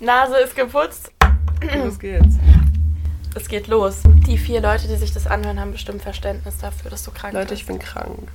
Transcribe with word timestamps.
Nase 0.00 0.36
ist 0.38 0.54
geputzt. 0.54 1.10
Los 1.74 1.98
geht's. 1.98 2.36
Es 3.34 3.48
geht 3.48 3.66
los. 3.66 4.02
Die 4.26 4.38
vier 4.38 4.60
Leute, 4.60 4.88
die 4.88 4.96
sich 4.96 5.12
das 5.12 5.26
anhören, 5.26 5.60
haben 5.60 5.72
bestimmt 5.72 6.02
Verständnis 6.02 6.58
dafür, 6.58 6.90
dass 6.90 7.02
du 7.04 7.10
krank 7.10 7.34
Leute, 7.34 7.48
bist. 7.50 7.62
ich 7.62 7.66
bin 7.66 7.78
krank. 7.78 8.28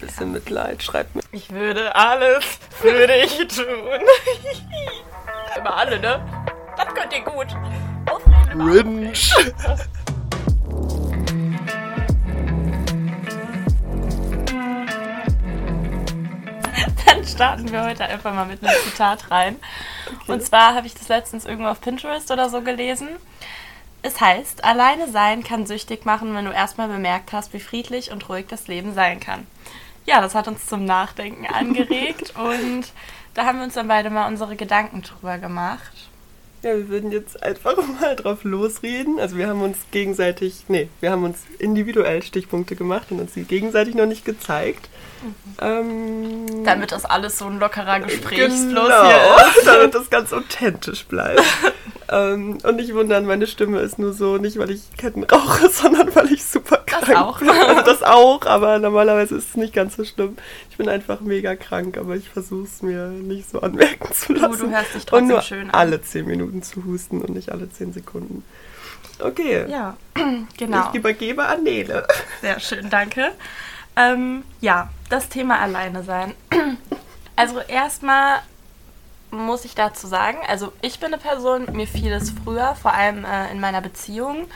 Bisschen 0.00 0.32
Mitleid, 0.32 0.82
schreibt 0.82 1.14
mir. 1.14 1.22
Ich 1.32 1.50
würde 1.50 1.94
alles 1.94 2.44
für 2.70 3.06
dich 3.06 3.36
tun. 3.48 3.64
Immer 5.56 5.76
alle, 5.76 6.00
ne? 6.00 6.20
Das 6.76 6.86
könnt 6.94 7.12
ihr 7.12 7.22
gut. 7.22 7.46
Ausreden 8.10 8.50
immer. 8.50 8.72
Rinch. 8.74 9.32
Dann 17.06 17.24
starten 17.24 17.70
wir 17.70 17.84
heute 17.84 18.04
einfach 18.04 18.34
mal 18.34 18.46
mit 18.46 18.62
einem 18.64 18.74
Zitat 18.84 19.30
rein. 19.30 19.56
Und 20.26 20.42
zwar 20.42 20.74
habe 20.74 20.86
ich 20.86 20.94
das 20.94 21.08
letztens 21.08 21.44
irgendwo 21.44 21.68
auf 21.68 21.80
Pinterest 21.80 22.30
oder 22.30 22.48
so 22.50 22.60
gelesen. 22.60 23.08
Es 24.02 24.20
heißt, 24.20 24.64
alleine 24.64 25.10
sein 25.10 25.42
kann 25.42 25.66
süchtig 25.66 26.04
machen, 26.04 26.34
wenn 26.34 26.44
du 26.44 26.50
erstmal 26.50 26.88
bemerkt 26.88 27.32
hast, 27.32 27.54
wie 27.54 27.60
friedlich 27.60 28.10
und 28.10 28.28
ruhig 28.28 28.46
das 28.48 28.68
Leben 28.68 28.92
sein 28.92 29.18
kann. 29.18 29.46
Ja, 30.04 30.20
das 30.20 30.34
hat 30.34 30.46
uns 30.46 30.66
zum 30.66 30.84
Nachdenken 30.84 31.46
angeregt 31.52 32.34
und 32.36 32.84
da 33.32 33.46
haben 33.46 33.58
wir 33.58 33.64
uns 33.64 33.74
dann 33.74 33.88
beide 33.88 34.10
mal 34.10 34.28
unsere 34.28 34.56
Gedanken 34.56 35.02
drüber 35.02 35.38
gemacht. 35.38 36.10
Ja, 36.64 36.74
wir 36.78 36.88
würden 36.88 37.12
jetzt 37.12 37.42
einfach 37.42 37.76
mal 38.00 38.16
drauf 38.16 38.42
losreden. 38.42 39.20
Also 39.20 39.36
wir 39.36 39.48
haben 39.48 39.60
uns 39.60 39.76
gegenseitig, 39.90 40.64
nee, 40.68 40.88
wir 41.00 41.10
haben 41.10 41.22
uns 41.22 41.40
individuell 41.58 42.22
Stichpunkte 42.22 42.74
gemacht 42.74 43.08
und 43.10 43.20
uns 43.20 43.34
die 43.34 43.44
gegenseitig 43.44 43.94
noch 43.94 44.06
nicht 44.06 44.24
gezeigt. 44.24 44.88
Ähm, 45.60 46.64
Damit 46.64 46.92
das 46.92 47.04
alles 47.04 47.38
so 47.38 47.44
ein 47.46 47.58
lockerer 47.58 48.00
Gesprächsfluss 48.00 48.88
genau, 48.88 49.04
hier 49.04 49.36
ist. 49.46 49.66
damit 49.66 49.94
das 49.94 50.08
ganz 50.08 50.32
authentisch 50.32 51.04
bleibt. 51.04 51.42
ähm, 52.10 52.58
und 52.62 52.76
nicht 52.76 52.94
wundern, 52.94 53.26
meine 53.26 53.46
Stimme 53.46 53.80
ist 53.80 53.98
nur 53.98 54.14
so, 54.14 54.38
nicht 54.38 54.58
weil 54.58 54.70
ich 54.70 54.90
Ketten 54.96 55.24
rauche, 55.24 55.68
sondern 55.68 56.14
weil 56.14 56.32
ich 56.32 56.44
super 56.44 56.73
krank 57.00 57.18
auch. 57.18 57.40
Also 57.40 57.80
das 57.82 58.02
auch, 58.02 58.46
aber 58.46 58.78
normalerweise 58.78 59.36
ist 59.36 59.50
es 59.50 59.56
nicht 59.56 59.72
ganz 59.74 59.96
so 59.96 60.04
schlimm. 60.04 60.36
Ich 60.70 60.76
bin 60.76 60.88
einfach 60.88 61.20
mega 61.20 61.54
krank, 61.56 61.96
aber 61.98 62.16
ich 62.16 62.28
versuche 62.28 62.64
es 62.64 62.82
mir 62.82 63.08
nicht 63.08 63.50
so 63.50 63.60
anmerken 63.60 64.12
zu 64.12 64.32
lassen. 64.34 64.58
du 64.58 64.70
hörst 64.70 64.94
dich 64.94 65.02
und 65.02 65.06
trotzdem 65.06 65.28
nur 65.28 65.42
schön 65.42 65.70
an. 65.70 65.74
alle 65.74 66.02
10 66.02 66.26
Minuten 66.26 66.62
zu 66.62 66.84
husten 66.84 67.20
und 67.20 67.30
nicht 67.30 67.50
alle 67.52 67.70
10 67.70 67.92
Sekunden. 67.92 68.44
Okay, 69.20 69.66
Ja, 69.70 69.96
genau. 70.56 70.88
ich 70.90 70.94
übergebe 70.96 71.44
an 71.44 71.62
Nele. 71.62 72.06
Sehr 72.40 72.58
schön, 72.60 72.90
danke. 72.90 73.30
Ähm, 73.96 74.42
ja, 74.60 74.90
das 75.08 75.28
Thema 75.28 75.60
alleine 75.60 76.02
sein. 76.02 76.34
Also 77.36 77.58
erstmal 77.58 78.42
muss 79.32 79.64
ich 79.64 79.74
dazu 79.74 80.06
sagen, 80.06 80.38
also 80.46 80.72
ich 80.82 81.00
bin 81.00 81.08
eine 81.12 81.18
Person, 81.20 81.66
mir 81.72 81.88
fiel 81.88 82.12
es 82.12 82.30
früher, 82.44 82.76
vor 82.80 82.94
allem 82.94 83.24
äh, 83.24 83.50
in 83.50 83.58
meiner 83.58 83.80
Beziehung, 83.80 84.46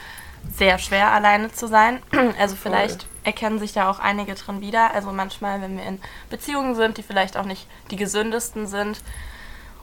sehr 0.54 0.78
schwer 0.78 1.12
alleine 1.12 1.52
zu 1.52 1.66
sein. 1.66 2.00
Also 2.38 2.56
vielleicht 2.56 3.06
erkennen 3.24 3.58
sich 3.58 3.72
da 3.72 3.90
auch 3.90 3.98
einige 3.98 4.34
drin 4.34 4.60
wieder. 4.60 4.94
Also 4.94 5.12
manchmal, 5.12 5.60
wenn 5.60 5.76
wir 5.76 5.84
in 5.84 6.00
Beziehungen 6.30 6.74
sind, 6.74 6.98
die 6.98 7.02
vielleicht 7.02 7.36
auch 7.36 7.44
nicht 7.44 7.66
die 7.90 7.96
gesündesten 7.96 8.66
sind 8.66 9.00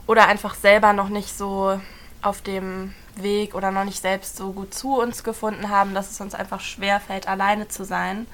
oder 0.06 0.26
einfach 0.26 0.54
selber 0.54 0.92
noch 0.92 1.08
nicht 1.08 1.36
so 1.36 1.80
auf 2.22 2.42
dem 2.42 2.94
Weg 3.16 3.54
oder 3.54 3.70
noch 3.70 3.84
nicht 3.84 4.02
selbst 4.02 4.36
so 4.36 4.52
gut 4.52 4.74
zu 4.74 5.00
uns 5.00 5.24
gefunden 5.24 5.70
haben, 5.70 5.94
dass 5.94 6.10
es 6.10 6.20
uns 6.20 6.34
einfach 6.34 6.60
schwer 6.60 7.00
fällt, 7.00 7.28
alleine 7.28 7.68
zu 7.68 7.84
sein. 7.84 8.26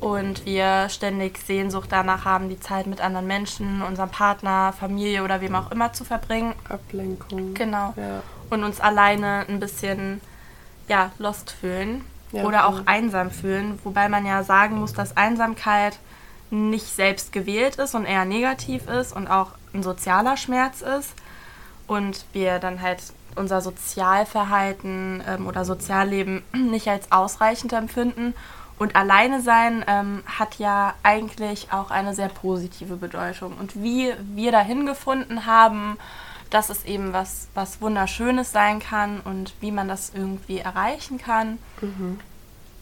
Und 0.00 0.46
wir 0.46 0.88
ständig 0.88 1.38
Sehnsucht 1.38 1.90
danach 1.92 2.24
haben, 2.24 2.48
die 2.48 2.58
Zeit 2.58 2.86
mit 2.86 3.02
anderen 3.02 3.26
Menschen, 3.26 3.82
unserem 3.82 4.08
Partner, 4.08 4.72
Familie 4.78 5.22
oder 5.22 5.42
wem 5.42 5.54
auch 5.54 5.70
immer 5.70 5.92
zu 5.92 6.04
verbringen. 6.04 6.54
Ablenkung. 6.68 7.52
Genau. 7.52 7.92
Ja. 7.96 8.22
Und 8.48 8.64
uns 8.64 8.80
alleine 8.80 9.44
ein 9.46 9.60
bisschen, 9.60 10.22
ja, 10.90 11.12
lost 11.18 11.52
fühlen. 11.52 12.04
Ja, 12.32 12.44
oder 12.44 12.66
auch 12.66 12.82
einsam 12.86 13.30
fühlen. 13.30 13.78
Wobei 13.82 14.08
man 14.08 14.26
ja 14.26 14.42
sagen 14.42 14.78
muss, 14.78 14.92
dass 14.92 15.16
Einsamkeit 15.16 15.98
nicht 16.50 16.86
selbst 16.86 17.32
gewählt 17.32 17.76
ist 17.76 17.94
und 17.94 18.04
eher 18.04 18.24
negativ 18.24 18.88
ist 18.88 19.14
und 19.14 19.28
auch 19.28 19.52
ein 19.72 19.82
sozialer 19.82 20.36
Schmerz 20.36 20.82
ist. 20.82 21.14
Und 21.86 22.24
wir 22.32 22.58
dann 22.58 22.82
halt 22.82 23.02
unser 23.36 23.60
Sozialverhalten 23.60 25.22
ähm, 25.26 25.46
oder 25.46 25.64
Sozialleben 25.64 26.42
nicht 26.52 26.88
als 26.88 27.10
ausreichend 27.10 27.72
empfinden. 27.72 28.34
Und 28.78 28.96
alleine 28.96 29.42
sein 29.42 29.84
ähm, 29.86 30.22
hat 30.26 30.58
ja 30.58 30.94
eigentlich 31.02 31.72
auch 31.72 31.90
eine 31.90 32.14
sehr 32.14 32.28
positive 32.28 32.96
Bedeutung. 32.96 33.54
Und 33.58 33.80
wie 33.82 34.12
wir 34.34 34.52
dahin 34.52 34.86
gefunden 34.86 35.46
haben, 35.46 35.98
dass 36.50 36.68
es 36.68 36.84
eben 36.84 37.12
was, 37.12 37.48
was 37.54 37.80
Wunderschönes 37.80 38.52
sein 38.52 38.80
kann 38.80 39.20
und 39.20 39.54
wie 39.60 39.70
man 39.70 39.88
das 39.88 40.12
irgendwie 40.14 40.58
erreichen 40.58 41.18
kann, 41.18 41.58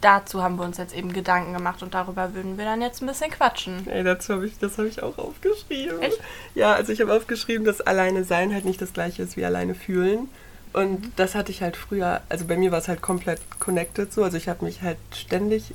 dazu 0.00 0.42
haben 0.42 0.56
wir 0.56 0.64
uns 0.64 0.78
jetzt 0.78 0.94
eben 0.94 1.12
Gedanken 1.12 1.52
gemacht 1.52 1.82
und 1.82 1.94
darüber 1.94 2.34
würden 2.34 2.56
wir 2.56 2.64
dann 2.64 2.80
jetzt 2.80 3.02
ein 3.02 3.06
bisschen 3.06 3.30
quatschen. 3.30 3.86
Ey, 3.88 4.04
dazu 4.04 4.34
habe 4.34 4.46
ich, 4.46 4.58
das 4.58 4.78
habe 4.78 4.88
ich 4.88 5.02
auch 5.02 5.18
aufgeschrieben. 5.18 6.00
Echt? 6.00 6.18
Ja, 6.54 6.72
also 6.72 6.92
ich 6.92 7.00
habe 7.00 7.12
aufgeschrieben, 7.12 7.64
dass 7.64 7.80
alleine 7.80 8.24
sein 8.24 8.52
halt 8.52 8.64
nicht 8.64 8.80
das 8.80 8.92
gleiche 8.92 9.22
ist 9.22 9.36
wie 9.36 9.44
alleine 9.44 9.74
fühlen. 9.74 10.28
Und 10.72 11.12
das 11.16 11.34
hatte 11.34 11.50
ich 11.50 11.62
halt 11.62 11.76
früher, 11.76 12.20
also 12.28 12.44
bei 12.44 12.56
mir 12.56 12.70
war 12.70 12.78
es 12.78 12.88
halt 12.88 13.02
komplett 13.02 13.40
connected 13.58 14.12
so. 14.12 14.22
Also 14.22 14.36
ich 14.36 14.48
habe 14.48 14.64
mich 14.64 14.82
halt 14.82 14.98
ständig. 15.12 15.72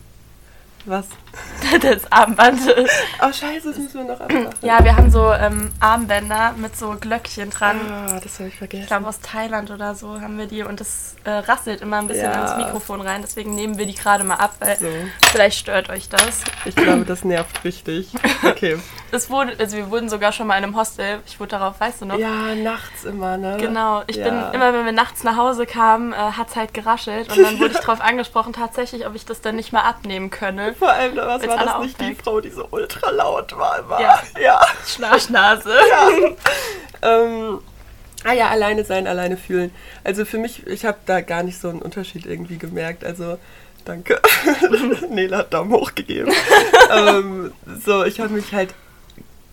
Was? 0.85 1.07
das 1.81 2.11
Armband. 2.11 2.59
Oh 3.21 3.31
scheiße, 3.31 3.69
das 3.69 3.77
müssen 3.77 3.93
wir 4.05 4.13
noch 4.13 4.19
abmachen. 4.19 4.49
Ja, 4.61 4.83
wir 4.83 4.95
haben 4.95 5.09
so 5.09 5.31
ähm, 5.33 5.71
Armbänder 5.79 6.53
mit 6.57 6.75
so 6.77 6.91
Glöckchen 6.99 7.49
dran. 7.49 7.79
Ah, 7.89 8.19
das 8.21 8.35
habe 8.39 8.47
ich 8.49 8.53
Ich 8.53 8.57
vergessen. 8.59 8.87
glaube, 8.87 9.07
aus 9.07 9.19
Thailand 9.21 9.71
oder 9.71 9.95
so 9.95 10.19
haben 10.21 10.37
wir 10.37 10.45
die 10.45 10.61
und 10.63 10.79
das 10.79 11.15
äh, 11.23 11.31
rasselt 11.31 11.81
immer 11.81 11.97
ein 11.99 12.07
bisschen 12.07 12.31
Ja. 12.31 12.43
ins 12.43 12.57
Mikrofon 12.65 13.01
rein. 13.01 13.21
Deswegen 13.23 13.55
nehmen 13.55 13.77
wir 13.77 13.85
die 13.85 13.95
gerade 13.95 14.23
mal 14.23 14.35
ab, 14.35 14.55
weil 14.59 14.77
So. 14.77 14.87
vielleicht 15.31 15.57
stört 15.57 15.89
euch 15.89 16.09
das. 16.09 16.41
Ich 16.65 16.75
glaube, 16.75 17.05
das 17.05 17.23
nervt 17.23 17.63
richtig. 17.63 18.09
Okay. 18.43 18.77
Es 19.15 19.29
wurde, 19.29 19.53
also 19.59 19.77
wir 19.77 19.91
wurden 19.91 20.09
sogar 20.09 20.31
schon 20.31 20.47
mal 20.47 20.57
in 20.57 20.63
einem 20.63 20.75
Hostel. 20.75 21.19
Ich 21.27 21.39
wurde 21.39 21.49
darauf, 21.51 21.79
weißt 21.79 22.01
du 22.01 22.05
noch? 22.05 22.17
Ja, 22.17 22.55
nachts 22.55 23.03
immer, 23.03 23.37
ne? 23.37 23.57
Genau, 23.59 24.01
ich 24.07 24.15
ja. 24.15 24.23
bin 24.23 24.33
immer, 24.59 24.73
wenn 24.73 24.85
wir 24.85 24.91
nachts 24.91 25.23
nach 25.23 25.37
Hause 25.37 25.67
kamen, 25.67 26.13
äh, 26.13 26.15
hat 26.15 26.49
es 26.49 26.55
halt 26.55 26.73
geraschelt 26.73 27.29
und 27.29 27.37
dann 27.43 27.59
wurde 27.59 27.73
ich 27.75 27.79
darauf 27.85 28.01
angesprochen, 28.01 28.53
tatsächlich, 28.53 29.05
ob 29.05 29.13
ich 29.13 29.23
das 29.23 29.39
dann 29.41 29.55
nicht 29.55 29.71
mal 29.71 29.81
abnehmen 29.81 30.31
könne. 30.31 30.72
Vor 30.77 30.89
allem, 30.89 31.15
was 31.15 31.41
Wenn's 31.41 31.51
war 31.51 31.65
das 31.65 31.73
alle 31.73 31.85
nicht 31.85 31.99
die. 31.99 32.15
Frau, 32.15 32.41
die 32.41 32.49
so 32.49 32.67
ultra 32.71 33.09
laut 33.09 33.57
war 33.57 33.79
immer? 33.79 34.01
Ja. 34.01 34.21
ja. 34.41 34.61
Schnarchnase. 34.85 35.73
Ähm, 37.03 37.59
ah 38.23 38.33
ja, 38.33 38.49
alleine 38.49 38.85
sein, 38.85 39.07
alleine 39.07 39.37
fühlen. 39.37 39.71
Also 40.03 40.25
für 40.25 40.37
mich, 40.37 40.65
ich 40.65 40.85
habe 40.85 40.97
da 41.05 41.21
gar 41.21 41.43
nicht 41.43 41.59
so 41.59 41.69
einen 41.69 41.81
Unterschied 41.81 42.25
irgendwie 42.25 42.57
gemerkt. 42.57 43.03
Also 43.03 43.37
danke. 43.85 44.19
Nela 45.09 45.39
hat 45.39 45.53
Daumen 45.53 45.73
hoch 45.73 45.93
gegeben. 45.93 46.31
ähm, 46.95 47.51
so, 47.83 48.03
ich 48.03 48.19
habe 48.19 48.33
mich 48.33 48.53
halt 48.53 48.73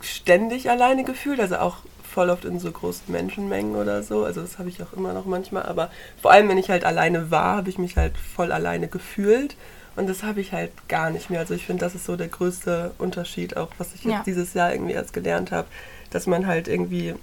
ständig 0.01 0.71
alleine 0.71 1.05
gefühlt, 1.05 1.41
also 1.41 1.57
auch 1.57 1.79
voll 2.11 2.31
oft 2.31 2.45
in 2.45 2.59
so 2.59 2.71
großen 2.71 3.13
Menschenmengen 3.13 3.77
oder 3.77 4.03
so. 4.03 4.25
Also 4.25 4.41
das 4.41 4.59
habe 4.59 4.69
ich 4.69 4.83
auch 4.83 4.93
immer 4.93 5.13
noch 5.13 5.27
manchmal. 5.27 5.65
Aber 5.65 5.91
vor 6.21 6.31
allem, 6.31 6.49
wenn 6.49 6.59
ich 6.59 6.71
halt 6.71 6.85
alleine 6.85 7.31
war, 7.31 7.57
habe 7.57 7.71
ich 7.71 7.79
mich 7.79 7.97
halt 7.97 8.15
voll 8.17 8.53
alleine 8.53 8.89
gefühlt. 8.89 9.57
Und 10.01 10.07
das 10.09 10.23
habe 10.23 10.41
ich 10.41 10.53
halt 10.53 10.73
gar 10.89 11.11
nicht 11.11 11.29
mehr. 11.31 11.41
Also 11.41 11.53
ich 11.55 11.67
finde, 11.67 11.85
das 11.85 11.95
ist 11.95 12.07
so 12.07 12.17
der 12.17 12.29
größte 12.29 12.93
Unterschied, 12.99 13.57
auch 13.57 13.69
was 13.79 13.89
ich 13.95 14.03
jetzt 14.05 14.13
Ja. 14.13 14.23
dieses 14.25 14.55
Jahr 14.55 14.73
irgendwie 14.73 14.95
erst 14.95 15.13
gelernt 15.13 15.53
habe, 15.53 15.69
dass 16.11 16.27
man 16.27 16.47
halt 16.47 16.69
irgendwie 16.69 17.15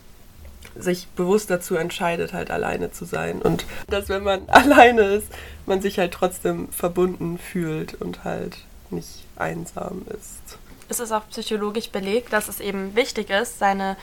sich 0.75 1.07
bewusst 1.15 1.49
dazu 1.49 1.75
entscheidet, 1.75 2.33
halt 2.33 2.51
alleine 2.51 2.91
zu 2.91 3.05
sein. 3.05 3.41
Und 3.41 3.65
dass, 3.89 4.09
wenn 4.09 4.23
man 4.23 4.47
alleine 4.49 5.01
ist, 5.01 5.27
man 5.65 5.81
sich 5.81 5.97
halt 5.97 6.11
trotzdem 6.13 6.69
verbunden 6.69 7.39
fühlt 7.39 7.95
und 7.95 8.23
halt 8.23 8.57
nicht 8.91 9.25
einsam 9.37 10.05
ist. 10.15 10.57
Es 10.87 10.99
ist 10.99 11.11
auch 11.11 11.27
psychologisch 11.29 11.89
belegt, 11.89 12.31
dass 12.31 12.47
es 12.47 12.59
eben 12.59 12.95
wichtig 12.95 13.29
ist, 13.29 13.59
seine 13.59 13.97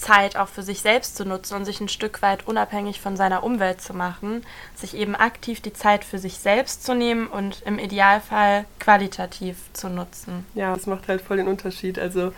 Zeit 0.00 0.36
auch 0.36 0.48
für 0.48 0.62
sich 0.62 0.80
selbst 0.80 1.16
zu 1.16 1.24
nutzen 1.24 1.54
und 1.54 1.64
sich 1.64 1.80
ein 1.80 1.88
Stück 1.88 2.22
weit 2.22 2.46
unabhängig 2.46 3.00
von 3.00 3.16
seiner 3.16 3.42
Umwelt 3.44 3.80
zu 3.80 3.94
machen, 3.94 4.42
sich 4.74 4.94
eben 4.96 5.14
aktiv 5.14 5.60
die 5.60 5.72
Zeit 5.72 6.04
für 6.04 6.18
sich 6.18 6.38
selbst 6.38 6.84
zu 6.84 6.94
nehmen 6.94 7.26
und 7.26 7.62
im 7.66 7.78
Idealfall 7.78 8.64
qualitativ 8.78 9.56
zu 9.72 9.88
nutzen. 9.88 10.44
Ja, 10.54 10.74
das 10.74 10.86
macht 10.86 11.08
halt 11.08 11.20
voll 11.20 11.36
den 11.36 11.48
Unterschied. 11.48 11.98
Also 11.98 12.32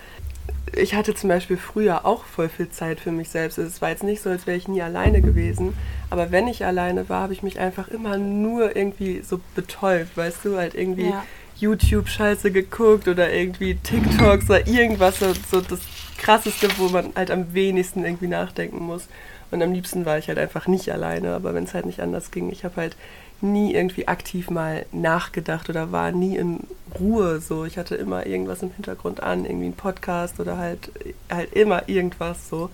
ich 0.75 0.94
hatte 0.94 1.14
zum 1.14 1.29
Beispiel 1.29 1.56
früher 1.56 2.05
auch 2.05 2.25
voll 2.25 2.49
viel 2.49 2.70
Zeit 2.70 3.00
für 3.00 3.12
mich 3.12 3.29
selbst. 3.29 3.59
Also, 3.59 3.69
Es 3.70 3.82
war 3.82 3.91
jetzt 3.91 4.03
nicht 4.03 4.23
so, 4.23 4.31
als 4.31 4.47
wäre 4.47 4.56
ich 4.56 4.69
nie 4.69 4.82
alleine 4.82 5.20
gewesen. 5.20 5.76
Aber 6.11 6.31
wenn 6.31 6.49
ich 6.49 6.65
alleine 6.65 7.08
war, 7.08 7.23
habe 7.23 7.32
ich 7.32 7.43
mich 7.43 7.58
einfach 7.58 7.88
immer 7.88 8.17
nur 8.17 8.75
irgendwie 8.75 9.23
so 9.23 9.41
betäubt, 9.55 10.17
weißt 10.17 10.44
du, 10.44 10.56
halt 10.56 10.75
irgendwie 10.75 11.11
Ja. 11.11 11.25
YouTube-Scheiße 11.56 12.50
geguckt 12.50 13.06
oder 13.06 13.32
irgendwie 13.32 13.76
TikToks 13.76 14.47
oder 14.50 14.67
irgendwas, 14.67 15.20
so, 15.20 15.32
so 15.50 15.61
das 15.61 15.81
Krasseste, 16.22 16.69
wo 16.78 16.88
man 16.88 17.12
halt 17.14 17.30
am 17.30 17.52
wenigsten 17.52 18.04
irgendwie 18.04 18.28
nachdenken 18.28 18.82
muss. 18.84 19.08
Und 19.50 19.62
am 19.62 19.72
liebsten 19.72 20.06
war 20.06 20.16
ich 20.19 20.28
halt 20.28 20.38
einfach 20.38 20.66
nicht 20.66 20.90
alleine, 20.90 21.34
aber 21.34 21.52
wenn 21.54 21.64
es 21.64 21.74
halt 21.74 21.84
nicht 21.84 22.00
anders 22.00 22.30
ging, 22.30 22.50
ich 22.50 22.64
habe 22.64 22.76
halt 22.76 22.96
nie 23.42 23.74
irgendwie 23.74 24.08
aktiv 24.08 24.48
mal 24.50 24.86
nachgedacht 24.92 25.69
oder 25.69 25.92
war 25.92 26.12
nie 26.12 26.36
in 26.36 26.60
Ruhe 26.98 27.40
so. 27.40 27.64
Ich 27.64 27.76
hatte 27.76 27.96
immer 27.96 28.24
irgendwas 28.24 28.62
im 28.62 28.70
Hintergrund 28.70 29.22
an, 29.22 29.44
irgendwie 29.44 29.66
ein 29.66 29.74
Podcast 29.76 30.40
oder 30.40 30.56
halt, 30.56 30.90
halt 31.30 31.52
immer 31.52 31.88
irgendwas 31.88 32.48
so. 32.48 32.70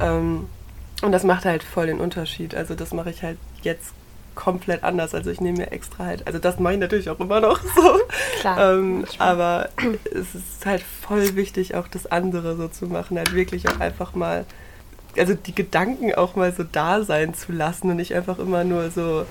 Ähm, 0.00 0.46
Und 1.02 1.12
das 1.12 1.24
macht 1.24 1.44
halt 1.44 1.64
voll 1.64 1.86
den 1.86 2.00
Unterschied. 2.00 2.54
Also 2.54 2.74
das 2.76 2.92
mache 2.92 3.10
ich 3.10 3.22
halt 3.24 3.38
jetzt 3.62 3.92
komplett 4.34 4.84
anders. 4.84 5.14
Also 5.14 5.30
ich 5.30 5.40
nehme 5.40 5.58
mir 5.58 5.72
extra 5.72 6.04
halt, 6.06 6.26
also 6.26 6.38
das 6.38 6.58
mache 6.58 6.74
ich 6.74 6.80
natürlich 6.80 7.10
auch 7.10 7.20
immer 7.20 7.40
noch 7.40 7.60
so. 7.62 8.00
Klar. 8.40 8.74
ähm, 8.74 9.04
aber 9.18 9.68
es 10.04 10.34
ist 10.34 10.64
halt 10.66 10.82
voll 10.82 11.36
wichtig, 11.36 11.74
auch 11.74 11.88
das 11.88 12.06
andere 12.10 12.56
so 12.56 12.68
zu 12.68 12.86
machen. 12.86 13.18
Halt 13.18 13.34
wirklich 13.34 13.68
auch 13.68 13.80
einfach 13.80 14.14
mal, 14.14 14.44
also 15.16 15.34
die 15.34 15.54
Gedanken 15.54 16.14
auch 16.14 16.36
mal 16.36 16.52
so 16.52 16.64
da 16.64 17.02
sein 17.02 17.34
zu 17.34 17.52
lassen 17.52 17.90
und 17.90 17.96
nicht 17.96 18.14
einfach 18.14 18.38
immer 18.38 18.64
nur 18.64 18.90
so 18.90 19.22
äh, 19.22 19.24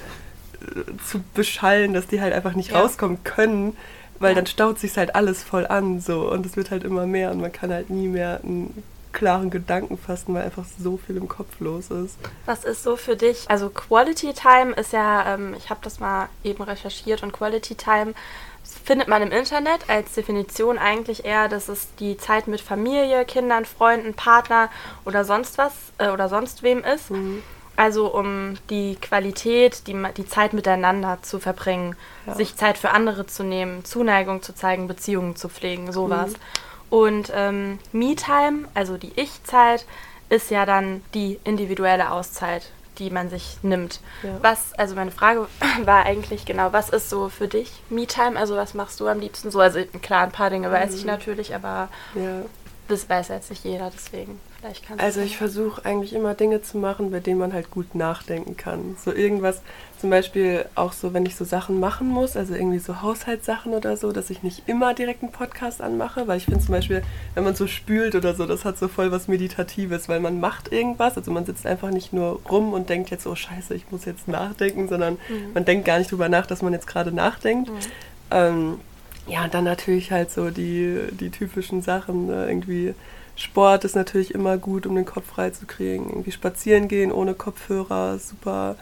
zu 1.09 1.21
beschallen, 1.33 1.94
dass 1.94 2.07
die 2.07 2.21
halt 2.21 2.33
einfach 2.33 2.54
nicht 2.54 2.71
Ja. 2.71 2.81
rauskommen 2.81 3.24
können. 3.24 3.75
Weil 4.19 4.31
Ja. 4.31 4.36
dann 4.36 4.45
staut 4.45 4.77
sich 4.77 4.95
halt 4.97 5.15
alles 5.15 5.42
voll 5.42 5.65
an 5.65 6.00
so 6.00 6.31
und 6.31 6.45
es 6.45 6.56
wird 6.56 6.69
halt 6.69 6.83
immer 6.83 7.07
mehr 7.07 7.31
und 7.31 7.42
man 7.42 7.51
kann 7.51 7.71
halt 7.71 7.89
nie 7.89 8.07
mehr 8.07 8.39
einen 8.44 8.83
klaren 9.13 9.49
Gedanken 9.49 9.97
fassen, 9.97 10.33
weil 10.33 10.43
einfach 10.43 10.65
so 10.79 10.97
viel 10.97 11.17
im 11.17 11.27
Kopf 11.27 11.59
los 11.59 11.89
ist. 11.91 12.17
Was 12.45 12.63
ist 12.63 12.83
so 12.83 12.95
für 12.95 13.15
dich? 13.15 13.49
Also 13.49 13.69
Quality 13.69 14.33
Time 14.33 14.73
ist 14.73 14.93
ja, 14.93 15.33
ähm, 15.33 15.53
ich 15.57 15.69
habe 15.69 15.79
das 15.83 15.99
mal 15.99 16.29
eben 16.43 16.63
recherchiert 16.63 17.23
und 17.23 17.31
Quality 17.33 17.75
Time 17.75 18.13
findet 18.85 19.07
man 19.07 19.21
im 19.21 19.31
Internet 19.31 19.89
als 19.89 20.13
Definition 20.13 20.77
eigentlich 20.77 21.25
eher, 21.25 21.49
dass 21.49 21.67
es 21.67 21.87
die 21.99 22.15
Zeit 22.17 22.47
mit 22.47 22.61
Familie, 22.61 23.25
Kindern, 23.25 23.65
Freunden, 23.65 24.13
Partner 24.13 24.69
oder 25.05 25.25
sonst 25.25 25.57
was 25.57 25.73
äh, 25.97 26.09
oder 26.09 26.29
sonst 26.29 26.63
wem 26.63 26.83
ist. 26.83 27.11
Also 27.75 28.13
um 28.13 28.55
die 28.69 28.95
Qualität, 29.01 29.87
die, 29.87 29.95
die 30.15 30.27
Zeit 30.27 30.53
miteinander 30.53 31.17
zu 31.21 31.39
verbringen, 31.39 31.95
Ja. 32.27 32.35
sich 32.35 32.55
Zeit 32.55 32.77
für 32.77 32.91
andere 32.91 33.25
zu 33.25 33.43
nehmen, 33.43 33.83
Zuneigung 33.85 34.43
zu 34.43 34.53
zeigen, 34.53 34.87
Beziehungen 34.87 35.35
zu 35.35 35.49
pflegen, 35.49 35.91
sowas. 35.91 36.33
Und 36.91 37.31
ähm, 37.33 37.79
Me-Time, 37.93 38.67
also 38.75 38.97
die 38.97 39.13
Ich-Zeit, 39.15 39.85
ist 40.29 40.51
ja 40.51 40.65
dann 40.67 41.01
die 41.15 41.39
individuelle 41.43 42.11
Auszeit, 42.11 42.69
die 42.99 43.09
man 43.09 43.29
sich 43.29 43.57
nimmt. 43.63 43.99
Ja. 44.23 44.38
Was, 44.41 44.73
also 44.77 44.93
meine 44.95 45.11
Frage 45.11 45.47
war 45.85 46.05
eigentlich 46.05 46.45
genau, 46.45 46.71
was 46.73 46.89
ist 46.89 47.09
so 47.09 47.29
für 47.29 47.47
dich 47.47 47.71
Me-Time? 47.89 48.38
Also 48.38 48.55
was 48.55 48.73
machst 48.73 48.99
du 48.99 49.07
am 49.07 49.19
liebsten 49.19 49.49
so? 49.51 49.59
Also 49.59 49.79
klar, 50.01 50.21
ein 50.23 50.31
paar 50.31 50.49
Dinge 50.49 50.71
weiß 50.71 50.91
Mhm. 50.91 50.97
ich 50.97 51.05
natürlich, 51.05 51.55
aber 51.55 51.88
Ja. 52.13 52.43
das 52.89 53.09
weiß 53.09 53.29
jetzt 53.29 53.49
nicht 53.49 53.63
jeder, 53.63 53.89
deswegen 53.89 54.39
vielleicht 54.59 54.85
kannst 54.85 55.01
Also 55.03 55.21
ich 55.21 55.37
versuche 55.37 55.83
eigentlich 55.85 56.13
immer 56.13 56.33
Dinge 56.33 56.61
zu 56.61 56.77
machen, 56.77 57.09
bei 57.11 57.19
denen 57.21 57.39
man 57.39 57.53
halt 57.53 57.71
gut 57.71 57.95
nachdenken 57.95 58.57
kann. 58.57 58.97
So 59.03 59.13
irgendwas, 59.13 59.61
zum 60.01 60.09
Beispiel 60.09 60.65
auch 60.75 60.94
so, 60.94 61.13
wenn 61.13 61.25
ich 61.25 61.36
so 61.36 61.45
Sachen 61.45 61.80
machen 61.80 62.07
muss, 62.07 62.36
also 62.36 62.53
irgendwie 62.56 62.80
so 62.80 63.01
Haushaltssachen 63.01 63.74
oder 63.74 63.95
so, 63.95 64.12
dass 64.12 64.30
ich 64.30 64.44
nicht 64.44 64.63
immer 64.68 64.94
direkt 64.94 65.21
einen 65.24 65.31
Podcast 65.31 65.81
anmache, 65.81 66.27
weil 66.27 66.38
ich 66.38 66.45
finde 66.45 66.59
zum 66.59 66.74
Beispiel, 66.74 67.03
wenn 67.36 67.44
man 67.44 67.56
so 67.56 67.68
spült 67.68 68.15
oder 68.15 68.33
so, 68.36 68.45
das 68.45 68.65
hat 68.65 68.77
so 68.77 68.88
voll 68.88 69.12
was 69.12 69.27
Meditatives, 69.27 70.09
weil 70.09 70.19
man 70.19 70.39
macht 70.39 70.71
irgendwas, 70.71 71.15
also 71.18 71.31
man 71.31 71.45
sitzt 71.45 71.65
einfach 71.65 71.92
nicht 71.92 72.12
nur 72.12 72.42
rum 72.50 72.74
und 72.74 72.89
denkt 72.89 73.12
jetzt, 73.12 73.27
oh 73.27 73.36
scheiße, 73.36 73.74
ich 73.75 73.92
muss 73.92 74.06
jetzt 74.06 74.27
nachdenken, 74.27 74.89
sondern 74.89 75.18
man 75.53 75.65
denkt 75.65 75.86
gar 75.86 76.00
nicht 76.00 76.12
drüber 76.12 76.27
nach, 76.27 76.47
dass 76.47 76.62
man 76.62 76.74
jetzt 76.74 76.88
gerade 76.88 77.12
nachdenkt. 77.12 77.69
Ähm, 78.31 78.80
ja, 79.27 79.44
und 79.44 79.54
dann 79.54 79.63
natürlich 79.63 80.12
halt 80.12 80.31
so 80.31 80.50
die, 80.50 80.97
die 81.12 81.30
typischen 81.30 81.81
Sachen, 81.81 82.25
ne? 82.25 82.47
irgendwie 82.47 82.95
Sport 83.36 83.86
ist 83.86 83.95
natürlich 83.95 84.33
immer 84.33 84.57
gut, 84.57 84.86
um 84.86 84.95
den 84.95 85.06
Kopf 85.06 85.27
frei 85.27 85.51
zu 85.51 85.65
kriegen. 85.65 86.09
Irgendwie 86.09 86.31
spazieren 86.31 86.88
gehen 86.88 87.12
ohne 87.12 87.33
Kopfhörer, 87.33 88.18
super. 88.19 88.75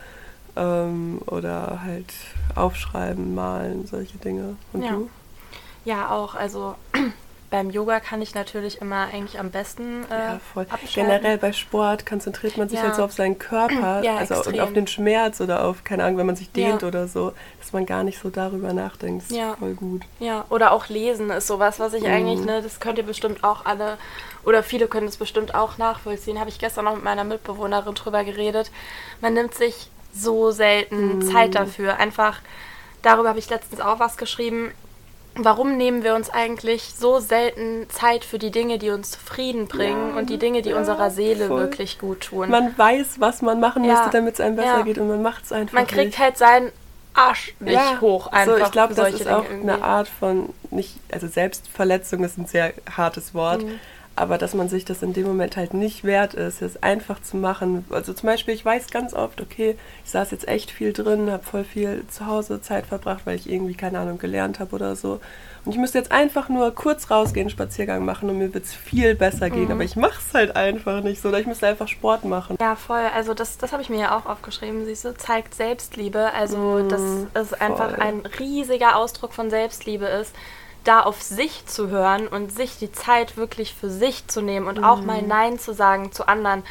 Ähm, 0.56 1.22
oder 1.28 1.82
halt 1.84 2.14
aufschreiben, 2.56 3.36
malen, 3.36 3.86
solche 3.88 4.18
Dinge. 4.18 4.56
Und 4.74 4.84
Ja. 4.84 4.92
du? 4.92 5.10
Ja, 5.86 6.10
auch. 6.12 6.36
Also 6.36 6.76
beim 7.50 7.70
Yoga 7.72 8.00
kann 8.00 8.22
ich 8.22 8.36
natürlich 8.36 8.82
immer 8.82 9.08
eigentlich 9.14 9.40
am 9.40 9.50
besten 9.50 10.04
äh, 10.12 10.20
Ja, 10.20 10.40
voll. 10.54 10.68
Generell 10.94 11.38
bei 11.38 11.52
Sport 11.54 12.06
konzentriert 12.06 12.58
man 12.58 12.68
sich 12.70 12.78
Ja. 12.80 12.86
halt 12.86 12.96
so 12.96 13.04
auf 13.04 13.14
seinen 13.14 13.40
Körper, 13.40 14.02
Ja, 14.04 14.18
also 14.18 14.36
und 14.36 14.42
extrem. 14.42 14.60
auf 14.60 14.74
den 14.74 14.88
Schmerz 14.88 15.40
oder 15.42 15.64
auf, 15.66 15.84
keine 15.84 16.04
Ahnung, 16.04 16.18
wenn 16.18 16.26
man 16.26 16.36
sich 16.36 16.52
dehnt 16.52 16.82
Ja. 16.82 16.88
oder 16.88 17.08
so, 17.08 17.32
dass 17.60 17.72
man 17.74 17.86
gar 17.86 18.04
nicht 18.04 18.20
so 18.20 18.30
darüber 18.30 18.74
nachdenkt. 18.74 19.30
Das 19.30 19.38
Ja. 19.38 19.56
voll 19.56 19.74
gut. 19.74 20.02
Ja, 20.20 20.46
oder 20.50 20.72
auch 20.74 20.90
lesen 20.90 21.30
ist 21.32 21.48
sowas, 21.48 21.80
was 21.80 21.94
ich 21.94 22.04
Mhm. 22.04 22.10
eigentlich, 22.10 22.44
ne, 22.46 22.62
das 22.62 22.80
könnt 22.80 22.98
ihr 22.98 23.06
bestimmt 23.06 23.44
auch 23.44 23.66
alle, 23.66 23.98
oder 24.44 24.62
viele 24.64 24.88
können 24.88 25.08
es 25.08 25.18
bestimmt 25.18 25.56
auch 25.56 25.78
nachvollziehen. 25.78 26.40
Habe 26.40 26.50
ich 26.50 26.60
gestern 26.60 26.86
noch 26.86 26.96
mit 26.96 27.04
meiner 27.04 27.24
Mitbewohnerin 27.24 27.96
drüber 27.96 28.24
geredet. 28.24 28.70
Man 29.22 29.34
nimmt 29.34 29.54
sich 29.56 29.90
so 30.14 30.52
selten 30.52 31.18
Mhm. 31.18 31.22
Zeit 31.32 31.56
dafür. 31.56 31.98
Einfach, 31.98 32.40
darüber 33.02 33.30
habe 33.30 33.40
ich 33.40 33.50
letztens 33.50 33.82
auch 33.82 34.00
was 34.00 34.18
geschrieben. 34.18 34.72
Warum 35.36 35.78
nehmen 35.78 36.04
wir 36.04 36.16
uns 36.16 36.30
eigentlich 36.30 36.94
so 36.98 37.20
selten 37.20 37.88
Zeit 37.90 38.26
für 38.26 38.40
die 38.40 38.52
Dinge, 38.52 38.78
die 38.78 38.90
uns 38.90 39.16
Frieden 39.16 39.68
bringen 39.68 40.10
Ja, 40.14 40.18
und 40.20 40.30
die 40.30 40.38
Dinge, 40.38 40.62
die 40.62 40.72
ja, 40.72 40.78
unserer 40.78 41.12
Seele 41.12 41.48
voll. 41.48 41.62
wirklich 41.62 41.98
gut 42.00 42.22
tun? 42.22 42.50
Man 42.50 42.78
weiß, 42.78 43.20
was 43.20 43.42
man 43.42 43.60
machen 43.60 43.84
Ja. 43.86 43.94
müsste, 43.94 44.10
damit 44.10 44.34
es 44.34 44.42
einem 44.42 44.56
besser 44.58 44.84
geht 44.84 44.98
und 44.98 45.08
man 45.08 45.22
macht 45.22 45.46
es 45.46 45.52
einfach 45.54 45.74
Man 45.74 45.88
kriegt 45.88 46.08
nicht. 46.08 46.20
halt 46.20 46.38
seinen 46.38 46.72
Arsch 47.14 47.54
nicht 47.60 48.02
hoch 48.02 48.28
einfach. 48.28 48.58
So, 48.58 48.64
ich 48.64 48.72
glaube, 48.72 48.94
das 48.96 49.10
solche 49.12 49.24
ist 49.24 49.30
auch 49.30 49.42
Dinge 49.44 49.54
irgendwie. 49.56 49.72
eine 49.74 49.84
Art 49.84 50.08
von 50.08 50.50
nicht, 50.72 50.96
also 51.12 51.28
Selbstverletzung 51.28 52.24
ist 52.24 52.38
ein 52.38 52.46
sehr 52.46 52.74
hartes 52.98 53.34
Wort, 53.34 53.62
Mhm. 53.64 53.80
Aber 54.20 54.38
dass 54.38 54.54
man 54.54 54.68
sich 54.68 54.84
das 54.84 55.02
in 55.02 55.14
dem 55.14 55.26
Moment 55.26 55.56
halt 55.56 55.74
nicht 55.74 56.04
wert 56.04 56.34
ist, 56.34 56.62
es 56.62 56.84
einfach 56.84 57.22
zu 57.22 57.38
machen. 57.38 57.86
Also 57.90 58.14
zum 58.14 58.28
Beispiel, 58.28 58.54
ich 58.54 58.66
weiß 58.66 58.92
ganz 58.92 59.14
oft, 59.14 59.40
okay, 59.40 59.78
ich 60.04 60.12
saß 60.12 60.32
jetzt 60.32 60.48
echt 60.48 60.72
viel 60.72 60.92
drin, 60.92 61.32
habe 61.32 61.44
voll 61.44 61.64
viel 61.64 62.04
zu 62.10 62.26
Hause 62.26 62.62
Zeit 62.62 62.86
verbracht, 62.86 63.22
weil 63.26 63.38
ich 63.38 63.50
irgendwie 63.50 63.76
keine 63.76 64.00
Ahnung 64.00 64.18
gelernt 64.20 64.60
habe 64.60 64.76
oder 64.76 64.96
so. 64.96 65.22
Und 65.66 65.72
ich 65.74 65.78
müsste 65.78 65.98
jetzt 65.98 66.12
einfach 66.12 66.50
nur 66.50 66.74
kurz 66.74 67.12
rausgehen, 67.12 67.50
Spaziergang 67.50 68.04
machen 68.04 68.30
und 68.30 68.38
mir 68.38 68.54
wird 68.54 68.66
es 68.66 68.74
viel 68.74 69.16
besser 69.16 69.50
gehen. 69.50 69.66
Mhm. 69.66 69.72
Aber 69.72 69.84
ich 69.84 69.96
mache 69.96 70.20
es 70.26 70.34
halt 70.34 70.56
einfach 70.56 71.02
nicht 71.02 71.22
so. 71.22 71.30
Oder 71.30 71.40
ich 71.40 71.48
müsste 71.48 71.68
einfach 71.68 71.88
Sport 71.88 72.26
machen. 72.26 72.58
Ja, 72.60 72.76
voll. 72.76 73.04
Also 73.16 73.34
das, 73.34 73.58
das 73.58 73.72
habe 73.72 73.82
ich 73.82 73.90
mir 73.90 74.00
ja 74.00 74.18
auch 74.18 74.26
aufgeschrieben. 74.26 74.86
Siehst 74.86 75.06
du, 75.06 75.16
zeigt 75.16 75.56
Selbstliebe. 75.56 76.34
Also 76.34 76.58
Mm, 76.58 76.90
dass 76.90 77.02
es 77.34 77.54
einfach 77.54 77.92
voll. 77.92 78.00
ein 78.02 78.24
riesiger 78.40 78.96
Ausdruck 78.96 79.34
von 79.34 79.50
Selbstliebe 79.50 80.06
ist, 80.06 80.34
da 80.90 81.02
auf 81.02 81.22
sich 81.22 81.66
zu 81.68 81.90
hören 81.90 82.28
und 82.28 82.52
sich 82.52 82.78
die 82.80 82.92
Zeit 82.92 83.38
wirklich 83.38 83.76
für 83.76 83.90
sich 83.90 84.28
zu 84.28 84.42
nehmen 84.42 84.68
und 84.68 84.84
auch 84.84 85.02
Mm. 85.02 85.06
mal 85.06 85.22
Nein 85.22 85.60
zu 85.60 85.74
sagen 85.74 86.12
zu 86.12 86.28
anderen. 86.28 86.64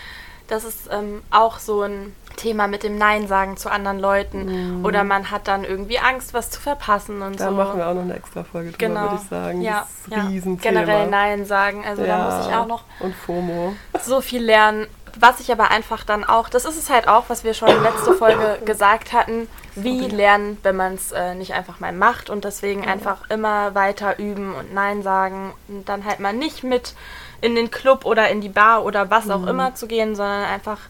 Das 0.49 0.65
ist 0.65 0.89
ähm, 0.91 1.23
auch 1.31 1.59
so 1.59 1.83
ein 1.83 2.15
Thema 2.37 2.67
mit 2.69 2.83
dem 2.83 2.97
Nein 2.97 3.29
sagen 3.29 3.57
zu 3.57 3.71
anderen 3.71 3.99
Leuten. 3.99 4.83
Oder 4.85 5.05
man 5.05 5.31
hat 5.31 5.47
dann 5.47 5.63
irgendwie 5.65 5.99
Angst, 5.99 6.33
was 6.35 6.51
zu 6.51 6.61
verpassen 6.61 7.21
und. 7.21 7.39
Da 7.41 7.47
so. 7.51 7.51
machen 7.55 7.79
wir 7.79 7.87
auch 7.87 7.95
noch 7.95 8.03
eine 8.03 8.15
extra 8.17 8.45
Folge 8.45 8.71
drüber, 8.71 8.79
Genau. 8.87 9.03
würde 9.03 9.19
ich 9.23 9.29
sagen. 9.29 9.61
Ja, 9.61 9.87
das 10.09 10.25
ist 10.31 10.47
ja. 10.47 10.55
Generell 10.61 11.09
Nein 11.09 11.45
sagen. 11.45 11.85
Also 11.87 12.05
da 12.07 12.19
muss 12.39 12.47
ich 12.47 12.55
auch 12.55 12.67
noch 12.67 12.85
Und 13.01 13.15
FOMO. 13.15 13.75
so 14.03 14.21
viel 14.21 14.43
lernen. 14.43 14.87
Was 15.21 15.41
ich 15.41 15.51
aber 15.53 15.71
einfach 15.71 16.05
dann 16.05 16.23
auch, 16.25 16.49
das 16.49 16.65
ist 16.65 16.79
es 16.79 16.91
halt 16.91 17.09
auch, 17.09 17.25
was 17.29 17.43
wir 17.45 17.53
schon 17.55 17.69
letzte 17.83 18.15
Folge 18.15 18.59
gesagt 18.65 19.13
hatten, 19.13 19.49
wie 19.83 20.07
lernen, 20.07 20.59
wenn 20.63 20.77
man 20.77 20.95
es 20.95 21.13
äh, 21.13 21.35
nicht 21.35 21.53
einfach 21.55 21.81
mal 21.81 21.93
macht 21.93 22.31
und 22.31 22.45
deswegen 22.45 22.87
einfach 22.87 23.29
immer 23.31 23.75
weiter 23.75 24.19
üben 24.19 24.55
und 24.55 24.73
Nein 24.75 25.03
sagen 25.03 25.53
und 25.69 25.89
dann 25.89 26.05
halt 26.05 26.21
mal 26.21 26.33
nicht 26.33 26.65
mit 26.65 26.95
in 27.41 27.55
den 27.55 27.71
Club 27.71 28.05
oder 28.05 28.29
in 28.29 28.41
die 28.41 28.49
Bar 28.49 28.85
oder 28.85 29.11
was 29.11 29.31
auch 29.31 29.47
immer 29.47 29.75
zu 29.75 29.87
gehen, 29.87 30.17
sondern 30.17 30.45
einfach, 30.45 30.81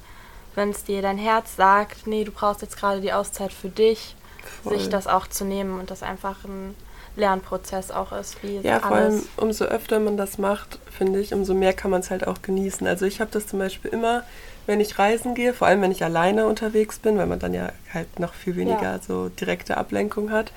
wenn 0.54 0.71
es 0.71 0.85
dir 0.85 1.02
dein 1.02 1.18
Herz 1.18 1.57
sagt, 1.57 2.07
nee, 2.07 2.25
du 2.25 2.33
brauchst 2.33 2.62
jetzt 2.62 2.78
gerade 2.78 3.00
die 3.00 3.12
Auszeit 3.12 3.52
für 3.52 3.68
dich, 3.68 4.16
Voll. 4.62 4.78
sich 4.78 4.88
das 4.88 5.07
auch 5.07 5.26
zu 5.26 5.45
nehmen 5.45 5.78
und 5.78 5.90
das 5.90 6.02
einfach 6.02 6.45
ein 6.45 6.75
Lernprozess 7.16 7.90
auch 7.90 8.12
ist, 8.12 8.42
wie 8.42 8.59
Ja, 8.59 8.80
vor 8.80 8.97
allem 8.97 9.23
umso 9.37 9.66
öfter 9.66 10.00
man 10.00 10.16
das 10.16 10.38
macht, 10.38 10.78
finde 10.90 11.21
ich, 11.21 11.35
umso 11.35 11.52
mehr 11.52 11.75
kann 11.75 11.90
man 11.90 12.00
es 12.00 12.11
halt 12.11 12.26
auch 12.26 12.40
genießen. 12.40 12.87
Also 12.87 13.04
ich 13.04 13.21
habe 13.21 13.30
das 13.30 13.47
zum 13.47 13.59
Beispiel 13.59 13.90
immer, 13.90 14.23
wenn 14.68 14.80
ich 14.80 14.98
reisen 14.98 15.34
gehe, 15.34 15.54
vor 15.54 15.66
allem 15.66 15.80
wenn 15.80 15.90
ich 15.90 16.04
alleine 16.04 16.46
unterwegs 16.46 16.98
bin, 16.98 17.16
weil 17.18 17.26
man 17.26 17.38
dann 17.38 17.54
ja 17.54 17.70
halt 17.92 18.20
noch 18.20 18.34
viel 18.34 18.54
weniger 18.56 18.82
Ja. 18.82 18.98
so 19.00 19.30
direkte 19.30 19.78
Ablenkung 19.78 20.30
hat. 20.30 20.52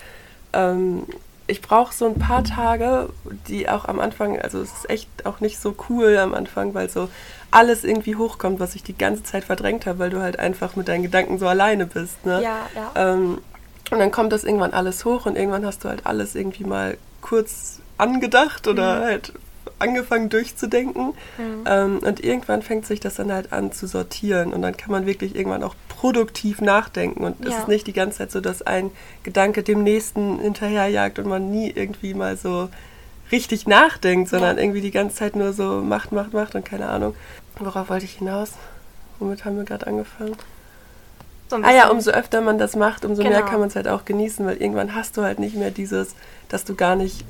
Ähm, 0.53 1.03
ich 1.48 1.62
brauche 1.62 1.94
so 1.94 2.06
ein 2.06 2.20
paar 2.20 2.44
Tage, 2.44 3.10
die 3.48 3.68
auch 3.68 3.86
am 3.86 4.00
Anfang, 4.00 4.39
also 4.39 4.62
es 4.62 4.72
ist 4.74 4.89
echt 4.89 5.25
auch 5.25 5.39
nicht 5.39 5.60
so 5.60 5.75
cool 5.89 6.18
am 6.18 6.34
Anfang, 6.34 6.74
weil 6.74 6.89
so 6.89 7.10
alles 7.51 7.84
irgendwie 7.84 8.15
hochkommt, 8.15 8.60
was 8.60 8.75
ich 8.75 8.84
die 8.84 8.98
ganze 8.98 9.24
Zeit 9.24 9.44
verdrängt 9.46 9.86
habe, 9.86 10.00
weil 10.00 10.10
du 10.10 10.22
halt 10.22 10.39
einfach 10.39 10.75
mit 10.75 10.88
deinen 10.88 11.03
Gedanken 11.03 11.39
so 11.39 11.48
alleine 11.48 11.86
bist. 11.86 12.25
Ne? 12.25 12.41
Ja, 12.44 12.58
ja. 12.75 12.91
Ähm, 12.96 13.39
und 13.91 14.00
dann 14.00 14.12
kommt 14.12 14.32
das 14.32 14.44
irgendwann 14.44 14.74
alles 14.74 15.03
hoch 15.03 15.25
und 15.25 15.38
irgendwann 15.38 15.65
hast 15.65 15.84
du 15.84 15.89
halt 15.89 16.06
alles 16.06 16.36
irgendwie 16.36 16.63
mal 16.63 16.98
kurz 17.22 17.80
angedacht 17.98 18.68
oder 18.68 19.01
halt 19.01 19.34
angefangen 19.82 20.30
durchzudenken. 20.30 21.14
Mhm. 21.38 21.64
Ähm, 21.66 22.00
und 22.00 22.24
irgendwann 22.24 22.62
fängt 22.62 22.86
sich 22.86 23.00
das 23.00 23.16
dann 23.16 23.32
halt 23.32 23.52
an 23.52 23.72
zu 23.72 23.88
sortieren 23.88 24.54
und 24.54 24.62
dann 24.62 24.78
kann 24.78 24.92
man 24.92 25.06
wirklich 25.06 25.36
irgendwann 25.36 25.64
auch 25.64 25.76
produktiv 25.90 26.62
nachdenken 26.62 27.24
und 27.24 27.46
es 27.46 27.52
Ja. 27.54 27.60
ist 27.60 27.68
nicht 27.68 27.86
die 27.88 27.94
ganze 27.94 28.20
Zeit 28.20 28.32
so, 28.32 28.42
dass 28.42 28.62
ein 28.62 28.92
Gedanke 29.24 29.62
dem 29.64 29.84
nächsten 29.84 30.40
hinterherjagt 30.40 31.20
und 31.20 31.28
man 31.28 31.52
nie 31.52 31.70
irgendwie 31.70 32.14
mal 32.14 32.38
so 32.38 32.70
richtig 33.32 33.68
nachdenkt, 33.68 34.30
sondern 34.30 34.58
Ja. 34.58 34.64
irgendwie 34.64 34.82
die 34.82 34.92
ganze 34.92 35.16
Zeit 35.18 35.36
nur 35.36 35.54
so 35.54 35.82
macht, 35.82 36.12
macht, 36.12 36.34
macht 36.34 36.56
und 36.56 36.66
keine 36.66 36.88
Ahnung. 36.90 37.16
Worauf 37.60 37.90
wollte 37.90 38.06
ich 38.06 38.14
hinaus? 38.14 38.52
Womit 39.20 39.46
haben 39.46 39.58
wir 39.58 39.64
gerade 39.64 39.86
angefangen? 39.88 40.36
So 41.50 41.58
Ah 41.58 41.72
ja, 41.72 41.90
umso 41.90 42.12
öfter 42.12 42.42
man 42.42 42.58
das 42.58 42.76
macht, 42.76 43.04
umso 43.06 43.22
mehr 43.24 43.40
Genau. 43.40 43.46
kann 43.50 43.60
man 43.60 43.68
es 43.68 43.76
halt 43.76 43.88
auch 43.88 44.06
genießen, 44.06 44.46
weil 44.46 44.58
irgendwann 44.58 44.96
hast 44.96 45.18
du 45.18 45.22
halt 45.22 45.38
nicht 45.40 45.56
mehr 45.56 45.70
dieses, 45.70 46.16
dass 46.50 46.64
du 46.64 46.76
gar 46.76 46.96
nicht 46.96 47.26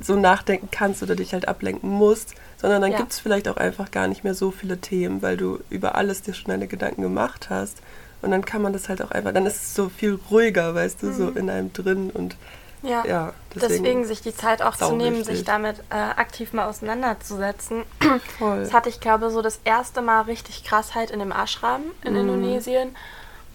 so 0.00 0.14
nachdenken 0.16 0.68
kannst 0.70 1.02
oder 1.02 1.16
dich 1.16 1.32
halt 1.32 1.48
ablenken 1.48 1.90
musst, 1.90 2.34
sondern 2.56 2.82
dann 2.82 2.92
Ja. 2.92 2.98
gibt 2.98 3.12
es 3.12 3.20
vielleicht 3.20 3.48
auch 3.48 3.56
einfach 3.56 3.90
gar 3.90 4.06
nicht 4.08 4.24
mehr 4.24 4.34
so 4.34 4.50
viele 4.50 4.78
Themen, 4.78 5.22
weil 5.22 5.36
du 5.36 5.60
über 5.70 5.94
alles 5.96 6.22
dir 6.22 6.34
schnelle 6.34 6.66
Gedanken 6.68 7.02
gemacht 7.02 7.50
hast. 7.50 7.78
Und 8.22 8.30
dann 8.32 8.44
kann 8.44 8.62
man 8.62 8.72
das 8.72 8.88
halt 8.88 9.00
auch 9.02 9.10
einfach, 9.12 9.32
dann 9.32 9.46
ist 9.46 9.56
es 9.56 9.74
so 9.74 9.88
viel 9.88 10.18
ruhiger, 10.30 10.74
weißt 10.74 11.02
du, 11.02 11.12
so 11.12 11.28
in 11.30 11.48
einem 11.50 11.72
drin 11.72 12.10
und 12.10 12.36
Ja. 12.82 13.04
ja, 13.06 13.32
Deswegen, 13.54 13.84
deswegen, 13.84 14.04
sich 14.04 14.22
die 14.22 14.34
Zeit 14.34 14.60
auch 14.62 14.76
zu 14.76 14.92
nehmen, 14.94 15.18
wichtig. 15.18 15.36
sich 15.38 15.44
damit 15.44 15.76
äh, 15.90 15.94
aktiv 15.94 16.52
mal 16.52 16.66
auseinanderzusetzen. 16.68 17.84
voll. 18.38 18.60
Das 18.60 18.72
hatte 18.72 18.88
ich, 18.88 19.00
glaube 19.00 19.30
so 19.30 19.40
das 19.42 19.60
erste 19.64 20.00
Mal 20.02 20.22
richtig 20.22 20.64
krass 20.64 20.94
halt 20.94 21.10
in 21.10 21.18
dem 21.20 21.32
Ashram 21.32 21.82
in 22.04 22.14
Mhm. 22.14 22.20
Indonesien, 22.20 22.96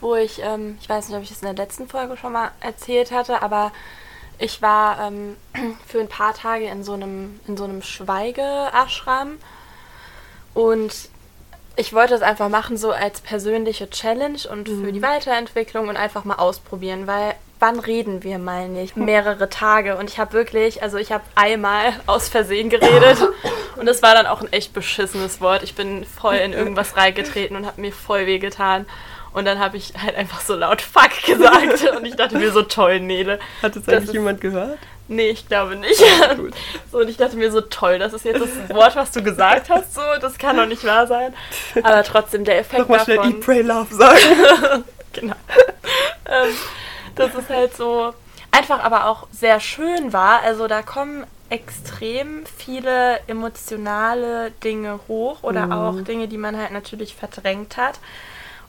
wo 0.02 0.16
ich, 0.16 0.42
ähm, 0.44 0.78
ich 0.82 0.90
weiß 0.90 1.08
nicht, 1.08 1.18
ob 1.18 1.24
ich 1.24 1.30
das 1.30 1.42
in 1.42 1.46
der 1.56 1.66
letzten 1.66 1.88
Folge 1.88 2.18
schon 2.18 2.34
mal 2.34 2.52
erzählt 2.60 3.12
hatte, 3.12 3.42
aber 3.42 3.72
ich 4.40 4.62
war 4.62 5.08
ähm, 5.08 5.36
für 5.88 6.00
ein 6.00 6.10
paar 6.10 6.34
Tage 6.34 6.66
in 6.66 6.84
so 6.84 6.94
einem, 6.94 7.40
in 7.48 7.58
so 7.58 7.64
einem 7.64 7.82
Schweige-Ashram 7.82 9.38
und 10.54 10.94
ich 11.76 11.94
wollte 11.94 12.14
es 12.14 12.22
einfach 12.22 12.50
machen, 12.50 12.78
so 12.78 12.92
als 12.92 13.22
persönliche 13.22 13.90
Challenge 13.90 14.38
und 14.52 14.70
für 14.70 14.76
Mhm. 14.76 14.94
die 14.94 15.02
Weiterentwicklung 15.02 15.88
und 15.90 15.98
einfach 15.98 16.24
mal 16.24 16.36
ausprobieren, 16.36 17.08
weil 17.08 17.34
wann 17.60 17.80
reden 17.80 18.24
wir 18.24 18.38
mal 18.38 18.68
nicht? 18.68 18.96
Mehrere 18.98 19.50
Tage 19.50 19.96
und 19.98 20.10
ich 20.10 20.20
habe 20.20 20.34
wirklich, 20.34 20.84
also 20.84 20.98
ich 20.98 21.12
habe 21.12 21.24
einmal 21.34 21.94
aus 22.06 22.28
Versehen 22.30 22.70
geredet 22.70 23.18
und 23.78 23.86
das 23.88 24.02
war 24.04 24.14
dann 24.14 24.28
auch 24.28 24.42
ein 24.42 24.52
echt 24.52 24.74
beschissenes 24.74 25.42
Wort. 25.42 25.64
Ich 25.64 25.74
bin 25.74 26.04
voll 26.06 26.36
in 26.36 26.54
irgendwas 26.54 26.96
reingetreten 26.98 27.56
und 27.56 27.66
habe 27.66 27.82
mir 27.82 27.92
voll 27.94 28.28
wehgetan. 28.28 28.86
Und 29.34 29.46
dann 29.46 29.60
habe 29.60 29.78
ich 29.78 29.94
halt 30.02 30.16
einfach 30.16 30.42
so 30.42 30.56
laut 30.56 30.82
Fuck 30.82 31.24
gesagt 31.26 31.92
und 31.98 32.06
ich 32.06 32.16
dachte 32.16 32.38
mir 32.38 32.52
so 32.52 32.62
toll, 32.64 33.00
Nele. 33.00 33.40
Hat 33.62 33.76
es 33.76 33.84
das 33.84 33.94
eigentlich 33.96 34.10
ist- 34.10 34.14
jemand 34.14 34.42
gehört? 34.42 34.78
Nee, 35.10 35.30
ich 35.30 35.48
glaube 35.50 35.76
nicht. 35.76 36.02
gut. 36.38 36.54
so, 36.92 37.00
und 37.00 37.10
ich 37.10 37.18
dachte 37.18 37.36
mir 37.36 37.52
so, 37.52 37.60
toll, 37.60 38.00
das 38.00 38.14
ist 38.14 38.24
jetzt 38.24 38.40
das 38.42 38.74
Wort, 38.74 38.96
was 38.96 39.12
du 39.12 39.22
gesagt 39.22 39.70
hast, 39.70 39.94
so, 39.94 40.02
das 40.22 40.38
kann 40.38 40.56
doch 40.56 40.66
nicht 40.66 40.86
wahr 40.86 41.08
sein. 41.08 41.34
Aber 41.84 42.04
trotzdem, 42.04 42.46
der 42.46 42.60
Effekt 42.60 42.80
Nochmal 42.84 43.02
schnell 43.02 43.18
davon, 43.18 43.34
Eat, 43.34 43.42
Pray, 43.42 43.62
Love 43.62 43.94
sagen. 43.94 44.84
genau. 45.14 45.36
ähm, 46.26 46.54
dass 47.16 47.36
es 47.36 47.50
halt 47.50 47.76
so 47.76 48.14
einfach 48.52 48.82
aber 48.82 49.08
auch 49.08 49.28
sehr 49.32 49.60
schön 49.60 50.14
war. 50.14 50.42
Also 50.42 50.68
da 50.68 50.82
kommen 50.82 51.26
extrem 51.50 52.46
viele 52.58 53.20
emotionale 53.28 54.52
Dinge 54.64 55.00
hoch 55.08 55.44
oder 55.44 55.70
auch 55.72 56.02
Dinge, 56.02 56.28
die 56.28 56.38
man 56.38 56.58
halt 56.58 56.72
natürlich 56.72 57.14
verdrängt 57.16 57.78
hat. 57.78 58.00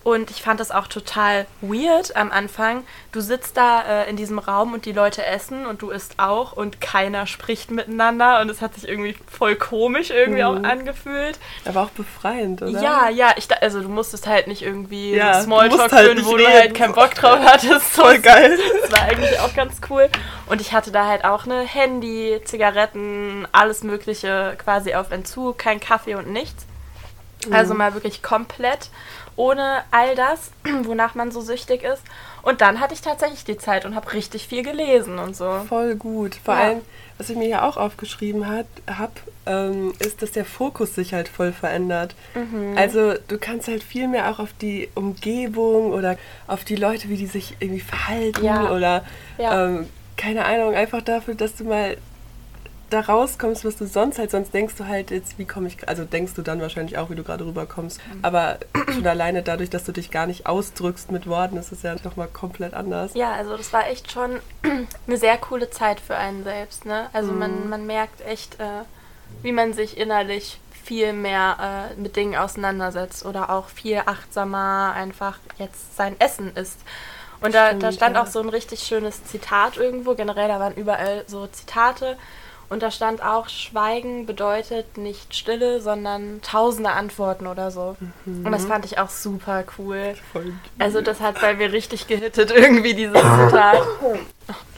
Und 0.04 0.30
ich 0.30 0.42
fand 0.42 0.60
das 0.60 0.70
auch 0.70 0.86
total 0.86 1.46
weird 1.62 2.14
am 2.14 2.30
Anfang. 2.30 2.84
Du 3.10 3.22
sitzt 3.22 3.56
da 3.56 3.82
äh, 4.02 4.10
in 4.10 4.16
diesem 4.16 4.38
Raum 4.38 4.74
und 4.74 4.84
die 4.84 4.92
Leute 4.92 5.24
essen 5.24 5.64
und 5.64 5.80
du 5.80 5.88
isst 5.90 6.18
auch 6.18 6.52
und 6.52 6.78
keiner 6.82 7.26
spricht 7.26 7.70
miteinander 7.70 8.42
und 8.42 8.50
es 8.50 8.60
hat 8.60 8.74
sich 8.74 8.86
irgendwie 8.86 9.16
voll 9.30 9.56
komisch 9.56 10.10
irgendwie 10.10 10.42
Mhm. 10.42 10.46
auch 10.46 10.62
angefühlt. 10.62 11.38
Aber 11.64 11.82
auch 11.84 11.88
befreiend, 11.90 12.60
oder? 12.60 12.78
Ja, 12.82 13.08
ja, 13.08 13.32
ich, 13.36 13.48
da- 13.48 13.56
also 13.62 13.80
du 13.80 13.88
musstest 13.88 14.26
halt 14.26 14.46
nicht 14.46 14.60
irgendwie 14.60 15.14
Ja, 15.14 15.38
du 15.38 15.44
Smalltalk 15.44 15.90
halt 15.92 16.10
führen, 16.10 16.26
wo 16.26 16.36
du 16.36 16.44
reden. 16.44 16.52
halt 16.52 16.74
keinen 16.74 16.92
Bock 16.94 17.14
drauf 17.14 17.38
hattest. 17.42 17.86
Voll 17.86 18.18
geil. 18.18 18.58
Das 18.82 18.92
war 18.92 19.08
eigentlich 19.08 19.40
auch 19.40 19.54
ganz 19.54 19.80
cool. 19.88 20.10
Und 20.46 20.60
ich 20.60 20.74
hatte 20.74 20.92
da 20.92 21.06
halt 21.06 21.24
auch 21.24 21.46
eine 21.46 21.60
Handy, 21.62 22.42
Zigaretten, 22.44 23.48
alles 23.52 23.82
Mögliche 23.82 24.54
quasi 24.62 24.94
auf 24.94 25.10
Entzug, 25.12 25.56
kein 25.56 25.80
Kaffee 25.80 26.14
und 26.16 26.30
nichts. 26.30 26.66
Also 27.50 27.72
Mhm. 27.74 27.78
mal 27.78 27.94
wirklich 27.94 28.22
komplett 28.22 28.90
ohne 29.36 29.82
all 29.90 30.14
das, 30.14 30.50
wonach 30.84 31.14
man 31.14 31.30
so 31.30 31.40
süchtig 31.40 31.82
ist. 31.82 32.02
Und 32.42 32.60
dann 32.60 32.80
hatte 32.80 32.94
ich 32.94 33.00
tatsächlich 33.00 33.44
die 33.44 33.56
Zeit 33.56 33.84
und 33.86 33.94
habe 33.94 34.12
richtig 34.12 34.46
viel 34.48 34.62
gelesen 34.62 35.18
und 35.18 35.34
so. 35.34 35.60
Voll 35.68 35.94
gut. 35.96 36.34
Vor 36.44 36.54
Ja. 36.54 36.60
allem, 36.60 36.80
was 37.18 37.30
ich 37.30 37.36
mir 37.36 37.44
hier 37.46 37.64
auch 37.64 37.76
aufgeschrieben 37.76 38.46
habe, 38.48 38.66
hab, 38.86 39.12
ähm, 39.46 39.94
ist, 39.98 40.20
dass 40.22 40.32
der 40.32 40.44
Fokus 40.44 40.94
sich 40.94 41.14
halt 41.14 41.28
voll 41.28 41.52
verändert. 41.52 42.14
Mhm. 42.34 42.74
Also 42.76 43.14
du 43.28 43.38
kannst 43.38 43.68
halt 43.68 43.82
viel 43.82 44.08
mehr 44.08 44.30
auch 44.30 44.38
auf 44.40 44.50
die 44.60 44.88
Umgebung 44.94 45.92
oder 45.92 46.16
auf 46.46 46.64
die 46.64 46.76
Leute, 46.76 47.08
wie 47.08 47.16
die 47.16 47.26
sich 47.26 47.56
irgendwie 47.60 47.80
verhalten 47.80 48.44
Ja. 48.44 48.70
oder 48.72 49.04
Ja. 49.38 49.66
ähm, 49.66 49.88
keine 50.16 50.44
Ahnung, 50.44 50.74
einfach 50.74 51.02
dafür, 51.02 51.34
dass 51.34 51.56
du 51.56 51.64
mal 51.64 51.96
da 52.90 53.00
rauskommst, 53.00 53.64
was 53.64 53.76
du 53.76 53.86
sonst 53.86 54.18
halt, 54.18 54.30
sonst 54.30 54.52
denkst 54.54 54.74
du 54.76 54.86
halt 54.86 55.10
jetzt, 55.10 55.38
wie 55.38 55.44
komme 55.44 55.68
ich, 55.68 55.88
also 55.88 56.04
denkst 56.04 56.34
du 56.34 56.42
dann 56.42 56.60
wahrscheinlich 56.60 56.98
auch, 56.98 57.10
wie 57.10 57.14
du 57.14 57.22
gerade 57.24 57.44
rüberkommst, 57.46 58.00
Mhm. 58.12 58.18
aber 58.22 58.58
schon 58.92 59.06
alleine 59.06 59.42
dadurch, 59.42 59.70
dass 59.70 59.84
du 59.84 59.92
dich 59.92 60.10
gar 60.10 60.26
nicht 60.26 60.46
ausdrückst 60.46 61.10
mit 61.10 61.26
Worten, 61.26 61.56
ist 61.56 61.72
es 61.72 61.82
ja 61.82 61.94
nochmal 62.04 62.28
komplett 62.28 62.74
anders. 62.74 63.14
Ja, 63.14 63.32
also 63.32 63.56
das 63.56 63.72
war 63.72 63.88
echt 63.88 64.12
schon 64.12 64.40
eine 65.06 65.16
sehr 65.16 65.36
coole 65.38 65.70
Zeit 65.70 65.98
für 66.00 66.16
einen 66.16 66.44
selbst. 66.44 66.84
Ne? 66.84 67.08
Also 67.12 67.32
man, 67.32 67.68
man 67.68 67.86
merkt 67.86 68.20
echt, 68.26 68.60
äh, 68.60 68.82
wie 69.42 69.52
man 69.52 69.72
sich 69.72 69.96
innerlich 69.96 70.60
viel 70.84 71.14
mehr 71.14 71.90
äh, 71.96 72.00
mit 72.00 72.14
Dingen 72.16 72.36
auseinandersetzt 72.36 73.24
oder 73.24 73.50
auch 73.50 73.68
viel 73.68 74.02
achtsamer 74.04 74.92
einfach 74.94 75.38
jetzt 75.58 75.96
sein 75.96 76.14
Essen 76.20 76.54
isst. 76.54 76.78
Und 77.40 77.54
da, 77.54 77.72
da 77.72 77.78
Stimmt, 77.78 77.94
stand 77.94 78.16
ja. 78.16 78.22
auch 78.22 78.26
so 78.26 78.40
ein 78.40 78.48
richtig 78.48 78.80
schönes 78.80 79.24
Zitat 79.24 79.76
irgendwo. 79.76 80.14
Generell, 80.14 80.48
da 80.48 80.60
waren 80.60 80.74
überall 80.74 81.24
so 81.26 81.46
Zitate. 81.46 82.16
Und 82.68 82.82
da 82.82 82.90
stand 82.90 83.22
auch, 83.22 83.48
Schweigen 83.48 84.26
bedeutet 84.26 84.96
nicht 84.96 85.34
Stille, 85.34 85.80
sondern 85.80 86.40
tausende 86.42 86.90
Antworten 86.90 87.46
oder 87.46 87.70
so. 87.70 87.96
Und 88.26 88.50
das 88.52 88.64
fand 88.64 88.84
ich 88.84 88.98
auch 88.98 89.10
super 89.10 89.64
cool. 89.78 90.14
Voll 90.32 90.52
Also 90.78 91.00
das 91.00 91.20
hat 91.20 91.40
bei 91.40 91.54
mir 91.54 91.72
richtig 91.72 92.06
gehittet, 92.06 92.50
irgendwie 92.50 92.94
dieses 92.94 93.14
Zitat. 93.20 93.78
Oh 94.02 94.16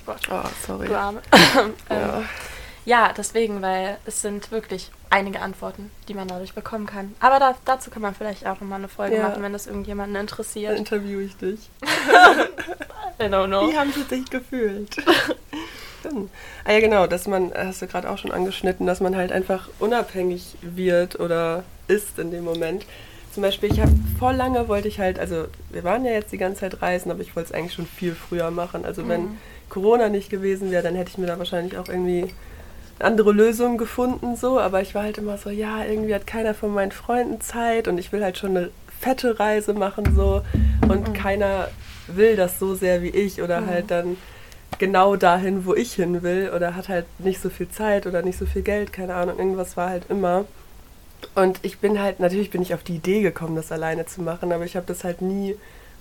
Gott, 0.05 0.21
Oh, 0.31 0.43
sorry. 0.67 0.89
du 0.89 0.99
Arme. 0.99 1.21
ähm, 1.59 1.73
Ja. 1.91 2.23
ja, 2.85 3.13
deswegen, 3.17 3.63
weil 3.63 3.99
es 4.05 4.21
sind 4.23 4.51
wirklich 4.53 4.91
einige 5.11 5.41
Antworten, 5.41 5.91
die 6.09 6.15
man 6.15 6.29
dadurch 6.29 6.53
bekommen 6.55 6.87
kann. 6.87 7.15
Aber 7.21 7.39
da, 7.39 7.55
dazu 7.65 7.91
kann 7.91 8.03
man 8.03 8.15
vielleicht 8.15 8.47
auch 8.47 8.61
nochmal 8.61 8.79
eine 8.81 8.89
Folge 8.89 9.17
Ja. 9.17 9.29
machen, 9.29 9.43
wenn 9.43 9.53
das 9.53 9.67
irgendjemanden 9.67 10.15
Dann 10.15 10.23
interessiert. 10.23 10.77
interviewe 10.79 11.23
ich 11.23 11.37
dich. 11.37 11.71
I 13.19 13.25
don't 13.25 13.47
know. 13.47 13.69
Wie 13.71 13.79
haben 13.79 13.93
sie 13.93 14.03
sich 14.03 14.29
gefühlt? 14.31 14.97
Stimmt. 16.07 16.31
ah 16.65 16.73
ja, 16.73 16.81
genau, 16.81 17.07
dass 17.07 17.27
man, 17.27 17.53
hast 17.55 17.83
du 17.83 17.87
gerade 17.87 18.09
auch 18.11 18.19
schon 18.19 18.33
angeschnitten, 18.33 18.87
dass 18.87 19.01
man 19.01 19.17
halt 19.17 19.33
einfach 19.33 19.69
unabhängig 19.79 20.57
wird 20.63 21.19
oder 21.21 21.65
ist 21.89 22.19
in 22.19 22.31
dem 22.31 22.45
Moment. 22.45 22.87
Zum 23.33 23.43
Beispiel, 23.43 23.71
ich 23.71 23.81
habe 23.81 23.93
vor 24.19 24.33
lange 24.33 24.67
wollte 24.69 24.89
ich 24.89 24.99
halt, 24.99 25.19
also 25.19 25.45
wir 25.71 25.85
waren 25.85 26.05
ja 26.05 26.13
jetzt 26.13 26.33
die 26.33 26.39
ganze 26.39 26.61
Zeit 26.61 26.81
reisen, 26.81 27.11
aber 27.11 27.21
ich 27.21 27.37
wollte 27.37 27.51
es 27.51 27.55
eigentlich 27.55 27.75
schon 27.75 27.87
viel 27.87 28.15
früher 28.15 28.51
machen. 28.51 28.85
Also 28.87 29.09
wenn 29.09 29.39
Corona 29.69 30.09
nicht 30.09 30.31
gewesen 30.31 30.71
wäre, 30.71 30.83
dann 30.83 30.95
hätte 30.95 31.11
ich 31.11 31.19
mir 31.19 31.27
da 31.27 31.39
wahrscheinlich 31.39 31.77
auch 31.77 31.89
irgendwie 31.89 32.33
eine 32.99 33.09
andere 33.09 33.33
Lösung 33.33 33.77
gefunden, 33.77 34.37
so, 34.37 34.59
aber 34.59 34.81
ich 34.81 34.95
war 34.95 35.03
halt 35.03 35.19
immer 35.19 35.37
so, 35.37 35.51
ja, 35.51 35.85
irgendwie 35.85 36.15
hat 36.15 36.27
keiner 36.27 36.55
von 36.55 36.73
meinen 36.73 36.93
Freunden 36.93 37.41
Zeit 37.41 37.89
und 37.89 37.99
ich 37.99 38.11
will 38.11 38.25
halt 38.25 38.39
schon 38.39 38.57
eine 38.57 38.71
fette 39.01 39.39
Reise 39.39 39.75
machen, 39.75 40.15
so, 40.17 40.41
und 40.89 41.13
keiner 41.13 41.69
will 42.07 42.37
das 42.37 42.59
so 42.59 42.75
sehr 42.75 43.03
wie 43.03 43.11
ich 43.11 43.43
oder 43.43 43.67
halt 43.67 43.91
dann 43.91 44.17
genau 44.79 45.17
dahin, 45.17 45.65
wo 45.67 45.75
ich 45.75 45.95
hin 45.95 46.23
will 46.23 46.51
oder 46.55 46.75
hat 46.77 46.89
halt 46.89 47.07
nicht 47.19 47.41
so 47.41 47.51
viel 47.51 47.69
Zeit 47.69 48.07
oder 48.07 48.23
nicht 48.23 48.39
so 48.39 48.47
viel 48.47 48.63
Geld, 48.63 48.93
keine 48.93 49.15
Ahnung, 49.15 49.39
irgendwas 49.39 49.77
war 49.77 49.91
halt 49.91 50.05
immer. 50.09 50.45
Und 51.35 51.59
ich 51.63 51.79
bin 51.79 52.01
halt, 52.01 52.21
natürlich 52.21 52.51
bin 52.51 52.63
ich 52.63 52.75
auf 52.75 52.83
die 52.83 52.97
Idee 52.97 53.23
gekommen, 53.23 53.57
das 53.57 53.73
alleine 53.73 54.07
zu 54.07 54.23
machen, 54.23 54.53
aber 54.53 54.65
ich 54.65 54.77
habe 54.77 54.87
das 54.87 55.03
halt 55.05 55.23
nie 55.23 55.57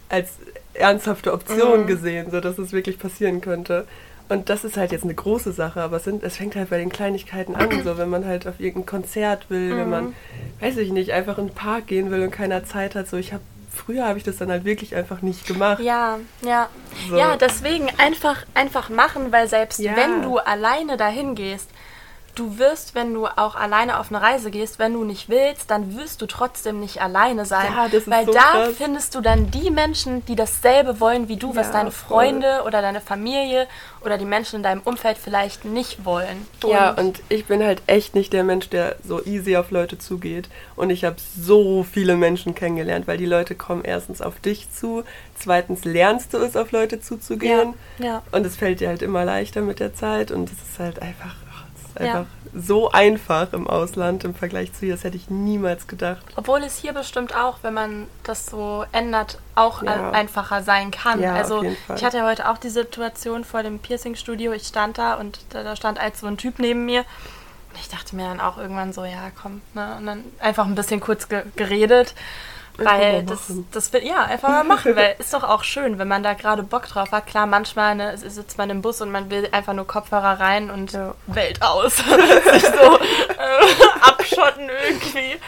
als 0.09 0.33
ernsthafte 0.73 1.33
Option 1.33 1.81
Mhm. 1.81 1.87
gesehen, 1.87 2.31
so 2.31 2.39
dass 2.41 2.57
es 2.57 2.71
wirklich 2.73 2.99
passieren 2.99 3.41
könnte. 3.41 3.85
Und 4.27 4.49
das 4.49 4.63
ist 4.63 4.75
halt 4.77 4.91
jetzt 4.91 5.03
eine 5.03 5.13
große 5.13 5.51
Sache, 5.51 5.81
aber 5.81 5.97
es, 5.97 6.03
sind, 6.03 6.23
es 6.23 6.37
fängt 6.37 6.55
halt 6.55 6.69
bei 6.69 6.77
den 6.77 6.89
Kleinigkeiten 6.89 7.55
an, 7.55 7.83
so 7.83 7.97
wenn 7.97 8.09
man 8.09 8.25
halt 8.25 8.47
auf 8.47 8.59
irgendein 8.59 8.87
Konzert 8.87 9.49
will, 9.49 9.69
wenn 9.77 9.89
man, 9.89 10.13
weiß 10.59 10.77
ich 10.77 10.91
nicht, 10.91 11.11
einfach 11.13 11.37
in 11.37 11.47
den 11.47 11.55
Park 11.55 11.87
gehen 11.87 12.09
will 12.11 12.21
und 12.23 12.31
keiner 12.31 12.63
Zeit 12.65 12.95
hat. 12.95 13.07
So, 13.07 13.17
ich 13.17 13.33
habe 13.33 13.43
früher 13.75 14.07
habe 14.07 14.17
ich 14.17 14.23
das 14.23 14.37
dann 14.37 14.49
halt 14.49 14.65
wirklich 14.65 14.95
einfach 14.95 15.21
nicht 15.21 15.45
gemacht. 15.45 15.79
Ja, 15.81 16.19
ja. 16.41 16.69
So. 17.09 17.15
Ja, 17.17 17.35
deswegen 17.37 17.87
einfach, 17.97 18.45
einfach 18.53 18.89
machen, 18.89 19.31
weil 19.31 19.47
selbst 19.47 19.79
Ja. 19.79 19.95
wenn 19.95 20.21
du 20.23 20.37
alleine 20.37 20.97
dahin 20.97 21.35
gehst, 21.35 21.69
du 22.35 22.57
wirst, 22.57 22.95
wenn 22.95 23.13
du 23.13 23.27
auch 23.27 23.55
alleine 23.55 23.99
auf 23.99 24.11
eine 24.11 24.21
Reise 24.21 24.51
gehst, 24.51 24.77
wenn 24.79 24.93
du 24.93 25.03
nicht 25.03 25.29
willst, 25.29 25.71
dann 25.71 25.97
wirst 25.97 26.21
du 26.21 26.25
trotzdem 26.25 26.79
nicht 26.79 27.01
alleine 27.01 27.45
sein. 27.45 27.67
Ja, 27.73 27.85
das 27.85 28.03
ist 28.03 28.09
weil 28.11 28.25
so 28.25 28.33
da 28.33 28.39
krass. 28.39 28.75
findest 28.77 29.15
du 29.15 29.21
dann 29.21 29.49
die 29.51 29.71
Menschen, 29.71 30.25
die 30.25 30.35
dasselbe 30.35 30.99
wollen 30.99 31.27
wie 31.27 31.37
du, 31.37 31.55
was 31.55 31.67
Ja, 31.67 31.73
deine 31.73 31.91
voll. 31.91 32.15
Freunde 32.25 32.61
oder 32.65 32.81
deine 32.81 33.01
Familie 33.01 33.67
oder 34.03 34.17
die 34.17 34.25
Menschen 34.25 34.57
in 34.57 34.63
deinem 34.63 34.81
Umfeld 34.81 35.17
vielleicht 35.17 35.65
nicht 35.65 36.05
wollen. 36.05 36.45
Ja, 36.63 36.91
und 36.91 37.21
ich 37.29 37.45
bin 37.45 37.63
halt 37.63 37.81
echt 37.87 38.13
nicht 38.15 38.33
der 38.33 38.43
Mensch, 38.43 38.69
der 38.69 38.97
so 39.03 39.23
easy 39.25 39.57
auf 39.57 39.71
Leute 39.71 39.97
zugeht. 39.97 40.49
Und 40.75 40.89
ich 40.91 41.03
habe 41.05 41.15
so 41.39 41.83
viele 41.83 42.15
Menschen 42.15 42.53
kennengelernt, 42.53 43.07
weil 43.07 43.17
die 43.17 43.25
Leute 43.25 43.55
kommen 43.55 43.83
erstens 43.83 44.21
auf 44.21 44.39
dich 44.39 44.71
zu, 44.71 45.03
zweitens 45.39 45.85
lernst 45.85 46.33
du 46.33 46.37
es, 46.37 46.55
auf 46.55 46.71
Leute 46.71 46.99
zuzugehen. 47.01 47.73
Ja, 47.97 48.05
ja. 48.05 48.21
Und 48.31 48.45
es 48.45 48.55
fällt 48.55 48.79
dir 48.79 48.89
halt 48.89 49.01
immer 49.01 49.25
leichter 49.25 49.61
mit 49.61 49.79
der 49.79 49.93
Zeit 49.95 50.31
und 50.31 50.49
es 50.51 50.57
ist 50.69 50.79
halt 50.79 51.01
einfach, 51.01 51.35
ist 51.95 52.01
einfach 52.01 52.25
ja. 52.53 52.61
so 52.61 52.91
einfach 52.91 53.53
im 53.53 53.67
Ausland 53.67 54.23
im 54.23 54.35
Vergleich 54.35 54.73
zu 54.73 54.81
hier. 54.81 54.95
Das 54.95 55.03
hätte 55.03 55.17
ich 55.17 55.29
niemals 55.29 55.87
gedacht. 55.87 56.23
Obwohl 56.35 56.63
es 56.63 56.77
hier 56.77 56.93
bestimmt 56.93 57.35
auch, 57.35 57.59
wenn 57.61 57.73
man 57.73 58.07
das 58.23 58.45
so 58.45 58.85
ändert, 58.91 59.39
auch 59.55 59.81
ja. 59.83 60.11
einfacher 60.11 60.63
sein 60.63 60.91
kann. 60.91 61.21
Ja, 61.21 61.33
also 61.35 61.63
ich 61.63 62.03
hatte 62.03 62.17
ja 62.17 62.27
heute 62.27 62.49
auch 62.49 62.57
die 62.57 62.69
Situation 62.69 63.43
vor 63.43 63.63
dem 63.63 63.79
Piercing-Studio. 63.79 64.51
Ich 64.51 64.67
stand 64.67 64.97
da 64.97 65.15
und 65.15 65.39
da, 65.49 65.75
stand 65.75 65.99
als 65.99 66.19
so 66.19 66.27
ein 66.27 66.37
Typ 66.37 66.59
neben 66.59 66.85
mir. 66.85 66.99
Und 66.99 67.79
ich 67.79 67.89
dachte 67.89 68.15
mir 68.15 68.27
dann 68.27 68.39
auch 68.39 68.57
irgendwann 68.57 68.93
so, 68.93 69.05
ja, 69.05 69.31
komm, 69.41 69.61
ne? 69.73 69.95
Und 69.97 70.05
dann 70.05 70.23
einfach 70.39 70.65
ein 70.65 70.75
bisschen 70.75 70.99
kurz 70.99 71.27
ge 71.27 71.43
geredet. 71.55 72.13
Weil 72.77 73.23
das, 73.23 73.51
das 73.71 73.93
wird, 73.93 74.03
ja, 74.03 74.23
einfach 74.23 74.49
mal 74.49 74.63
machen, 74.63 74.95
weil 74.95 75.15
ist 75.19 75.33
doch 75.33 75.43
auch 75.43 75.63
schön, 75.63 75.97
wenn 75.97 76.07
man 76.07 76.23
da 76.23 76.33
gerade 76.33 76.63
Bock 76.63 76.87
drauf 76.87 77.11
hat. 77.11 77.27
Klar, 77.27 77.45
manchmal 77.45 77.95
ne, 77.95 78.17
sitzt 78.17 78.57
man 78.57 78.69
im 78.69 78.81
Bus 78.81 79.01
und 79.01 79.11
man 79.11 79.29
will 79.29 79.47
einfach 79.51 79.73
nur 79.73 79.87
Kopfhörer 79.87 80.39
rein 80.39 80.69
und 80.69 80.93
ja. 80.93 81.15
Welt 81.27 81.61
aus. 81.61 81.95
Sich 81.97 82.65
so 82.65 82.99
äh, 82.99 83.99
abschotten 84.01 84.69
irgendwie. 84.69 85.39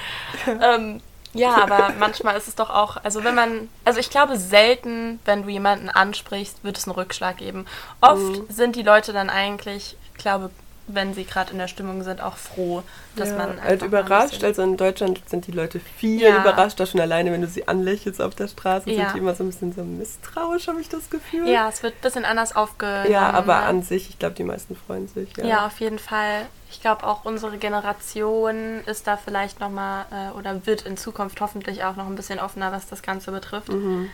Ähm, 0.62 1.02
ja, 1.34 1.56
aber 1.62 1.94
manchmal 2.00 2.38
ist 2.38 2.48
es 2.48 2.56
doch 2.56 2.70
auch, 2.70 2.98
also 3.04 3.24
wenn 3.24 3.36
man, 3.36 3.70
also 3.86 4.00
ich 4.00 4.10
glaube 4.10 4.38
selten, 4.38 5.20
wenn 5.26 5.44
du 5.44 5.50
jemanden 5.50 5.90
ansprichst, 5.90 6.64
wird 6.64 6.78
es 6.78 6.88
einen 6.88 6.96
Rückschlag 6.96 7.38
geben. 7.38 7.66
Oft 8.02 8.22
mhm. 8.22 8.46
sind 8.50 8.76
die 8.76 8.84
Leute 8.84 9.14
dann 9.14 9.30
eigentlich, 9.30 9.98
ich 10.14 10.18
glaube, 10.18 10.50
wenn 10.88 11.14
sie 11.14 11.26
gerade 11.26 11.52
in 11.52 11.58
der 11.58 11.68
Stimmung 11.68 12.04
sind, 12.04 12.22
auch 12.22 12.38
froh, 12.38 12.82
dass 13.16 13.30
ja, 13.30 13.38
man. 13.38 13.62
Halt 13.62 13.82
überrascht, 13.82 14.44
also 14.44 14.64
in 14.64 14.78
Deutschland 14.78 15.22
sind 15.28 15.46
die 15.48 15.52
Leute 15.52 15.80
viel 15.80 16.22
ja. 16.22 16.40
überrascht, 16.40 16.82
schon 16.88 17.02
alleine, 17.02 17.32
wenn 17.32 17.42
du 17.42 17.48
sie 17.48 17.68
anlächelst 17.68 18.22
auf 18.22 18.36
der 18.36 18.48
Straße, 18.48 18.90
ja. 18.90 19.06
sind 19.06 19.16
die 19.16 19.20
immer 19.20 19.36
so 19.36 19.44
ein 19.44 19.48
bisschen 19.48 19.74
so 19.74 19.84
misstrauisch, 19.84 20.68
habe 20.68 20.80
ich 20.80 20.90
das 20.90 21.10
Gefühl. 21.10 21.48
Ja, 21.48 21.68
es 21.68 21.84
wird 21.84 21.96
ein 21.96 22.02
bisschen 22.02 22.26
anders 22.26 22.56
aufgenommen. 22.56 23.12
Ja, 23.12 23.32
aber 23.32 23.58
an 23.58 23.84
sich, 23.84 24.10
ich 24.10 24.20
glaube, 24.20 24.36
die 24.36 24.44
meisten 24.44 24.76
freuen 24.76 25.08
sich. 25.08 25.36
Ja, 25.38 25.46
ja 25.46 25.66
auf 25.68 25.80
jeden 25.80 26.00
Fall. 26.00 26.46
Ich 26.70 26.82
glaube, 26.82 27.06
auch 27.06 27.26
unsere 27.26 27.58
Generation 27.58 28.82
ist 28.86 29.08
da 29.08 29.18
vielleicht 29.18 29.60
nochmal 29.60 30.06
äh, 30.12 30.38
oder 30.38 30.66
wird 30.66 30.82
in 30.82 30.98
Zukunft 30.98 31.40
hoffentlich 31.40 31.84
auch 31.84 31.96
noch 31.96 32.08
ein 32.08 32.16
bisschen 32.16 32.40
offener, 32.40 32.72
was 32.72 32.88
das 32.88 33.02
Ganze 33.02 33.32
betrifft. 33.32 33.70
Mhm. 33.70 34.10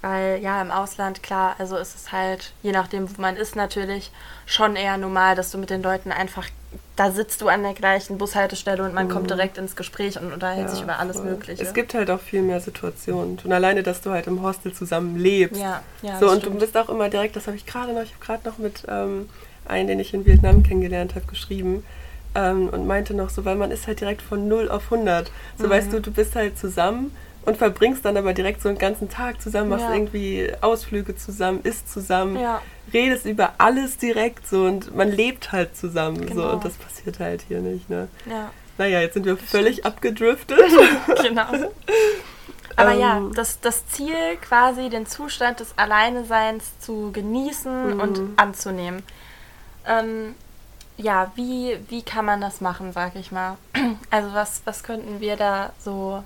Weil 0.00 0.40
ja, 0.40 0.62
im 0.62 0.70
Ausland, 0.70 1.22
klar, 1.22 1.56
also 1.58 1.76
ist 1.76 1.96
es 1.96 2.12
halt, 2.12 2.52
je 2.62 2.70
nachdem, 2.70 3.08
wo 3.10 3.20
man 3.20 3.36
ist, 3.36 3.56
natürlich 3.56 4.12
schon 4.46 4.76
eher 4.76 4.96
normal, 4.96 5.34
dass 5.34 5.50
du 5.50 5.58
mit 5.58 5.70
den 5.70 5.82
Leuten 5.82 6.12
einfach, 6.12 6.46
da 6.94 7.10
sitzt 7.10 7.40
du 7.40 7.48
an 7.48 7.64
der 7.64 7.74
gleichen 7.74 8.16
Bushaltestelle 8.16 8.84
und 8.84 8.94
man 8.94 9.06
mhm. 9.06 9.10
kommt 9.10 9.30
direkt 9.30 9.58
ins 9.58 9.74
Gespräch 9.74 10.20
und 10.20 10.32
unterhält 10.32 10.68
ja, 10.68 10.68
sich 10.68 10.82
über 10.82 11.00
alles 11.00 11.16
voll. 11.16 11.26
Mögliche. 11.26 11.62
Es 11.62 11.74
gibt 11.74 11.94
halt 11.94 12.10
auch 12.10 12.20
viel 12.20 12.42
mehr 12.42 12.60
Situationen. 12.60 13.40
Und 13.42 13.52
alleine, 13.52 13.82
dass 13.82 14.00
du 14.00 14.10
halt 14.10 14.28
im 14.28 14.40
Hostel 14.42 14.72
zusammen 14.72 15.16
lebst. 15.18 15.60
Ja, 15.60 15.82
ja. 16.02 16.18
So, 16.20 16.30
und 16.30 16.42
stimmt. 16.42 16.56
du 16.56 16.60
bist 16.60 16.76
auch 16.76 16.88
immer 16.88 17.08
direkt, 17.08 17.34
das 17.34 17.48
habe 17.48 17.56
ich 17.56 17.66
gerade 17.66 17.92
noch, 17.92 18.02
ich 18.02 18.14
habe 18.14 18.24
gerade 18.24 18.48
noch 18.48 18.58
mit 18.58 18.84
ähm, 18.88 19.28
einem, 19.66 19.88
den 19.88 20.00
ich 20.00 20.14
in 20.14 20.24
Vietnam 20.26 20.62
kennengelernt 20.62 21.16
habe, 21.16 21.26
geschrieben. 21.26 21.82
Ähm, 22.36 22.68
und 22.68 22.86
meinte 22.86 23.14
noch 23.14 23.30
so, 23.30 23.44
weil 23.44 23.56
man 23.56 23.72
ist 23.72 23.88
halt 23.88 24.00
direkt 24.00 24.22
von 24.22 24.46
0 24.46 24.68
auf 24.68 24.92
100. 24.92 25.32
So, 25.56 25.66
mhm. 25.66 25.70
weißt 25.70 25.92
du, 25.92 26.00
du 26.00 26.12
bist 26.12 26.36
halt 26.36 26.56
zusammen 26.56 27.10
und 27.48 27.56
verbringst 27.56 28.04
dann 28.04 28.18
aber 28.18 28.34
direkt 28.34 28.60
so 28.60 28.68
einen 28.68 28.76
ganzen 28.76 29.08
Tag 29.08 29.40
zusammen, 29.40 29.70
machst 29.70 29.86
ja. 29.86 29.94
irgendwie 29.94 30.52
Ausflüge 30.60 31.16
zusammen, 31.16 31.60
isst 31.62 31.90
zusammen, 31.90 32.38
ja. 32.38 32.60
redest 32.92 33.24
über 33.24 33.54
alles 33.56 33.96
direkt 33.96 34.46
so 34.46 34.64
und 34.64 34.94
man 34.94 35.10
lebt 35.10 35.50
halt 35.50 35.74
zusammen 35.74 36.26
genau. 36.26 36.42
so 36.42 36.48
und 36.50 36.64
das 36.66 36.74
passiert 36.74 37.20
halt 37.20 37.42
hier 37.48 37.60
nicht, 37.60 37.88
ne? 37.88 38.08
Ja. 38.26 38.50
Naja, 38.76 39.00
jetzt 39.00 39.14
sind 39.14 39.24
wir 39.24 39.38
völlig 39.38 39.86
abgedriftet. 39.86 40.60
genau. 41.22 41.46
Aber 42.76 42.92
ähm, 42.92 43.00
ja, 43.00 43.22
das, 43.34 43.60
das 43.60 43.88
Ziel 43.88 44.36
quasi, 44.42 44.90
den 44.90 45.06
Zustand 45.06 45.60
des 45.60 45.72
Alleineseins 45.76 46.78
zu 46.80 47.12
genießen 47.12 47.94
mhm. 47.94 48.00
und 48.00 48.20
anzunehmen. 48.36 49.02
Ähm, 49.86 50.34
ja, 50.98 51.32
wie, 51.34 51.78
wie 51.88 52.02
kann 52.02 52.26
man 52.26 52.42
das 52.42 52.60
machen, 52.60 52.92
sag 52.92 53.16
ich 53.16 53.32
mal? 53.32 53.56
Also 54.10 54.32
was, 54.32 54.62
was 54.64 54.82
könnten 54.82 55.20
wir 55.20 55.36
da 55.36 55.72
so 55.78 56.22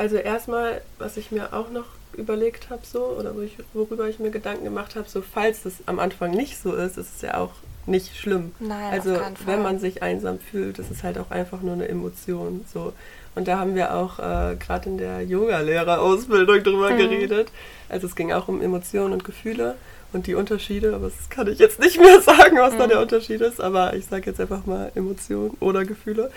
also 0.00 0.16
erstmal, 0.16 0.80
was 0.98 1.18
ich 1.18 1.30
mir 1.30 1.52
auch 1.52 1.70
noch 1.70 1.84
überlegt 2.14 2.70
habe, 2.70 2.80
so, 2.84 3.04
oder 3.18 3.36
wo 3.36 3.42
ich, 3.42 3.58
worüber 3.74 4.08
ich 4.08 4.18
mir 4.18 4.30
Gedanken 4.30 4.64
gemacht 4.64 4.96
habe, 4.96 5.06
so 5.06 5.20
falls 5.20 5.64
das 5.64 5.74
am 5.84 5.98
Anfang 5.98 6.30
nicht 6.30 6.56
so 6.58 6.72
ist, 6.74 6.96
ist 6.96 7.16
es 7.16 7.20
ja 7.20 7.36
auch 7.36 7.52
nicht 7.84 8.16
schlimm. 8.16 8.52
Nein, 8.60 8.92
also 8.92 9.20
wenn 9.44 9.62
man 9.62 9.78
sich 9.78 10.02
einsam 10.02 10.38
fühlt, 10.38 10.78
das 10.78 10.90
ist 10.90 11.02
halt 11.02 11.18
auch 11.18 11.30
einfach 11.30 11.60
nur 11.60 11.74
eine 11.74 11.86
Emotion. 11.86 12.64
So. 12.72 12.94
Und 13.34 13.46
da 13.46 13.58
haben 13.58 13.74
wir 13.74 13.94
auch 13.94 14.18
äh, 14.18 14.56
gerade 14.56 14.88
in 14.88 14.96
der 14.96 15.22
Yoga-Lehrerausbildung 15.22 16.62
drüber 16.62 16.92
mhm. 16.92 16.98
geredet. 16.98 17.48
Also 17.90 18.06
es 18.06 18.16
ging 18.16 18.32
auch 18.32 18.48
um 18.48 18.62
Emotionen 18.62 19.12
und 19.12 19.24
Gefühle 19.24 19.76
und 20.14 20.26
die 20.26 20.34
Unterschiede, 20.34 20.94
aber 20.94 21.10
das 21.10 21.28
kann 21.28 21.46
ich 21.46 21.58
jetzt 21.58 21.78
nicht 21.78 22.00
mehr 22.00 22.22
sagen, 22.22 22.56
was 22.56 22.72
mhm. 22.72 22.78
da 22.78 22.86
der 22.86 23.00
Unterschied 23.00 23.42
ist, 23.42 23.60
aber 23.60 23.94
ich 23.94 24.06
sage 24.06 24.30
jetzt 24.30 24.40
einfach 24.40 24.64
mal 24.64 24.92
Emotionen 24.94 25.58
oder 25.60 25.84
Gefühle. 25.84 26.30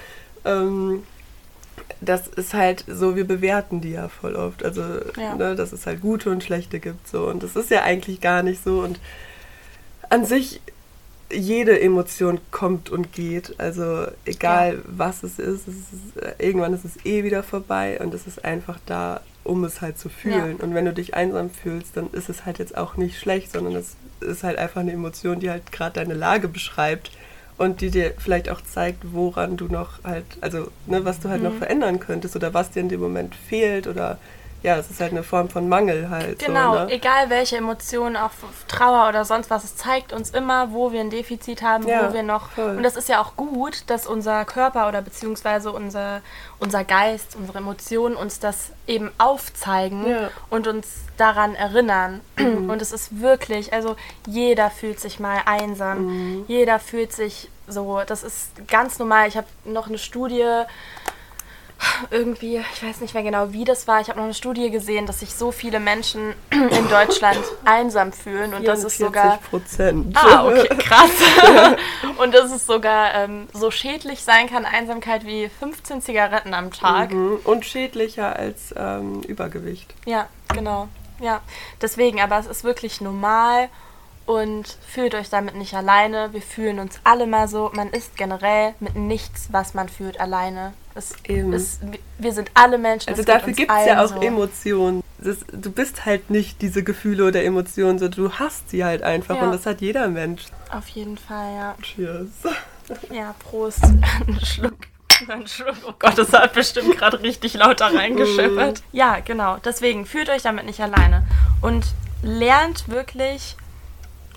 Ähm, 0.43 1.03
das 2.01 2.27
ist 2.27 2.53
halt 2.53 2.85
so, 2.87 3.15
wir 3.15 3.25
bewerten 3.25 3.81
die 3.81 3.91
ja 3.91 4.07
voll 4.09 4.35
oft. 4.35 4.63
Also, 4.63 4.81
ja. 5.17 5.35
ne, 5.35 5.55
dass 5.55 5.71
es 5.71 5.85
halt 5.85 6.01
gute 6.01 6.29
und 6.29 6.43
schlechte 6.43 6.79
gibt. 6.79 7.07
So. 7.07 7.27
Und 7.27 7.43
das 7.43 7.55
ist 7.55 7.69
ja 7.69 7.83
eigentlich 7.83 8.21
gar 8.21 8.43
nicht 8.43 8.63
so. 8.63 8.81
Und 8.81 8.99
an 10.09 10.25
sich, 10.25 10.61
jede 11.31 11.79
Emotion 11.79 12.39
kommt 12.51 12.89
und 12.89 13.13
geht. 13.13 13.59
Also, 13.59 14.07
egal 14.25 14.75
ja. 14.75 14.79
was 14.85 15.23
es 15.23 15.39
ist, 15.39 15.67
es 15.67 15.75
ist, 15.75 16.17
äh, 16.21 16.33
irgendwann 16.39 16.73
ist 16.73 16.85
es 16.85 17.05
eh 17.05 17.23
wieder 17.23 17.43
vorbei 17.43 17.99
und 17.99 18.13
es 18.13 18.27
ist 18.27 18.43
einfach 18.43 18.79
da, 18.85 19.21
um 19.43 19.63
es 19.63 19.81
halt 19.81 19.97
zu 19.97 20.09
fühlen. 20.09 20.57
Ja. 20.57 20.63
Und 20.63 20.73
wenn 20.73 20.85
du 20.85 20.93
dich 20.93 21.15
einsam 21.15 21.49
fühlst, 21.49 21.97
dann 21.97 22.09
ist 22.11 22.29
es 22.29 22.45
halt 22.45 22.59
jetzt 22.59 22.77
auch 22.77 22.97
nicht 22.97 23.19
schlecht, 23.19 23.51
sondern 23.51 23.75
es 23.75 23.95
ist 24.21 24.43
halt 24.43 24.57
einfach 24.57 24.81
eine 24.81 24.91
Emotion, 24.91 25.39
die 25.39 25.49
halt 25.49 25.71
gerade 25.71 25.95
deine 25.95 26.13
Lage 26.13 26.47
beschreibt 26.47 27.11
und 27.57 27.81
die 27.81 27.91
dir 27.91 28.13
vielleicht 28.17 28.49
auch 28.49 28.61
zeigt, 28.61 29.13
woran 29.13 29.57
du 29.57 29.65
noch 29.65 30.03
halt, 30.03 30.25
also 30.41 30.71
ne, 30.87 31.05
was 31.05 31.19
du 31.19 31.29
halt 31.29 31.41
mhm. 31.41 31.49
noch 31.49 31.55
verändern 31.55 31.99
könntest 31.99 32.35
oder 32.35 32.53
was 32.53 32.71
dir 32.71 32.81
in 32.81 32.89
dem 32.89 33.01
Moment 33.01 33.35
fehlt 33.35 33.87
oder 33.87 34.17
ja, 34.63 34.77
es 34.77 34.89
ist 34.89 35.01
halt 35.01 35.11
eine 35.11 35.23
Form 35.23 35.49
von 35.49 35.67
Mangel 35.67 36.09
halt. 36.09 36.39
Genau, 36.39 36.73
so, 36.73 36.79
ne? 36.85 36.91
egal 36.91 37.29
welche 37.29 37.57
Emotionen, 37.57 38.15
auch 38.15 38.31
Trauer 38.69 39.09
oder 39.09 39.25
sonst 39.25 39.49
was, 39.49 39.65
es 39.65 39.75
zeigt 39.75 40.13
uns 40.13 40.29
immer, 40.29 40.71
wo 40.71 40.93
wir 40.93 41.01
ein 41.01 41.09
Defizit 41.09 41.61
haben, 41.61 41.85
ja, 41.85 42.09
wo 42.09 42.13
wir 42.13 42.23
noch. 42.23 42.51
Voll. 42.51 42.77
Und 42.77 42.83
das 42.83 42.95
ist 42.95 43.09
ja 43.09 43.21
auch 43.21 43.35
gut, 43.35 43.83
dass 43.87 44.07
unser 44.07 44.45
Körper 44.45 44.87
oder 44.87 45.01
beziehungsweise 45.01 45.73
unser, 45.73 46.21
unser 46.59 46.85
Geist, 46.85 47.35
unsere 47.35 47.57
Emotionen 47.57 48.15
uns 48.15 48.39
das 48.39 48.71
eben 48.87 49.11
aufzeigen 49.17 50.07
ja. 50.07 50.29
und 50.49 50.67
uns 50.67 50.87
daran 51.17 51.55
erinnern. 51.55 52.21
Mhm. 52.43 52.69
Und 52.69 52.81
es 52.81 52.91
ist 52.91 53.21
wirklich, 53.21 53.73
also 53.73 53.95
jeder 54.27 54.69
fühlt 54.69 54.99
sich 54.99 55.19
mal 55.19 55.41
einsam, 55.45 56.05
mhm. 56.05 56.45
jeder 56.47 56.79
fühlt 56.79 57.13
sich 57.13 57.49
so, 57.67 58.01
das 58.05 58.23
ist 58.23 58.67
ganz 58.67 58.99
normal. 58.99 59.27
Ich 59.27 59.37
habe 59.37 59.47
noch 59.65 59.87
eine 59.87 59.97
Studie 59.97 60.63
irgendwie, 62.11 62.61
ich 62.73 62.83
weiß 62.83 63.01
nicht 63.01 63.13
mehr 63.13 63.23
genau, 63.23 63.51
wie 63.51 63.65
das 63.65 63.87
war. 63.87 64.01
Ich 64.01 64.09
habe 64.09 64.17
noch 64.19 64.25
eine 64.25 64.33
Studie 64.33 64.69
gesehen, 64.69 65.05
dass 65.05 65.19
sich 65.19 65.33
so 65.33 65.51
viele 65.51 65.79
Menschen 65.79 66.33
in 66.51 66.87
Deutschland 66.89 67.39
einsam 67.65 68.13
fühlen 68.13 68.53
und 68.53 68.67
das 68.67 68.83
ist 68.83 68.97
sogar 68.97 69.37
Prozent. 69.49 70.15
Ah, 70.15 70.45
okay, 70.45 70.67
krass. 70.77 71.11
und 72.17 72.33
dass 72.33 72.51
es 72.51 72.65
sogar 72.65 73.13
ähm, 73.15 73.47
so 73.53 73.71
schädlich 73.71 74.23
sein 74.23 74.49
kann, 74.49 74.65
Einsamkeit 74.65 75.25
wie 75.25 75.49
15 75.49 76.01
Zigaretten 76.01 76.53
am 76.53 76.71
Tag. 76.71 77.11
Mhm. 77.11 77.39
Und 77.43 77.65
schädlicher 77.65 78.35
als 78.35 78.73
ähm, 78.77 79.21
Übergewicht. 79.21 79.93
Ja, 80.05 80.27
genau. 80.53 80.87
Ja, 81.19 81.41
deswegen, 81.81 82.19
aber 82.19 82.39
es 82.39 82.47
ist 82.47 82.63
wirklich 82.63 82.99
normal 82.99 83.69
und 84.25 84.77
fühlt 84.87 85.15
euch 85.15 85.29
damit 85.29 85.55
nicht 85.55 85.73
alleine. 85.73 86.33
Wir 86.33 86.41
fühlen 86.41 86.79
uns 86.79 86.99
alle 87.03 87.27
mal 87.27 87.47
so. 87.47 87.71
Man 87.73 87.89
ist 87.89 88.15
generell 88.15 88.73
mit 88.79 88.95
nichts, 88.95 89.49
was 89.51 89.73
man 89.73 89.89
fühlt, 89.89 90.19
alleine. 90.19 90.73
Es, 90.95 91.13
es, 91.27 91.79
wir 92.19 92.33
sind 92.33 92.51
alle 92.53 92.77
Menschen. 92.77 93.09
Also 93.09 93.23
dafür 93.23 93.53
gibt 93.53 93.71
es 93.71 93.87
ja 93.87 94.03
auch 94.03 94.09
so. 94.09 94.21
Emotionen. 94.21 95.03
Das, 95.17 95.37
du 95.51 95.71
bist 95.71 96.05
halt 96.05 96.29
nicht 96.29 96.61
diese 96.61 96.83
Gefühle 96.83 97.25
oder 97.25 97.43
Emotionen, 97.43 97.97
sondern 97.97 98.25
du 98.25 98.33
hast 98.33 98.69
sie 98.69 98.83
halt 98.83 99.01
einfach 99.03 99.35
ja. 99.37 99.43
und 99.43 99.51
das 99.51 99.65
hat 99.65 99.81
jeder 99.81 100.07
Mensch. 100.07 100.43
Auf 100.71 100.87
jeden 100.89 101.17
Fall, 101.17 101.53
ja. 101.55 101.75
Cheers. 101.81 102.29
Ja, 103.09 103.33
Prost. 103.39 103.81
Ein 104.27 104.39
Schluck. 104.43 104.75
Ein 105.29 105.47
Schluck. 105.47 105.77
Oh 105.87 105.93
Gott, 105.97 106.17
das 106.17 106.33
hat 106.33 106.51
bestimmt 106.53 106.97
gerade 106.97 107.21
richtig 107.21 107.53
laut 107.53 107.79
da 107.79 107.87
reingeschippert. 107.87 108.83
Ja, 108.91 109.19
genau. 109.19 109.57
Deswegen 109.63 110.05
fühlt 110.05 110.29
euch 110.29 110.41
damit 110.41 110.65
nicht 110.65 110.81
alleine 110.81 111.25
und 111.61 111.85
lernt 112.21 112.89
wirklich 112.89 113.55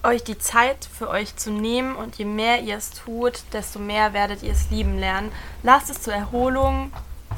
euch 0.06 0.24
die 0.24 0.38
Zeit 0.38 0.88
für 0.96 1.08
euch 1.08 1.36
zu 1.36 1.50
nehmen 1.50 1.96
und 1.96 2.16
je 2.16 2.24
mehr 2.24 2.62
ihr 2.62 2.76
es 2.76 2.90
tut, 2.90 3.42
desto 3.52 3.78
mehr 3.78 4.12
werdet 4.12 4.42
ihr 4.42 4.52
es 4.52 4.70
lieben 4.70 4.98
lernen. 4.98 5.30
Lasst 5.62 5.90
es 5.90 6.02
zur 6.02 6.14
Erholung 6.14 6.92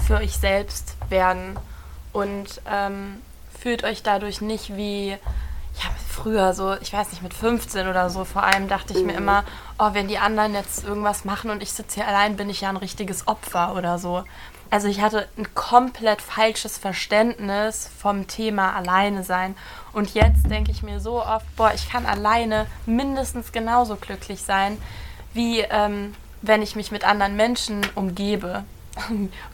für 0.07 0.17
euch 0.17 0.37
selbst 0.37 0.97
werden 1.09 1.59
und 2.13 2.61
ähm, 2.71 3.21
fühlt 3.59 3.85
euch 3.85 4.03
dadurch 4.03 4.41
nicht 4.41 4.77
wie 4.77 5.11
ja, 5.11 5.91
früher 6.09 6.55
so, 6.55 6.75
ich 6.81 6.93
weiß 6.93 7.11
nicht, 7.11 7.23
mit 7.23 7.35
15 7.35 7.89
oder 7.89 8.11
so 8.11 8.25
vor 8.25 8.43
allem 8.43 8.69
dachte 8.69 8.93
ich 8.93 9.01
mhm. 9.01 9.07
mir 9.07 9.17
immer, 9.17 9.45
oh, 9.79 9.91
wenn 9.93 10.09
die 10.09 10.19
anderen 10.19 10.55
jetzt 10.55 10.85
irgendwas 10.85 11.25
machen 11.25 11.51
und 11.51 11.63
ich 11.63 11.73
sitze 11.73 11.97
hier 11.97 12.09
allein, 12.09 12.37
bin 12.37 12.51
ich 12.51 12.63
ja 12.63 12.69
ein 12.69 12.77
richtiges 12.77 13.29
Opfer 13.29 13.75
oder 13.75 13.99
so. 13.99 14.25
Also 14.71 14.89
ich 14.89 15.01
hatte 15.01 15.29
ein 15.39 15.55
komplett 15.55 16.21
falsches 16.21 16.77
Verständnis 16.77 17.89
vom 17.99 18.27
Thema 18.27 18.75
alleine 18.75 19.25
sein. 19.25 19.57
Und 19.93 20.15
jetzt 20.15 20.51
denke 20.51 20.71
ich 20.71 20.83
mir 20.83 21.01
so 21.01 21.25
oft, 21.25 21.47
boah, 21.57 21.73
ich 21.75 21.91
kann 21.91 22.07
alleine 22.07 22.67
mindestens 22.87 23.53
genauso 23.53 23.97
glücklich 23.97 24.43
sein 24.43 24.79
wie 25.35 25.61
ähm, 25.61 26.15
wenn 26.43 26.63
ich 26.63 26.77
mich 26.77 26.91
mit 26.91 27.05
anderen 27.05 27.37
Menschen 27.37 27.87
umgebe. 27.95 28.65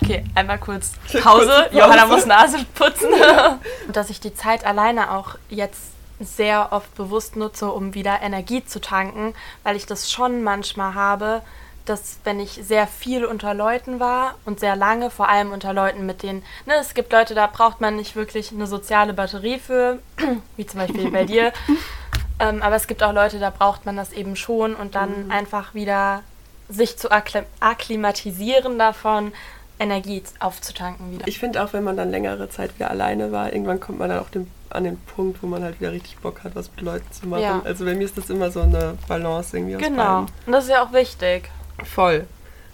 Okay, 0.03 0.25
einmal 0.35 0.59
kurz 0.59 0.93
Pause. 1.23 1.69
Johanna 1.71 2.07
muss 2.07 2.25
Nase 2.25 2.65
putzen. 2.75 3.11
Dass 3.93 4.09
ich 4.09 4.19
die 4.19 4.35
Zeit 4.35 4.65
alleine 4.65 5.11
auch 5.11 5.37
jetzt 5.51 5.83
sehr 6.19 6.69
oft 6.73 6.95
bewusst 6.95 7.37
nutze, 7.37 7.71
um 7.71 7.93
wieder 7.93 8.23
Energie 8.23 8.65
zu 8.65 8.81
tanken, 8.81 9.35
weil 9.63 9.77
ich 9.77 9.85
das 9.85 10.11
schon 10.11 10.43
manchmal 10.43 10.95
habe, 10.95 11.43
dass 11.85 12.19
wenn 12.25 12.41
ich 12.41 12.61
sehr 12.63 12.87
viel 12.87 13.25
unter 13.25 13.53
Leuten 13.55 14.01
war 14.01 14.37
und 14.45 14.61
sehr 14.61 14.77
lange, 14.77 15.11
vor 15.11 15.29
allem 15.29 15.53
unter 15.53 15.73
Leuten, 15.73 16.07
mit 16.07 16.23
denen, 16.23 16.43
ne, 16.67 16.75
es 16.81 16.95
gibt 16.95 17.13
Leute, 17.13 17.35
da 17.35 17.47
braucht 17.47 17.81
man 17.81 17.97
nicht 17.97 18.17
wirklich 18.17 18.53
eine 18.53 18.67
soziale 18.67 19.13
Batterie 19.13 19.59
für, 19.59 19.99
wie 20.57 20.67
zum 20.67 20.81
Beispiel 20.81 21.11
bei 21.11 21.25
dir, 21.25 21.53
ähm, 22.41 22.63
aber 22.63 22.77
es 22.77 22.87
gibt 22.87 23.03
auch 23.03 23.13
Leute, 23.13 23.39
da 23.39 23.51
braucht 23.51 23.85
man 23.87 23.97
das 23.97 24.13
eben 24.13 24.37
schon 24.37 24.75
und 24.75 24.95
dann 24.95 25.27
mhm. 25.27 25.31
einfach 25.31 25.75
wieder 25.75 26.23
sich 26.69 26.97
zu 26.97 27.11
akklimatisieren 27.11 28.79
davon, 28.79 29.33
Energie 29.79 30.23
aufzutanken 30.39 31.13
wieder. 31.13 31.27
Ich 31.27 31.39
finde 31.39 31.63
auch, 31.63 31.73
wenn 31.73 31.85
man 31.85 31.97
dann 31.97 32.11
längere 32.11 32.49
Zeit 32.49 32.75
wieder 32.77 32.91
alleine 32.91 33.33
war, 33.33 33.53
irgendwann 33.53 33.81
kommt 33.81 33.99
man 33.99 34.09
dann 34.09 34.21
auch 34.21 34.31
den, 34.31 34.51
an 34.71 34.85
den 34.85 34.97
Punkt, 34.99 35.43
wo 35.43 35.47
man 35.47 35.63
halt 35.63 35.81
wieder 35.81 35.93
richtig 35.93 36.19
Bock 36.19 36.45
hat, 36.45 36.55
was 36.55 36.71
mit 36.71 36.81
Leuten 36.81 37.11
zu 37.13 37.27
machen. 37.27 37.43
Ja. 37.43 37.63
Also 37.65 37.85
bei 37.85 37.95
mir 37.95 38.05
ist 38.05 38.17
das 38.17 38.31
immer 38.31 38.51
so 38.51 38.61
eine 38.61 38.97
Balance 39.09 39.57
irgendwie 39.57 39.77
Genau, 39.77 40.21
und 40.21 40.53
das 40.53 40.65
ist 40.65 40.71
ja 40.71 40.85
auch 40.85 40.93
wichtig. 40.93 41.51
Voll. 41.83 42.27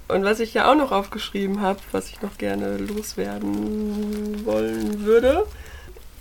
Und 0.08 0.24
was 0.24 0.40
ich 0.40 0.54
ja 0.54 0.70
auch 0.70 0.74
noch 0.74 0.90
aufgeschrieben 0.90 1.60
habe, 1.60 1.78
was 1.92 2.08
ich 2.08 2.20
noch 2.20 2.36
gerne 2.36 2.76
loswerden 2.76 4.44
wollen 4.44 5.04
würde, 5.04 5.46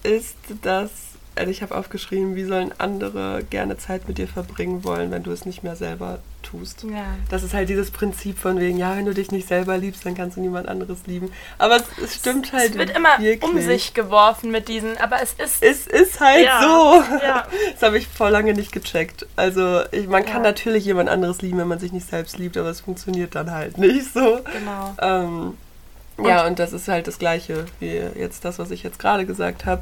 ist, 0.04 0.38
dass 0.62 0.92
also 1.40 1.52
ich 1.52 1.62
habe 1.62 1.76
aufgeschrieben, 1.76 2.36
wie 2.36 2.44
sollen 2.44 2.74
andere 2.78 3.44
gerne 3.50 3.78
Zeit 3.78 4.08
mit 4.08 4.18
dir 4.18 4.28
verbringen 4.28 4.84
wollen, 4.84 5.10
wenn 5.12 5.24
du 5.24 5.32
es 5.32 5.46
nicht 5.46 5.64
mehr 5.64 5.76
selber 5.76 6.20
tust. 6.44 6.84
Ja. 6.84 7.06
Das 7.30 7.44
ist 7.44 7.54
halt 7.54 7.70
dieses 7.70 7.92
Prinzip 7.92 8.38
von 8.38 8.60
wegen, 8.60 8.78
ja, 8.78 8.96
wenn 8.96 9.06
du 9.06 9.14
dich 9.14 9.32
nicht 9.32 9.48
selber 9.48 9.78
liebst, 9.78 10.06
dann 10.06 10.16
kannst 10.16 10.38
du 10.38 10.42
niemand 10.42 10.68
anderes 10.68 11.06
lieben. 11.08 11.32
Aber 11.58 11.78
es, 11.78 11.84
es 12.04 12.16
stimmt 12.16 12.48
es, 12.48 12.54
halt. 12.54 12.72
Es 12.72 12.78
wird 12.78 12.96
immer 12.96 13.20
wirklich. 13.20 13.50
um 13.50 13.60
sich 13.62 13.94
geworfen 13.94 14.52
mit 14.52 14.68
diesen, 14.68 14.98
aber 14.98 15.22
es 15.22 15.34
ist. 15.34 15.64
Es 15.64 15.88
ist 15.88 16.20
halt 16.20 16.46
ja. 16.46 16.62
so. 16.62 17.18
Ja. 17.24 17.48
Das 17.74 17.84
habe 17.84 17.98
ich 17.98 18.08
vor 18.08 18.30
lange 18.30 18.54
nicht 18.54 18.72
gecheckt. 18.72 19.26
Also 19.36 19.82
ich, 19.92 20.08
man 20.08 20.26
kann 20.26 20.42
natürlich 20.42 20.86
jemand 20.86 21.10
anderes 21.10 21.42
lieben, 21.42 21.58
wenn 21.60 21.68
man 21.68 21.80
sich 21.80 21.94
nicht 21.94 22.10
selbst 22.10 22.38
liebt, 22.38 22.58
aber 22.58 22.70
es 22.70 22.82
funktioniert 22.82 23.36
dann 23.36 23.52
halt 23.52 23.78
nicht 23.78 24.12
so. 24.14 24.42
Genau. 24.52 24.96
Ähm, 25.02 25.58
ja, 26.28 26.46
und 26.46 26.60
das 26.60 26.74
ist 26.74 26.88
halt 26.88 27.08
das 27.08 27.20
Gleiche 27.20 27.66
wie 27.80 27.88
jetzt 27.88 28.46
das, 28.46 28.60
was 28.60 28.72
ich 28.72 28.84
jetzt 28.84 29.00
gerade 29.00 29.26
gesagt 29.26 29.66
habe. 29.66 29.82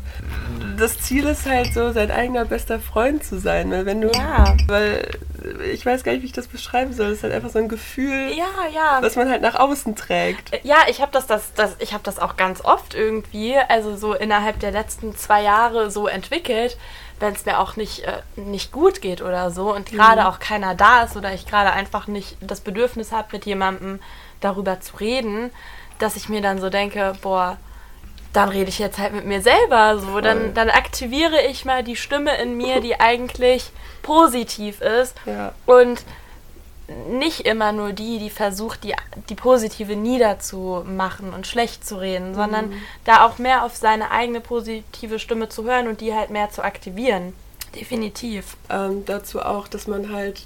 Das 0.77 0.99
Ziel 0.99 1.25
ist 1.25 1.45
halt 1.45 1.73
so, 1.73 1.91
sein 1.91 2.11
eigener 2.11 2.45
bester 2.45 2.79
Freund 2.79 3.23
zu 3.23 3.39
sein. 3.39 3.71
Weil 3.71 3.85
wenn 3.85 4.01
du. 4.01 4.09
Ja. 4.09 4.55
Weil 4.67 5.09
ich 5.71 5.85
weiß 5.85 6.03
gar 6.03 6.11
nicht, 6.11 6.21
wie 6.21 6.27
ich 6.27 6.33
das 6.33 6.47
beschreiben 6.47 6.93
soll. 6.93 7.07
Es 7.07 7.17
ist 7.17 7.23
halt 7.23 7.33
einfach 7.33 7.49
so 7.49 7.59
ein 7.59 7.69
Gefühl, 7.69 8.31
ja, 8.35 8.67
ja. 8.73 8.99
was 9.01 9.15
man 9.15 9.29
halt 9.29 9.41
nach 9.41 9.55
außen 9.55 9.95
trägt. 9.95 10.53
Äh, 10.53 10.59
ja, 10.63 10.77
ich 10.89 11.01
habe 11.01 11.11
das, 11.11 11.27
das, 11.27 11.53
das, 11.53 11.77
hab 11.93 12.03
das 12.03 12.19
auch 12.19 12.35
ganz 12.35 12.61
oft 12.63 12.95
irgendwie, 12.95 13.55
also 13.69 13.95
so 13.95 14.13
innerhalb 14.13 14.59
der 14.59 14.71
letzten 14.71 15.15
zwei 15.15 15.41
Jahre 15.43 15.91
so 15.91 16.07
entwickelt 16.07 16.77
wenn 17.19 17.33
es 17.33 17.45
mir 17.45 17.59
auch 17.59 17.75
nicht, 17.75 18.03
äh, 18.03 18.21
nicht 18.35 18.71
gut 18.71 19.01
geht 19.01 19.21
oder 19.21 19.51
so 19.51 19.73
und 19.73 19.91
gerade 19.91 20.21
mhm. 20.21 20.27
auch 20.27 20.39
keiner 20.39 20.75
da 20.75 21.03
ist 21.03 21.15
oder 21.17 21.33
ich 21.33 21.47
gerade 21.47 21.71
einfach 21.71 22.07
nicht 22.07 22.37
das 22.41 22.61
Bedürfnis 22.61 23.11
habe, 23.11 23.29
mit 23.31 23.45
jemandem 23.45 23.99
darüber 24.39 24.79
zu 24.79 24.97
reden, 24.97 25.51
dass 25.99 26.15
ich 26.15 26.29
mir 26.29 26.41
dann 26.41 26.59
so 26.59 26.69
denke, 26.69 27.13
boah, 27.21 27.57
dann 28.33 28.49
rede 28.49 28.69
ich 28.69 28.79
jetzt 28.79 28.99
halt 28.99 29.13
mit 29.13 29.25
mir 29.25 29.41
selber 29.41 29.97
so. 29.99 30.21
Dann, 30.21 30.53
dann 30.53 30.69
aktiviere 30.69 31.41
ich 31.47 31.65
mal 31.65 31.83
die 31.83 31.95
Stimme 31.95 32.37
in 32.37 32.55
mir, 32.55 32.81
die 32.81 32.95
eigentlich 32.99 33.71
positiv 34.03 34.81
ist. 34.81 35.15
Ja. 35.25 35.53
Und 35.65 36.03
nicht 37.09 37.41
immer 37.41 37.73
nur 37.73 37.91
die, 37.91 38.17
die 38.17 38.29
versucht, 38.29 38.83
die, 38.83 38.93
die 39.29 39.35
positive 39.35 39.95
niederzumachen 39.95 41.33
und 41.33 41.45
schlecht 41.45 41.85
zu 41.85 41.99
reden, 41.99 42.33
sondern 42.33 42.69
mhm. 42.69 42.81
da 43.03 43.25
auch 43.25 43.39
mehr 43.39 43.65
auf 43.65 43.75
seine 43.75 44.11
eigene 44.11 44.39
positive 44.39 45.19
Stimme 45.19 45.49
zu 45.49 45.65
hören 45.65 45.87
und 45.87 45.99
die 45.99 46.13
halt 46.13 46.29
mehr 46.29 46.49
zu 46.49 46.63
aktivieren. 46.63 47.33
Definitiv. 47.75 48.55
Ähm, 48.69 49.03
dazu 49.05 49.41
auch, 49.41 49.67
dass 49.67 49.87
man 49.87 50.13
halt 50.13 50.45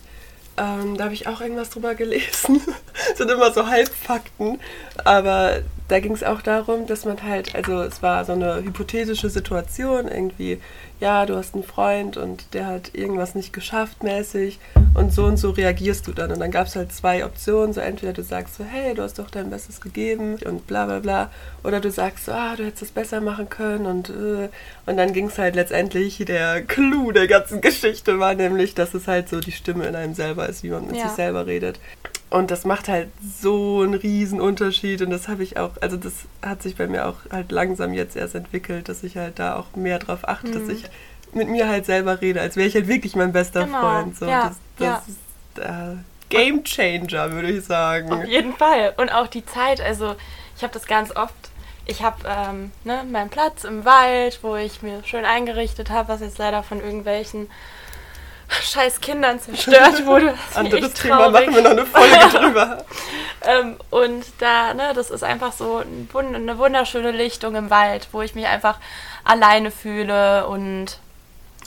ähm, 0.58 0.98
da 0.98 1.06
habe 1.06 1.14
ich 1.14 1.28
auch 1.28 1.42
irgendwas 1.42 1.70
drüber 1.70 1.96
gelesen. 1.96 2.62
sind 3.16 3.32
immer 3.32 3.52
so 3.52 3.68
Halbfakten. 3.68 4.60
Aber 5.04 5.62
da 5.88 6.00
ging 6.00 6.14
es 6.14 6.24
auch 6.24 6.42
darum, 6.42 6.88
dass 6.88 7.06
man 7.06 7.22
halt, 7.24 7.56
also 7.56 7.82
es 7.82 8.02
war 8.02 8.26
so 8.26 8.34
eine 8.34 8.58
hypothetische 8.64 9.30
Situation, 9.30 10.08
irgendwie, 10.08 10.60
ja, 11.02 11.26
du 11.26 11.36
hast 11.36 11.56
einen 11.56 11.64
Freund 11.64 12.16
und 12.16 12.54
der 12.54 12.68
hat 12.68 12.92
irgendwas 12.94 13.34
nicht 13.34 13.54
geschafft 13.54 14.04
mäßig 14.04 14.60
und 14.94 15.12
so 15.12 15.26
und 15.26 15.38
so 15.38 15.50
reagierst 15.50 16.06
du 16.06 16.14
dann. 16.14 16.32
Und 16.32 16.40
dann 16.40 16.52
gab 16.52 16.68
es 16.68 16.76
halt 16.76 16.94
zwei 16.94 17.26
Optionen, 17.26 17.74
so 17.74 17.82
entweder 17.82 18.14
du 18.14 18.22
sagst 18.22 18.56
so, 18.56 18.64
hey, 18.64 18.94
du 18.94 19.02
hast 19.02 19.18
doch 19.18 19.32
dein 19.32 19.50
Bestes 19.50 19.82
gegeben 19.82 20.38
und 20.46 20.68
bla 20.68 20.86
bla 20.86 21.00
bla, 21.00 21.32
oder 21.64 21.80
du 21.80 21.90
sagst 21.90 22.26
so, 22.26 22.32
ah, 22.32 22.56
du 22.56 22.66
hättest 22.66 22.84
es 22.84 22.92
besser 22.92 23.20
machen 23.20 23.50
können 23.50 23.88
und 23.88 24.10
äh. 24.10 24.50
und 24.86 24.98
dann 24.98 25.12
ging 25.12 25.28
es 25.28 25.40
halt 25.40 25.56
letztendlich, 25.56 26.18
der 26.20 26.62
Clou 26.62 27.12
der 27.12 27.28
ganzen 27.28 27.62
Geschichte 27.62 28.20
war 28.20 28.36
nämlich, 28.36 28.76
dass 28.76 28.94
es 28.94 29.08
halt 29.08 29.28
so 29.28 29.40
die 29.40 29.52
Stimme 29.52 29.88
in 29.88 29.96
einem 29.96 30.14
selber 30.14 30.48
ist, 30.48 30.62
wie 30.62 30.70
man 30.70 30.86
mit 30.86 30.98
ja. 30.98 31.08
sich 31.08 31.14
selber 31.14 31.48
redet. 31.48 31.80
Und 32.32 32.50
das 32.50 32.64
macht 32.64 32.88
halt 32.88 33.10
so 33.22 33.82
einen 33.82 33.94
riesen 33.94 34.40
Unterschied 34.40 35.02
und 35.02 35.10
das 35.10 35.28
habe 35.28 35.44
ich 35.44 35.58
auch, 35.58 35.72
also 35.82 35.98
das 35.98 36.14
hat 36.42 36.64
sich 36.64 36.78
bei 36.78 36.88
mir 36.88 37.08
auch 37.08 37.18
halt 37.30 37.52
langsam 37.52 37.94
jetzt 37.94 38.16
erst 38.16 38.36
entwickelt, 38.36 38.88
dass 38.88 39.04
ich 39.04 39.18
halt 39.18 39.38
da 39.38 39.58
auch 39.58 39.76
mehr 39.76 40.00
drauf 40.00 40.28
achte, 40.28 40.48
mhm. 40.48 40.54
dass 40.54 40.70
ich 40.70 40.86
mit 41.34 41.50
mir 41.50 41.68
halt 41.68 41.86
selber 41.86 42.22
rede, 42.22 42.40
als 42.40 42.56
wäre 42.56 42.68
ich 42.68 42.76
halt 42.76 42.88
wirklich 42.88 43.16
mein 43.18 43.34
bester 43.34 43.66
genau. 43.66 43.82
Freund. 43.82 44.18
So, 44.18 44.26
ja. 44.26 44.48
Das, 44.48 44.58
das 44.78 44.88
ja. 44.88 45.04
ist 45.08 45.98
äh, 45.98 45.98
Game 46.30 46.64
Changer, 46.64 47.32
würde 47.34 47.52
ich 47.52 47.66
sagen. 47.66 48.12
Auf 48.14 48.26
jeden 48.26 48.54
Fall. 48.54 48.94
Und 48.96 49.10
auch 49.10 49.28
die 49.28 49.46
Zeit, 49.46 49.82
also 49.82 50.16
ich 50.56 50.64
habe 50.64 50.74
das 50.74 50.88
ganz 50.88 51.14
oft 51.14 51.52
ich 51.86 52.04
habe 52.04 52.18
ähm, 52.26 52.72
ne, 52.84 53.04
meinen 53.10 53.30
Platz 53.30 53.64
im 53.64 53.86
Wald, 53.86 54.40
wo 54.44 54.56
ich 54.56 54.82
mir 54.82 55.04
schön 55.04 55.26
eingerichtet 55.26 55.90
habe, 55.90 56.10
was 56.10 56.22
jetzt 56.22 56.38
leider 56.38 56.64
von 56.64 56.80
irgendwelchen 56.80 57.50
scheiß 58.52 59.02
Kindern 59.02 59.40
zerstört 59.40 60.06
wurde. 60.06 60.34
Anderes 60.54 60.94
Thema 60.94 61.30
machen 61.30 61.56
wir 61.56 61.62
noch 61.62 61.72
eine 61.72 61.86
Folge 61.86 62.18
drüber. 62.38 62.86
ähm, 63.44 63.78
und 63.90 64.26
da, 64.40 64.74
ne, 64.74 64.92
das 64.94 65.10
ist 65.10 65.24
einfach 65.24 65.54
so 65.54 65.84
eine 66.14 66.58
wunderschöne 66.58 67.12
Lichtung 67.12 67.56
im 67.56 67.70
Wald, 67.70 68.08
wo 68.12 68.22
ich 68.22 68.36
mich 68.36 68.48
einfach 68.48 68.78
alleine 69.24 69.72
fühle 69.72 70.48
und 70.48 70.98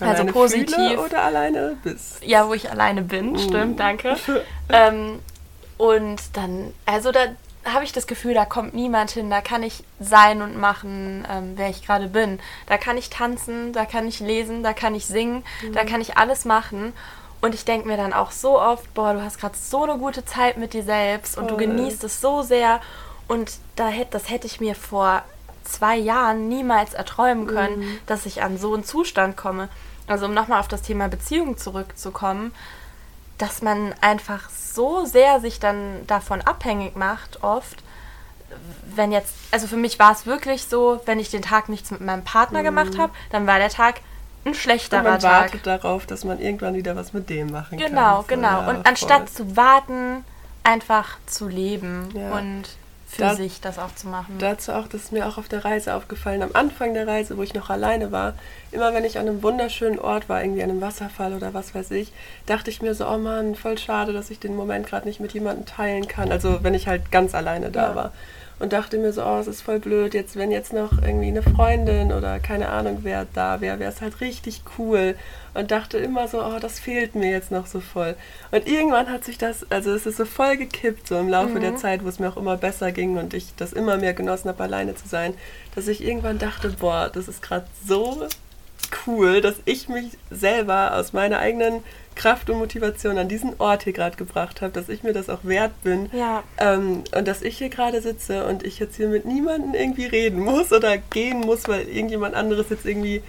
also 0.00 0.04
alleine 0.04 0.20
also 0.20 0.32
positiv. 0.32 0.98
oder 0.98 1.22
alleine 1.22 1.76
bist? 1.82 2.24
Ja, 2.24 2.48
wo 2.48 2.54
ich 2.54 2.70
alleine 2.70 3.02
bin, 3.02 3.32
mm. 3.32 3.38
stimmt, 3.38 3.80
danke. 3.80 4.16
ähm, 4.68 5.20
und 5.76 6.20
dann, 6.32 6.72
also 6.86 7.12
da, 7.12 7.26
habe 7.64 7.84
ich 7.84 7.92
das 7.92 8.06
Gefühl, 8.06 8.34
da 8.34 8.44
kommt 8.44 8.74
niemand 8.74 9.10
hin, 9.10 9.30
da 9.30 9.40
kann 9.40 9.62
ich 9.62 9.84
sein 10.00 10.42
und 10.42 10.56
machen, 10.56 11.26
ähm, 11.30 11.52
wer 11.56 11.70
ich 11.70 11.84
gerade 11.84 12.08
bin. 12.08 12.38
Da 12.66 12.78
kann 12.78 12.96
ich 12.96 13.10
tanzen, 13.10 13.72
da 13.72 13.84
kann 13.84 14.06
ich 14.06 14.20
lesen, 14.20 14.62
da 14.62 14.72
kann 14.72 14.94
ich 14.94 15.06
singen, 15.06 15.44
mhm. 15.62 15.72
da 15.72 15.84
kann 15.84 16.00
ich 16.00 16.16
alles 16.16 16.44
machen. 16.44 16.92
Und 17.40 17.54
ich 17.54 17.64
denke 17.64 17.86
mir 17.86 17.96
dann 17.96 18.12
auch 18.12 18.30
so 18.30 18.60
oft, 18.60 18.92
boah, 18.94 19.12
du 19.12 19.22
hast 19.22 19.38
gerade 19.38 19.56
so 19.56 19.84
eine 19.84 19.98
gute 19.98 20.24
Zeit 20.24 20.56
mit 20.56 20.72
dir 20.72 20.82
selbst 20.82 21.36
und 21.36 21.48
Voll. 21.48 21.58
du 21.58 21.66
genießt 21.66 22.04
es 22.04 22.20
so 22.20 22.42
sehr. 22.42 22.80
Und 23.28 23.52
da 23.76 23.88
hätte, 23.88 24.12
das 24.12 24.30
hätte 24.30 24.46
ich 24.46 24.60
mir 24.60 24.74
vor 24.74 25.22
zwei 25.62 25.96
Jahren 25.96 26.48
niemals 26.48 26.94
erträumen 26.94 27.46
können, 27.46 27.80
mhm. 27.80 27.98
dass 28.06 28.26
ich 28.26 28.42
an 28.42 28.58
so 28.58 28.74
einen 28.74 28.84
Zustand 28.84 29.36
komme. 29.36 29.68
Also 30.06 30.26
um 30.26 30.34
nochmal 30.34 30.60
auf 30.60 30.68
das 30.68 30.82
Thema 30.82 31.08
Beziehung 31.08 31.56
zurückzukommen, 31.56 32.52
dass 33.38 33.62
man 33.62 33.94
einfach 34.00 34.48
so 34.50 35.04
sehr 35.04 35.40
sich 35.40 35.60
dann 35.60 36.06
davon 36.06 36.40
abhängig 36.40 36.96
macht, 36.96 37.42
oft, 37.42 37.82
wenn 38.94 39.12
jetzt, 39.12 39.34
also 39.50 39.66
für 39.66 39.76
mich 39.76 39.98
war 39.98 40.12
es 40.12 40.26
wirklich 40.26 40.64
so, 40.64 41.00
wenn 41.06 41.18
ich 41.18 41.30
den 41.30 41.42
Tag 41.42 41.68
nichts 41.68 41.90
mit 41.90 42.00
meinem 42.00 42.24
Partner 42.24 42.60
mhm. 42.60 42.64
gemacht 42.64 42.98
habe, 42.98 43.12
dann 43.30 43.46
war 43.46 43.58
der 43.58 43.70
Tag 43.70 44.00
ein 44.44 44.54
schlechterer 44.54 45.00
Und 45.00 45.04
man 45.04 45.20
Tag. 45.20 45.42
wartet 45.42 45.66
darauf, 45.66 46.06
dass 46.06 46.24
man 46.24 46.38
irgendwann 46.38 46.74
wieder 46.74 46.96
was 46.96 47.12
mit 47.12 47.30
dem 47.30 47.50
machen 47.50 47.78
genau, 47.78 48.22
kann. 48.22 48.40
Genau, 48.40 48.48
genau. 48.48 48.60
Ja, 48.62 48.68
Und 48.68 48.86
anstatt 48.86 49.30
zu 49.30 49.56
warten, 49.56 50.24
einfach 50.62 51.18
zu 51.26 51.48
leben 51.48 52.08
ja. 52.14 52.36
und 52.36 52.64
für 53.14 53.22
da, 53.22 53.34
sich 53.34 53.60
das 53.60 53.78
auch 53.78 53.94
zu 53.94 54.08
machen. 54.08 54.36
Dazu 54.38 54.72
auch, 54.72 54.86
das 54.86 55.02
ist 55.02 55.12
mir 55.12 55.26
auch 55.26 55.38
auf 55.38 55.48
der 55.48 55.64
Reise 55.64 55.94
aufgefallen, 55.94 56.42
am 56.42 56.50
Anfang 56.52 56.94
der 56.94 57.06
Reise, 57.06 57.36
wo 57.36 57.42
ich 57.42 57.54
noch 57.54 57.70
alleine 57.70 58.12
war, 58.12 58.34
immer 58.72 58.92
wenn 58.94 59.04
ich 59.04 59.18
an 59.18 59.28
einem 59.28 59.42
wunderschönen 59.42 59.98
Ort 59.98 60.28
war, 60.28 60.42
irgendwie 60.42 60.62
an 60.62 60.70
einem 60.70 60.80
Wasserfall 60.80 61.34
oder 61.34 61.54
was 61.54 61.74
weiß 61.74 61.90
ich, 61.92 62.12
dachte 62.46 62.70
ich 62.70 62.82
mir 62.82 62.94
so, 62.94 63.06
oh 63.06 63.18
Mann, 63.18 63.54
voll 63.54 63.78
schade, 63.78 64.12
dass 64.12 64.30
ich 64.30 64.40
den 64.40 64.56
Moment 64.56 64.86
gerade 64.86 65.06
nicht 65.06 65.20
mit 65.20 65.32
jemandem 65.32 65.66
teilen 65.66 66.08
kann. 66.08 66.32
Also 66.32 66.62
wenn 66.62 66.74
ich 66.74 66.88
halt 66.88 67.10
ganz 67.10 67.34
alleine 67.34 67.70
da 67.70 67.90
ja. 67.90 67.94
war 67.94 68.12
und 68.64 68.72
dachte 68.72 68.96
mir 68.96 69.12
so, 69.12 69.22
oh, 69.22 69.38
es 69.38 69.46
ist 69.46 69.60
voll 69.60 69.78
blöd, 69.78 70.14
jetzt 70.14 70.36
wenn 70.36 70.50
jetzt 70.50 70.72
noch 70.72 70.92
irgendwie 70.92 71.28
eine 71.28 71.42
Freundin 71.42 72.12
oder 72.12 72.40
keine 72.40 72.70
Ahnung 72.70 73.00
wer 73.02 73.26
da 73.34 73.60
wäre, 73.60 73.78
wäre 73.78 73.92
es 73.92 74.00
halt 74.00 74.22
richtig 74.22 74.62
cool 74.78 75.16
und 75.52 75.70
dachte 75.70 75.98
immer 75.98 76.28
so, 76.28 76.42
oh, 76.42 76.58
das 76.58 76.78
fehlt 76.78 77.14
mir 77.14 77.30
jetzt 77.30 77.50
noch 77.50 77.66
so 77.66 77.80
voll. 77.80 78.16
Und 78.52 78.66
irgendwann 78.66 79.10
hat 79.10 79.22
sich 79.22 79.36
das, 79.36 79.70
also 79.70 79.92
es 79.92 80.06
ist 80.06 80.16
so 80.16 80.24
voll 80.24 80.56
gekippt, 80.56 81.06
so 81.06 81.18
im 81.18 81.28
Laufe 81.28 81.56
mhm. 81.56 81.60
der 81.60 81.76
Zeit, 81.76 82.04
wo 82.04 82.08
es 82.08 82.18
mir 82.18 82.30
auch 82.30 82.38
immer 82.38 82.56
besser 82.56 82.90
ging 82.90 83.18
und 83.18 83.34
ich 83.34 83.54
das 83.54 83.74
immer 83.74 83.98
mehr 83.98 84.14
genossen 84.14 84.48
habe, 84.48 84.62
alleine 84.62 84.94
zu 84.94 85.06
sein, 85.06 85.34
dass 85.74 85.86
ich 85.86 86.02
irgendwann 86.02 86.38
dachte, 86.38 86.70
boah, 86.70 87.10
das 87.12 87.28
ist 87.28 87.42
gerade 87.42 87.66
so 87.86 88.26
cool, 89.06 89.40
dass 89.40 89.56
ich 89.64 89.88
mich 89.88 90.12
selber 90.30 90.96
aus 90.96 91.12
meiner 91.12 91.38
eigenen 91.38 91.82
Kraft 92.14 92.48
und 92.48 92.58
Motivation 92.58 93.18
an 93.18 93.28
diesen 93.28 93.58
Ort 93.58 93.84
hier 93.84 93.92
gerade 93.92 94.16
gebracht 94.16 94.62
habe, 94.62 94.72
dass 94.72 94.88
ich 94.88 95.02
mir 95.02 95.12
das 95.12 95.28
auch 95.28 95.44
wert 95.44 95.72
bin. 95.82 96.08
Ja. 96.12 96.42
Ähm, 96.58 97.02
und 97.16 97.26
dass 97.26 97.42
ich 97.42 97.58
hier 97.58 97.68
gerade 97.68 98.00
sitze 98.00 98.46
und 98.46 98.62
ich 98.62 98.78
jetzt 98.78 98.96
hier 98.96 99.08
mit 99.08 99.24
niemandem 99.24 99.74
irgendwie 99.74 100.06
reden 100.06 100.40
muss 100.40 100.72
oder 100.72 100.96
gehen 100.96 101.40
muss, 101.40 101.66
weil 101.68 101.88
irgendjemand 101.88 102.34
anderes 102.34 102.66
jetzt 102.70 102.86
irgendwie 102.86 103.22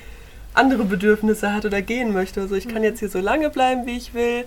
andere 0.53 0.85
Bedürfnisse 0.85 1.53
hat 1.53 1.65
oder 1.65 1.81
gehen 1.81 2.13
möchte. 2.13 2.41
Also 2.41 2.55
ich 2.55 2.67
kann 2.67 2.83
jetzt 2.83 2.99
hier 2.99 3.09
so 3.09 3.19
lange 3.19 3.49
bleiben, 3.49 3.85
wie 3.85 3.97
ich 3.97 4.13
will. 4.13 4.45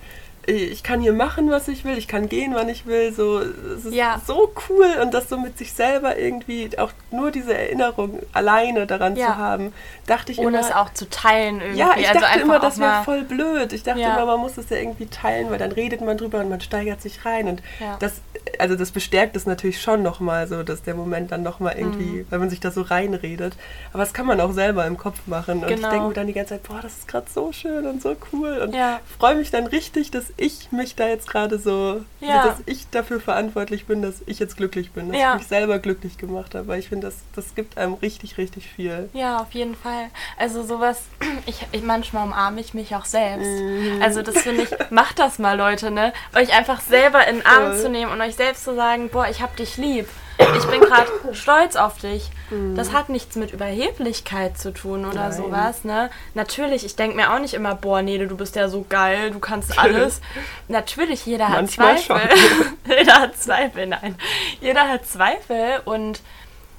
Ich 0.51 0.83
kann 0.83 1.01
hier 1.01 1.13
machen, 1.13 1.51
was 1.51 1.69
ich 1.69 1.85
will. 1.85 1.99
Ich 1.99 2.09
kann 2.09 2.27
gehen, 2.29 2.55
wann 2.55 2.71
ich 2.71 2.87
will. 2.87 3.13
So, 3.13 3.39
es 3.41 3.85
ist 3.85 3.93
Ja. 3.95 4.19
so 4.27 4.51
cool 4.71 4.87
und 5.03 5.13
das 5.13 5.29
so 5.29 5.37
mit 5.39 5.59
sich 5.59 5.75
selber 5.75 6.17
irgendwie 6.19 6.71
auch 6.79 6.91
nur 7.11 7.31
diese 7.31 7.53
Erinnerung 7.53 8.21
alleine 8.33 8.87
daran 8.87 9.15
Ja. 9.15 9.27
zu 9.27 9.37
haben, 9.37 9.73
dachte 10.07 10.33
ich 10.33 10.39
Ohne 10.39 10.59
immer. 10.59 10.61
es 10.67 10.75
auch 10.75 10.91
zu 10.95 11.07
teilen 11.11 11.61
irgendwie. 11.61 11.79
Ja, 11.81 11.95
ich 11.99 12.09
also 12.09 12.21
dachte 12.21 12.41
immer, 12.41 12.59
das 12.61 12.79
wäre 12.79 13.03
voll 13.05 13.23
blöd. 13.25 13.75
Ich 13.75 13.83
dachte 13.83 14.01
Ja. 14.01 14.15
immer, 14.17 14.25
man 14.25 14.41
muss 14.41 14.57
es 14.57 14.71
ja 14.71 14.79
irgendwie 14.79 15.05
teilen, 15.07 15.51
weil 15.51 15.59
dann 15.59 15.73
redet 15.73 16.01
man 16.01 16.17
drüber 16.17 16.41
und 16.41 16.49
man 16.49 16.63
steigert 16.63 17.03
sich 17.03 17.27
rein. 17.27 17.47
Und 17.49 17.63
das, 18.01 18.23
also 18.59 18.75
das 18.75 18.91
bestärkt 18.91 19.37
es 19.37 19.45
natürlich 19.45 19.83
schon 19.83 20.03
nochmal 20.03 20.49
so, 20.49 20.63
dass 20.63 20.83
der 20.83 20.95
Moment 20.95 21.31
dann 21.31 21.43
nochmal 21.43 21.75
irgendwie, 21.77 22.21
Mhm. 22.23 22.27
weil 22.31 22.39
man 22.39 22.49
sich 22.49 22.61
da 22.61 22.71
so 22.71 22.81
reinredet. 22.81 23.53
Aber 23.93 24.03
das 24.03 24.15
kann 24.15 24.25
man 24.25 24.41
auch 24.41 24.53
selber 24.53 24.87
im 24.87 24.97
Kopf 24.97 25.19
machen. 25.27 25.63
Und 25.63 25.69
ich 25.71 25.77
Genau. 25.77 25.91
denke 25.91 26.09
mir 26.09 26.15
dann 26.15 26.27
die 26.27 26.33
ganze 26.33 26.55
Zeit, 26.55 26.63
boah, 26.63 26.81
das 26.81 26.97
ist 27.01 27.09
gerade 27.09 27.27
so 27.31 27.53
schön 27.53 27.87
und 27.87 28.01
so 28.01 28.17
cool. 28.33 28.59
Und 28.63 28.75
freue 29.19 29.35
mich 29.35 29.51
dann 29.51 29.67
richtig, 29.67 30.11
dass 30.11 30.25
ich 30.39 30.73
mich 30.73 30.95
da 30.95 31.07
jetzt 31.09 31.29
gerade 31.29 31.59
so, 31.59 32.03
Ja. 32.21 32.47
dass 32.47 32.57
ich 32.67 32.89
dafür 32.91 33.21
verantwortlich 33.21 33.87
bin, 33.87 34.01
dass 34.01 34.23
ich 34.27 34.39
jetzt 34.39 34.57
glücklich 34.57 34.93
bin, 34.93 35.09
dass 35.11 35.21
Ja. 35.21 35.33
ich 35.35 35.41
mich 35.41 35.49
selber 35.49 35.79
glücklich 35.79 36.17
gemacht 36.17 36.55
habe. 36.55 36.67
Weil 36.69 36.79
ich 36.79 36.89
finde, 36.89 37.09
das, 37.09 37.17
das 37.35 37.55
gibt 37.55 37.77
einem 37.77 37.95
richtig, 37.95 38.39
richtig 38.39 38.67
viel. 38.69 39.09
Ja, 39.13 39.39
auf 39.39 39.53
jeden 39.53 39.75
Fall. 39.75 40.11
Also 40.39 40.63
sowas, 40.63 41.03
ich, 41.47 41.67
ich 41.73 41.83
manchmal 41.83 42.25
umarme 42.27 42.61
ich 42.61 42.73
mich 42.73 42.95
auch 42.95 43.05
selbst. 43.05 43.47
Mhm. 43.47 44.01
Also 44.03 44.23
das 44.23 44.39
finde 44.39 44.63
ich, 44.63 44.71
macht 44.91 45.19
das 45.19 45.39
mal, 45.39 45.57
Leute, 45.57 45.91
ne? 45.91 46.13
Euch 46.35 46.57
einfach 46.57 46.81
selber 46.81 47.27
in 47.27 47.37
den 47.39 47.47
Arm 47.47 47.77
zu 47.77 47.89
nehmen 47.89 48.13
und 48.13 48.21
euch 48.21 48.37
selbst 48.37 48.65
zu 48.65 48.75
sagen, 48.75 49.09
boah, 49.11 49.27
ich 49.29 49.43
hab 49.43 49.57
dich 49.57 49.77
lieb. 49.77 50.09
Ich 50.39 50.67
bin 50.67 50.81
gerade 50.81 51.11
stolz 51.33 51.75
auf 51.77 51.99
dich. 51.99 52.31
Das 52.77 52.93
hat 52.93 53.09
nichts 53.09 53.35
mit 53.37 53.53
Überheblichkeit 53.53 54.57
zu 54.57 54.73
tun 54.73 55.05
oder 55.05 55.15
Mhm. 55.25 55.29
Nein. 55.29 55.33
sowas, 55.33 55.85
ne? 55.85 56.11
Natürlich, 56.35 56.85
ich 56.85 56.95
denke 56.97 57.17
mir 57.17 57.33
auch 57.35 57.41
nicht 57.41 57.55
immer, 57.55 57.75
boah, 57.75 58.03
Nele, 58.03 58.27
du 58.29 58.37
bist 58.37 58.55
ja 58.57 58.69
so 58.69 58.85
geil, 58.89 59.31
du 59.33 59.41
kannst 59.41 59.79
alles. 59.79 60.21
Natürlich, 60.69 61.27
jeder 61.27 61.49
hat 61.49 61.57
Manchmal 61.57 61.99
Zweifel. 61.99 62.31
jeder 62.99 63.15
hat 63.21 63.37
Zweifel, 63.37 63.87
nein. 63.87 64.17
Jeder 64.61 64.89
hat 64.89 65.07
Zweifel 65.07 65.81
und 65.85 66.21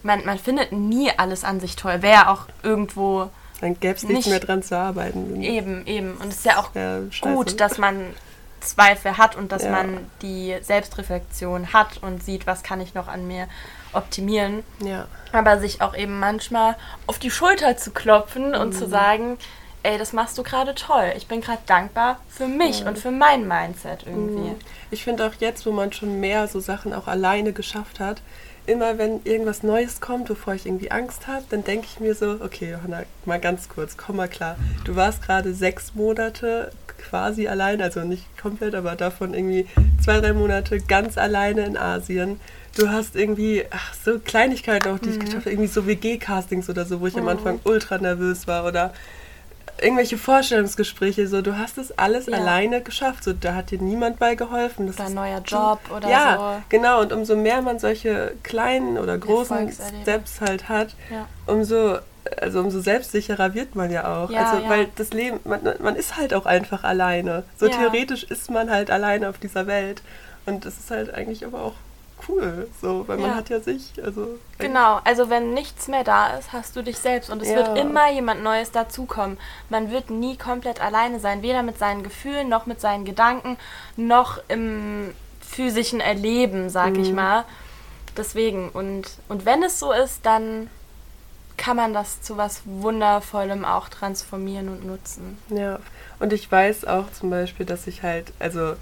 man, 0.04 0.24
man 0.26 0.40
findet 0.40 0.72
nie 0.72 1.12
alles 1.18 1.44
an 1.44 1.60
sich 1.60 1.76
toll. 1.76 2.02
Wäre 2.02 2.30
auch 2.30 2.46
irgendwo 2.64 3.30
Dann 3.62 3.78
gäbe 3.80 3.96
es 3.96 4.04
nichts 4.04 4.26
Nicht- 4.26 4.30
mehr 4.30 4.40
dran 4.40 4.64
zu 4.64 4.78
arbeiten. 4.78 5.42
eben, 5.44 5.86
eben. 5.86 6.14
Und 6.16 6.30
es 6.30 6.38
ist 6.38 6.46
ja 6.46 6.58
auch 6.60 6.74
Ja, 6.76 7.00
gut, 7.22 7.60
dass 7.60 7.78
man 7.78 8.14
Zweifel 8.62 9.18
hat 9.18 9.36
und 9.36 9.52
dass 9.52 9.64
Ja. 9.64 9.72
man 9.72 10.10
die 10.22 10.56
Selbstreflexion 10.62 11.74
hat 11.74 12.02
und 12.02 12.24
sieht, 12.24 12.48
was 12.48 12.64
kann 12.64 12.82
ich 12.82 12.94
noch 12.94 13.08
an 13.08 13.28
mir 13.28 13.48
optimieren. 13.94 14.64
Ja. 14.84 15.08
Aber 15.32 15.60
sich 15.60 15.82
auch 15.82 15.96
eben 15.96 16.20
manchmal 16.20 16.76
auf 17.08 17.20
die 17.20 17.32
Schulter 17.32 17.78
zu 17.78 17.92
klopfen 17.92 18.54
und 18.56 18.70
Mhm. 18.70 18.74
zu 18.74 18.88
sagen, 18.88 19.38
ey, 19.84 19.98
das 19.98 20.14
machst 20.14 20.38
du 20.38 20.44
gerade 20.44 20.76
toll. 20.76 21.14
Ich 21.16 21.28
bin 21.28 21.42
gerade 21.42 21.62
dankbar 21.66 22.20
für 22.30 22.48
mich 22.48 22.86
und 22.86 23.00
für 23.00 23.12
mein 23.12 23.48
Mindset 23.48 24.04
irgendwie. 24.06 24.54
Ich 24.92 25.04
finde 25.04 25.26
auch 25.26 25.34
jetzt, 25.40 25.66
wo 25.66 25.72
man 25.72 25.94
schon 25.94 26.20
mehr 26.20 26.48
so 26.48 26.60
Sachen 26.60 26.94
auch 26.94 27.08
alleine 27.08 27.54
geschafft 27.54 28.00
hat, 28.00 28.22
immer 28.66 28.98
wenn 28.98 29.22
irgendwas 29.24 29.64
Neues 29.64 30.00
kommt, 30.02 30.30
wovor 30.30 30.54
ich 30.54 30.66
irgendwie 30.68 30.92
Angst 30.92 31.28
habe, 31.28 31.44
dann 31.50 31.64
denke 31.64 31.88
ich 31.90 32.00
mir 32.00 32.14
so, 32.14 32.38
okay, 32.42 32.72
Johanna, 32.72 33.04
mal 33.26 33.40
ganz 33.40 33.70
kurz, 33.70 33.98
komm 33.98 34.18
mal 34.18 34.28
klar. 34.28 34.58
Du 34.84 34.96
warst 34.96 35.24
gerade 35.24 35.54
sechs 35.54 35.96
Monate 35.96 36.72
quasi 37.00 37.48
allein, 37.48 37.82
also 37.82 38.02
nicht 38.02 38.26
komplett, 38.42 38.76
aber 38.76 38.96
davon 38.96 39.34
irgendwie 39.34 39.68
zwei, 40.04 40.20
drei 40.20 40.34
Monate 40.34 40.80
ganz 40.80 41.18
alleine 41.18 41.66
in 41.66 41.78
Asien. 41.78 42.40
Du 42.76 42.90
hast 42.90 43.16
irgendwie, 43.16 43.66
ach, 43.72 43.94
so 43.94 44.20
Kleinigkeiten 44.20 44.90
auch, 44.90 45.00
die 45.00 45.10
ich 45.10 45.20
geschafft 45.20 45.46
habe, 45.46 45.50
irgendwie 45.52 45.68
so 45.68 45.86
WG-Castings 45.88 46.70
oder 46.70 46.86
so, 46.86 47.02
wo 47.02 47.08
ich 47.08 47.18
am 47.18 47.28
Anfang 47.28 47.60
ultra 47.64 47.98
nervös 47.98 48.48
war 48.48 48.66
oder 48.66 48.94
irgendwelche 49.82 50.18
Vorstellungsgespräche, 50.18 51.28
so, 51.28 51.42
du 51.42 51.58
hast 51.58 51.78
es 51.78 51.98
alles 51.98 52.28
Ja. 52.28 52.38
alleine 52.38 52.82
geschafft, 52.82 53.24
so, 53.24 53.34
da 53.34 53.56
hat 53.56 53.72
dir 53.72 53.82
niemand 53.82 54.20
bei 54.20 54.36
geholfen. 54.36 54.88
Das 54.88 54.96
Oder 54.98 55.06
ein 55.06 55.10
ist 55.10 55.16
neuer 55.16 55.42
Job 55.46 55.80
oder 55.96 56.10
ja, 56.10 56.38
so. 56.38 56.64
genau. 56.70 57.02
Und 57.02 57.14
umso 57.14 57.36
mehr 57.38 57.62
man 57.62 57.80
solche 57.80 58.34
kleinen 58.44 58.98
oder 58.98 59.18
großen. 59.18 59.72
Steps 60.02 60.42
halt 60.42 60.68
hat, 60.70 60.96
Ja. 61.10 61.28
umso, 61.48 62.00
also 62.42 62.60
umso 62.62 62.80
selbstsicherer 62.82 63.54
wird 63.54 63.76
man 63.76 63.92
ja 63.92 64.24
auch. 64.24 64.30
Ja, 64.30 64.52
also, 64.52 64.64
ja. 64.64 64.70
weil 64.70 64.88
das 64.96 65.12
Leben, 65.12 65.40
man, 65.44 65.62
man 65.80 65.96
ist 65.96 66.18
halt 66.18 66.34
auch 66.34 66.46
einfach 66.46 66.84
alleine. 66.84 67.44
So 67.58 67.68
Ja. 67.68 67.78
theoretisch 67.78 68.24
ist 68.24 68.50
man 68.52 68.70
halt 68.70 68.92
alleine 68.92 69.30
auf 69.30 69.38
dieser 69.38 69.68
Welt. 69.68 70.02
Und 70.46 70.66
das 70.66 70.78
ist 70.78 70.92
halt 70.92 71.14
eigentlich 71.14 71.46
aber 71.46 71.62
auch 71.62 71.74
cool, 72.28 72.68
so, 72.82 73.08
weil 73.08 73.18
man 73.18 73.34
hat 73.36 73.50
ja 73.50 73.60
sich, 73.62 73.94
also. 74.04 74.38
Genau, 74.58 75.00
also 75.06 75.30
wenn 75.30 75.54
nichts 75.54 75.88
mehr 75.88 76.04
da 76.04 76.36
ist, 76.38 76.52
hast 76.52 76.76
du 76.76 76.82
dich 76.82 76.98
selbst 76.98 77.30
und 77.30 77.42
es 77.42 77.48
wird 77.50 77.78
immer 77.78 78.12
jemand 78.12 78.44
Neues 78.44 78.72
dazukommen. 78.72 79.38
Man 79.70 79.90
wird 79.92 80.10
nie 80.10 80.36
komplett 80.38 80.82
alleine 80.82 81.20
sein, 81.20 81.42
weder 81.44 81.64
mit 81.64 81.78
seinen 81.80 82.04
Gefühlen 82.04 82.50
noch 82.50 82.66
mit 82.66 82.82
seinen 82.82 83.06
Gedanken, 83.06 83.58
noch 83.96 84.40
im 84.50 85.14
physischen 85.42 86.02
Erleben, 86.02 86.70
sag 86.70 86.92
Mhm. 86.94 87.04
ich 87.04 87.14
mal. 87.14 87.46
Deswegen, 88.18 88.70
und, 88.70 89.04
und 89.30 89.46
wenn 89.46 89.64
es 89.64 89.80
so 89.80 89.92
ist, 89.94 90.26
dann 90.26 90.70
kann 91.60 91.76
man 91.76 91.94
das 91.94 92.22
zu 92.22 92.38
was 92.38 92.62
Wundervollem 92.66 93.66
auch 93.66 93.90
transformieren 93.90 94.70
und 94.70 94.86
nutzen. 94.88 95.38
Ja, 95.50 95.80
und 96.20 96.32
ich 96.34 96.50
weiß 96.50 96.86
auch 96.86 97.12
zum 97.12 97.30
Beispiel, 97.30 97.66
dass 97.66 97.86
ich 97.86 98.02
halt, 98.02 98.32
also 98.40 98.74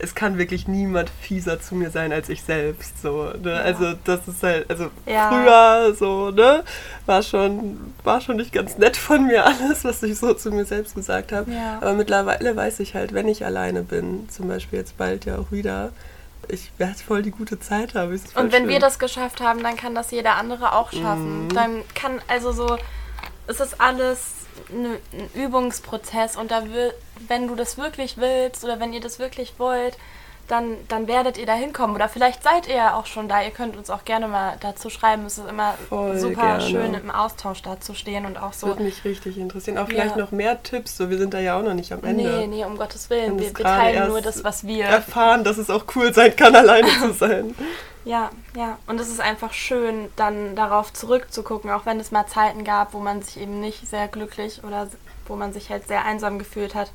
es 0.00 0.14
kann 0.14 0.38
wirklich 0.38 0.66
niemand 0.68 1.10
fieser 1.20 1.60
zu 1.60 1.74
mir 1.74 1.90
sein 1.90 2.12
als 2.12 2.28
ich 2.30 2.42
selbst. 2.42 3.02
So, 3.02 3.24
ne? 3.42 3.50
Ja. 3.52 3.56
Also 3.58 3.92
das 4.04 4.26
ist 4.26 4.42
halt, 4.42 4.70
also 4.70 4.90
Ja. 5.06 5.28
früher 5.28 5.94
so, 5.94 6.30
ne, 6.30 6.64
war 7.04 7.22
schon, 7.22 7.92
war 8.04 8.20
schon 8.22 8.36
nicht 8.36 8.52
ganz 8.52 8.78
nett 8.78 8.96
von 8.96 9.26
mir 9.26 9.44
alles, 9.44 9.84
was 9.84 10.02
ich 10.02 10.16
so 10.18 10.32
zu 10.34 10.50
mir 10.50 10.64
selbst 10.64 10.94
gesagt 10.94 11.32
habe. 11.32 11.50
Ja. 11.52 11.76
Aber 11.80 11.92
mittlerweile 11.92 12.56
weiß 12.56 12.80
ich 12.80 12.94
halt, 12.94 13.12
wenn 13.12 13.28
ich 13.28 13.44
alleine 13.44 13.82
bin, 13.82 14.28
zum 14.30 14.48
Beispiel 14.48 14.78
jetzt 14.78 14.96
bald 14.96 15.26
ja 15.26 15.36
auch 15.36 15.50
wieder, 15.52 15.90
ich 16.48 16.72
werde 16.78 16.98
voll 16.98 17.22
die 17.22 17.30
gute 17.30 17.58
Zeit 17.60 17.94
haben. 17.94 18.12
Und 18.12 18.52
wenn 18.52 18.62
schön. 18.62 18.68
wir 18.68 18.80
das 18.80 18.98
geschafft 18.98 19.40
haben, 19.40 19.62
dann 19.62 19.76
kann 19.76 19.94
das 19.94 20.10
jeder 20.10 20.36
andere 20.36 20.72
auch 20.74 20.92
schaffen. 20.92 21.44
Mhm. 21.44 21.54
Dann 21.54 21.84
kann 21.94 22.20
also 22.28 22.52
so, 22.52 22.78
es 23.46 23.60
ist 23.60 23.80
alles 23.80 24.34
ein 24.70 24.96
Übungsprozess 25.34 26.36
und 26.36 26.50
da 26.50 26.64
will, 26.68 26.92
wenn 27.28 27.48
du 27.48 27.54
das 27.54 27.78
wirklich 27.78 28.18
willst 28.18 28.64
oder 28.64 28.80
wenn 28.80 28.92
ihr 28.92 29.00
das 29.00 29.18
wirklich 29.18 29.54
wollt, 29.58 29.96
dann, 30.48 30.76
dann 30.88 31.06
werdet 31.06 31.38
ihr 31.38 31.46
da 31.46 31.52
hinkommen. 31.52 31.94
Oder 31.94 32.08
vielleicht 32.08 32.42
seid 32.42 32.66
ihr 32.68 32.74
ja 32.74 32.94
auch 32.94 33.06
schon 33.06 33.28
da. 33.28 33.42
Ihr 33.42 33.50
könnt 33.50 33.76
uns 33.76 33.90
auch 33.90 34.04
gerne 34.04 34.28
mal 34.28 34.56
dazu 34.60 34.90
schreiben. 34.90 35.26
Es 35.26 35.38
ist 35.38 35.48
immer 35.48 35.74
Voll 35.88 36.18
super 36.18 36.58
gerne. 36.58 36.60
schön, 36.62 36.94
im 36.94 37.10
Austausch 37.10 37.62
da 37.62 37.78
zu 37.80 37.94
stehen 37.94 38.26
und 38.26 38.38
auch 38.38 38.48
Das 38.50 38.60
so. 38.60 38.66
würde 38.68 38.82
mich 38.82 39.04
richtig 39.04 39.38
interessieren. 39.38 39.78
Auch 39.78 39.82
Ja. 39.82 39.86
vielleicht 39.88 40.16
noch 40.16 40.32
mehr 40.32 40.62
Tipps, 40.62 40.96
so 40.96 41.10
wir 41.10 41.18
sind 41.18 41.34
da 41.34 41.38
ja 41.38 41.58
auch 41.58 41.62
noch 41.62 41.74
nicht 41.74 41.92
am 41.92 42.02
Ende. 42.02 42.24
Nee, 42.24 42.46
nee, 42.46 42.64
um 42.64 42.76
Gottes 42.76 43.10
Willen. 43.10 43.38
Wir, 43.38 43.48
wir 43.56 43.64
teilen 43.64 44.08
nur 44.08 44.20
das, 44.20 44.42
was 44.42 44.66
wir. 44.66 44.86
erfahren, 44.86 45.44
dass 45.44 45.58
es 45.58 45.70
auch 45.70 45.84
cool 45.94 46.12
sein 46.14 46.34
kann, 46.34 46.56
alleine 46.56 46.88
zu 47.00 47.12
sein. 47.12 47.54
Ja, 48.04 48.30
ja. 48.56 48.78
Und 48.86 48.98
es 49.00 49.08
ist 49.08 49.20
einfach 49.20 49.52
schön, 49.52 50.08
dann 50.16 50.56
darauf 50.56 50.94
zurückzugucken, 50.94 51.70
auch 51.70 51.84
wenn 51.84 52.00
es 52.00 52.10
mal 52.10 52.26
Zeiten 52.26 52.64
gab, 52.64 52.94
wo 52.94 53.00
man 53.00 53.20
sich 53.20 53.38
eben 53.38 53.60
nicht 53.60 53.86
sehr 53.86 54.08
glücklich 54.08 54.62
oder 54.64 54.88
wo 55.26 55.36
man 55.36 55.52
sich 55.52 55.68
halt 55.68 55.86
sehr 55.88 56.06
einsam 56.06 56.38
gefühlt 56.38 56.74
hat. 56.74 56.90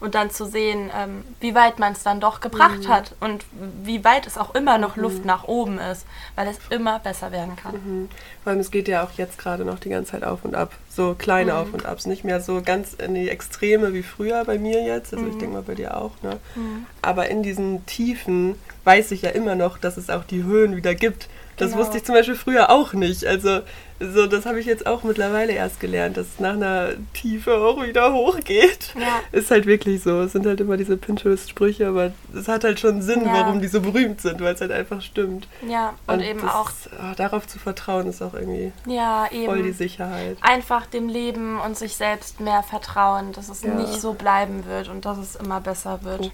Und 0.00 0.14
dann 0.14 0.30
zu 0.30 0.44
sehen, 0.44 0.90
ähm, 0.94 1.24
wie 1.40 1.54
weit 1.54 1.78
man 1.78 1.92
es 1.94 2.02
dann 2.02 2.20
doch 2.20 2.40
gebracht 2.40 2.80
Mhm. 2.84 2.88
hat 2.88 3.14
und 3.20 3.44
wie 3.82 4.04
weit 4.04 4.26
es 4.26 4.36
auch 4.36 4.54
immer 4.54 4.76
noch 4.78 4.96
Luft 4.96 5.24
nach 5.24 5.44
oben 5.44 5.78
ist, 5.78 6.04
weil 6.34 6.46
es 6.48 6.58
immer 6.70 6.98
besser 6.98 7.32
werden 7.32 7.56
kann. 7.56 7.72
Mhm. 7.74 8.08
Vor 8.42 8.50
allem, 8.52 8.60
es 8.60 8.70
geht 8.70 8.88
ja 8.88 9.02
auch 9.04 9.12
jetzt 9.12 9.38
gerade 9.38 9.64
noch 9.64 9.78
die 9.78 9.88
ganze 9.88 10.12
Zeit 10.12 10.24
auf 10.24 10.44
und 10.44 10.54
ab. 10.54 10.72
So 10.90 11.14
kleine 11.18 11.52
Mhm. 11.52 11.58
Auf 11.58 11.72
und 11.72 11.86
Abs. 11.86 12.06
Nicht 12.06 12.24
mehr 12.24 12.40
so 12.40 12.60
ganz 12.62 12.94
in 12.94 13.14
die 13.14 13.28
Extreme 13.30 13.94
wie 13.94 14.02
früher 14.02 14.44
bei 14.44 14.58
mir 14.58 14.82
jetzt. 14.82 15.14
Also 15.14 15.26
ich 15.26 15.34
Mhm. 15.34 15.38
denke 15.38 15.54
mal 15.54 15.62
bei 15.62 15.74
dir 15.74 15.96
auch. 15.96 16.12
Ne? 16.22 16.38
Mhm. 16.54 16.86
Aber 17.02 17.28
in 17.28 17.42
diesen 17.42 17.84
Tiefen 17.86 18.56
weiß 18.84 19.10
ich 19.12 19.22
ja 19.22 19.30
immer 19.30 19.54
noch, 19.54 19.78
dass 19.78 19.96
es 19.96 20.10
auch 20.10 20.24
die 20.24 20.42
Höhen 20.44 20.76
wieder 20.76 20.94
gibt. 20.94 21.28
Das 21.56 21.70
Genau. 21.72 21.82
wusste 21.82 21.96
ich 21.96 22.04
zum 22.04 22.14
Beispiel 22.14 22.34
früher 22.34 22.68
auch 22.70 22.92
nicht. 22.92 23.24
Also 23.24 23.60
so, 23.98 24.26
das 24.26 24.44
habe 24.44 24.60
ich 24.60 24.66
jetzt 24.66 24.86
auch 24.86 25.04
mittlerweile 25.04 25.52
erst 25.54 25.80
gelernt, 25.80 26.18
dass 26.18 26.26
es 26.26 26.38
nach 26.38 26.52
einer 26.52 26.90
Tiefe 27.14 27.56
auch 27.56 27.82
wieder 27.82 28.12
hochgeht. 28.12 28.92
Ja. 28.94 29.20
Ist 29.32 29.50
halt 29.50 29.64
wirklich 29.64 30.02
so. 30.02 30.20
Es 30.20 30.32
sind 30.32 30.44
halt 30.44 30.60
immer 30.60 30.76
diese 30.76 30.98
Pinterest-Sprüche, 30.98 31.88
aber 31.88 32.12
es 32.38 32.46
hat 32.46 32.64
halt 32.64 32.78
schon 32.78 33.00
Sinn, 33.00 33.24
Ja. 33.24 33.32
warum 33.32 33.62
die 33.62 33.68
so 33.68 33.80
berühmt 33.80 34.20
sind, 34.20 34.42
weil 34.42 34.54
es 34.54 34.60
halt 34.60 34.70
einfach 34.70 35.00
stimmt. 35.00 35.48
Ja, 35.66 35.94
und, 36.06 36.20
eben 36.20 36.42
das, 36.42 36.50
auch, 36.54 36.70
ah, 37.00 37.14
darauf 37.16 37.46
zu 37.46 37.58
vertrauen, 37.58 38.06
ist 38.06 38.20
auch 38.20 38.34
irgendwie 38.34 38.70
ja, 38.86 39.26
voll 39.46 39.62
die 39.62 39.68
eben 39.68 39.72
Sicherheit. 39.72 40.36
einfach 40.42 40.84
dem 40.84 41.08
Leben 41.08 41.58
und 41.58 41.78
sich 41.78 41.96
selbst 41.96 42.40
mehr 42.40 42.62
vertrauen, 42.62 43.32
dass 43.32 43.48
es 43.48 43.62
Ja. 43.62 43.72
nicht 43.72 43.98
so 43.98 44.12
bleiben 44.12 44.66
wird 44.66 44.88
und 44.90 45.06
dass 45.06 45.16
es 45.16 45.36
immer 45.36 45.62
besser 45.62 46.00
wird. 46.02 46.20
Oh. 46.20 46.30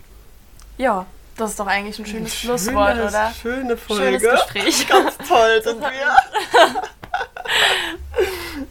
Ja, 0.79 1.07
das 1.37 1.51
ist 1.51 1.61
doch 1.61 1.67
eigentlich 1.67 1.99
ein 1.99 2.07
schönes 2.07 2.35
Schönes- 2.35 2.65
Schlusswort, 2.65 2.97
oder? 2.99 3.33
Schöne 3.41 3.77
Folge. 3.77 4.19
Schönes 4.21 4.23
Gespräch. 4.23 4.87
Ganz 4.89 5.17
toll 5.29 5.63
sind 5.63 5.81
wir. 5.81 5.91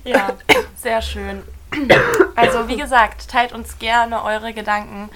Ja, 0.04 0.30
sehr 0.76 1.02
schön. 1.02 1.44
Also 2.36 2.68
wie 2.68 2.78
gesagt, 2.78 3.30
teilt 3.30 3.54
uns 3.54 3.78
gerne 3.80 4.24
eure 4.24 4.54
Gedanken 4.54 5.10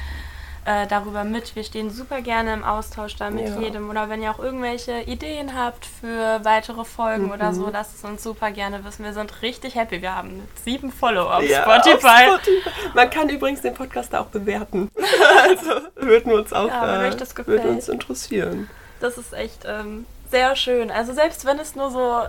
äh, 0.66 0.88
darüber 0.88 1.24
mit. 1.24 1.56
Wir 1.56 1.64
stehen 1.64 1.92
super 1.92 2.22
gerne 2.22 2.54
im 2.54 2.64
Austausch 2.64 3.16
da 3.16 3.30
mit 3.30 3.48
Ja. 3.48 3.60
jedem. 3.60 3.90
Oder 3.90 4.10
wenn 4.10 4.22
ihr 4.24 4.32
auch 4.32 4.40
irgendwelche 4.40 5.02
Ideen 5.02 5.56
habt 5.56 5.86
für 5.86 6.40
weitere 6.44 6.84
Folgen 6.84 7.32
oder 7.32 7.52
Mhm. 7.52 7.56
so, 7.56 7.70
lasst 7.72 7.96
es 7.96 8.04
uns 8.04 8.24
super 8.24 8.50
gerne 8.52 8.84
wissen. 8.84 9.06
Wir 9.06 9.14
sind 9.14 9.42
richtig 9.44 9.76
happy. 9.76 10.02
Wir 10.02 10.16
haben 10.16 10.42
sieben 10.64 10.92
Follower 10.92 11.36
auf 11.38 11.44
Ja, 11.44 11.62
Spotify. 11.62 12.08
auf 12.30 12.42
Spotify. 12.42 12.70
Man 12.96 13.10
kann 13.12 13.30
übrigens 13.30 13.62
den 13.62 13.74
Podcast 13.76 14.12
da 14.12 14.22
auch 14.22 14.26
bewerten. 14.28 14.90
also 15.48 15.70
würden 15.96 16.32
wir 16.32 16.40
uns 16.40 16.52
auch 16.52 16.68
Ja, 16.68 17.04
äh, 17.04 17.08
euch 17.10 17.16
das 17.16 17.36
gefällt. 17.36 17.64
würde 17.64 17.70
uns 17.76 17.88
interessieren. 17.88 18.70
Das 19.00 19.18
ist 19.20 19.34
echt 19.34 19.66
ähm, 19.66 20.06
sehr 20.32 20.56
schön. 20.56 20.90
Also 20.90 21.14
selbst 21.14 21.46
wenn 21.46 21.60
es 21.60 21.76
nur 21.76 21.92
so 21.92 22.22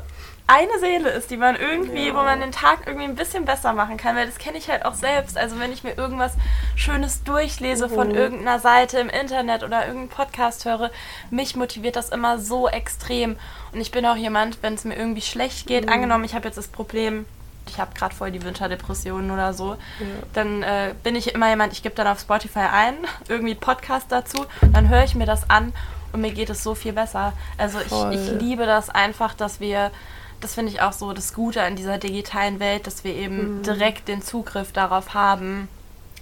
eine 0.49 0.79
Seele 0.79 1.09
ist, 1.11 1.31
die 1.31 1.37
man 1.37 1.57
irgendwie, 1.57 2.09
Ja. 2.09 2.13
wo 2.15 2.19
man 2.19 2.41
den 2.41 2.53
Tag 2.53 2.81
irgendwie 2.87 3.05
ein 3.07 3.17
bisschen 3.17 3.45
besser 3.45 3.73
machen 3.73 3.97
kann, 3.97 4.15
weil 4.15 4.27
das 4.27 4.39
kenne 4.39 4.59
ich 4.59 4.71
halt 4.71 4.85
auch 4.85 4.95
selbst. 4.95 5.37
Also 5.37 5.59
wenn 5.59 5.73
ich 5.73 5.83
mir 5.83 5.97
irgendwas 5.99 6.35
Schönes 6.77 7.25
durchlese 7.25 7.89
von 7.89 8.09
Mhm. 8.11 8.15
irgendeiner 8.15 8.59
Seite 8.61 8.99
im 9.01 9.09
Internet 9.09 9.65
oder 9.65 9.87
irgendeinen 9.87 10.09
Podcast 10.09 10.65
höre, 10.65 10.91
mich 11.31 11.57
motiviert 11.57 11.97
das 11.97 12.11
immer 12.11 12.39
so 12.39 12.69
extrem. 12.69 13.37
Und 13.73 13.81
ich 13.81 13.91
bin 13.91 14.07
auch 14.07 14.15
jemand, 14.17 14.63
wenn 14.63 14.75
es 14.75 14.85
mir 14.85 14.95
irgendwie 14.97 15.21
schlecht 15.23 15.67
geht, 15.67 15.87
Mhm. 15.87 15.93
angenommen, 15.93 16.25
ich 16.25 16.35
habe 16.35 16.47
jetzt 16.47 16.57
das 16.59 16.69
Problem, 16.69 17.27
ich 17.69 17.81
habe 17.81 17.93
gerade 17.95 18.15
voll 18.15 18.31
die 18.31 18.45
Winterdepressionen 18.45 19.33
oder 19.33 19.53
so, 19.53 19.73
Ja. 19.99 20.07
dann 20.33 20.63
äh, 20.63 20.95
bin 21.03 21.17
ich 21.17 21.35
immer 21.35 21.49
jemand, 21.51 21.73
ich 21.73 21.83
gebe 21.83 21.97
dann 21.97 22.07
auf 22.07 22.21
Spotify 22.21 22.61
ein, 22.73 22.95
irgendwie 23.29 23.57
Podcast 23.57 24.07
dazu, 24.11 24.47
dann 24.73 24.89
höre 24.89 25.03
ich 25.03 25.17
mir 25.17 25.27
das 25.27 25.51
an 25.51 25.73
und 26.13 26.21
mir 26.21 26.31
geht 26.31 26.51
es 26.51 26.63
so 26.63 26.77
viel 26.77 26.93
besser. 26.93 27.33
Also 27.59 27.81
ich, 27.81 28.15
ich 28.21 28.41
liebe 28.41 28.65
das 28.65 28.89
einfach, 28.91 29.35
dass 29.35 29.59
wir, 29.59 29.91
das 30.41 30.55
finde 30.55 30.73
ich 30.73 30.81
auch 30.83 30.93
so 30.93 31.13
das 31.13 31.33
Gute 31.35 31.63
an 31.63 31.77
dieser 31.77 31.99
digitalen 31.99 32.61
Welt, 32.61 32.87
dass 32.87 33.05
wir 33.05 33.15
eben 33.15 33.59
Mhm. 33.59 33.63
direkt 33.63 34.09
den 34.09 34.23
Zugriff 34.23 34.73
darauf 34.73 35.15
haben 35.15 35.69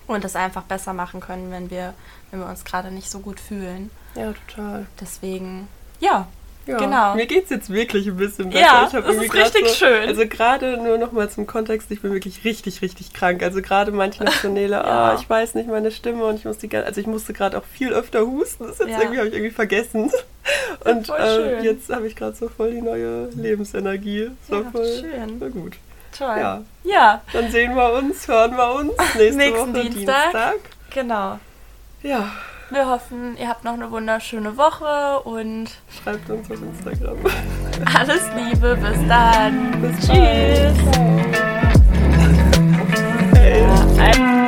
und 0.07 0.25
es 0.25 0.37
einfach 0.37 0.63
besser 0.63 0.93
machen 0.93 1.21
können, 1.21 1.51
wenn 1.51 1.71
wir, 1.71 1.95
wenn 2.31 2.41
wir 2.41 2.47
uns 2.49 2.65
gerade 2.65 2.91
nicht 2.91 3.11
so 3.11 3.21
gut 3.21 3.41
fühlen. 3.41 3.91
Ja, 4.15 4.33
total. 4.49 4.87
Deswegen, 5.01 5.69
ja, 6.01 6.27
Ja, 6.67 6.79
Genau. 6.79 7.15
Mir 7.15 7.27
geht 7.27 7.45
es 7.45 7.51
jetzt 7.51 7.69
wirklich 7.69 8.07
ein 8.07 8.17
bisschen 8.17 8.49
besser. 8.49 8.65
Ja, 8.65 8.87
ich 8.87 8.93
das 8.93 9.17
ist 9.17 9.35
richtig 9.35 9.69
so, 9.69 9.75
schön. 9.75 10.09
Also 10.09 10.27
gerade 10.27 10.79
nur 10.83 10.97
noch 10.97 11.13
mal 11.13 11.29
zum 11.29 11.47
Kontext, 11.47 11.91
ich 11.91 12.01
bin 12.01 12.11
wirklich 12.15 12.43
richtig, 12.45 12.81
richtig 12.81 13.13
krank. 13.13 13.43
Also 13.43 13.61
gerade 13.61 13.93
manche 13.93 14.25
Nele, 14.49 14.77
Ja. 14.77 15.11
ah, 15.11 15.15
ich 15.21 15.29
weiß 15.29 15.57
nicht 15.57 15.69
meine 15.69 15.91
Stimme 15.91 16.25
und 16.25 16.37
ich 16.37 16.47
muss 16.47 16.57
die 16.57 16.75
also 16.75 16.99
ich 16.99 17.07
musste 17.07 17.35
gerade 17.35 17.59
auch 17.59 17.65
viel 17.65 17.93
öfter 17.93 18.21
husten. 18.27 18.65
Das 18.65 18.77
ist 18.77 18.79
jetzt 18.81 18.93
Ja. 18.93 19.01
irgendwie 19.01 19.19
habe 19.19 19.29
ich 19.29 19.35
irgendwie 19.35 19.53
vergessen. 19.55 20.11
Und 20.85 21.09
äh, 21.09 21.63
jetzt 21.63 21.91
habe 21.91 22.07
ich 22.07 22.17
gerade 22.17 22.37
so 22.37 22.49
voll 22.49 22.73
die 22.73 22.83
neue 22.83 23.29
Lebensenergie. 23.31 24.31
So 24.49 24.57
ja, 24.57 24.65
war 24.65 24.73
voll, 24.73 24.87
schön. 25.01 25.41
War 25.41 25.49
gut. 25.49 25.77
Toll. 26.17 26.37
Ja. 26.39 26.63
ja. 26.85 27.23
Dann 27.33 27.51
sehen 27.51 27.75
wir 27.75 27.93
uns, 27.95 28.29
hören 28.29 28.57
wir 28.57 28.75
uns 28.75 28.93
nächste 29.17 29.37
nächsten 29.37 29.75
Woche, 29.75 29.83
Dienstag. 29.83 30.23
Dienstag. 30.23 30.57
Genau. 30.91 31.39
Ja. 32.03 32.31
Wir 32.71 32.89
hoffen, 32.89 33.37
ihr 33.39 33.49
habt 33.49 33.65
noch 33.65 33.75
eine 33.75 33.91
wunderschöne 33.91 34.57
Woche 34.57 35.21
und 35.21 35.71
schreibt 36.03 36.29
uns 36.31 36.51
auf 36.51 36.59
Instagram. 36.61 37.19
Alles 37.99 38.23
Liebe, 38.37 38.77
bis 38.77 39.09
dann. 39.09 39.81
Bis 39.81 39.97
Tschüss. 40.07 40.75
Bald. 43.97 44.17
Hey. 44.17 44.44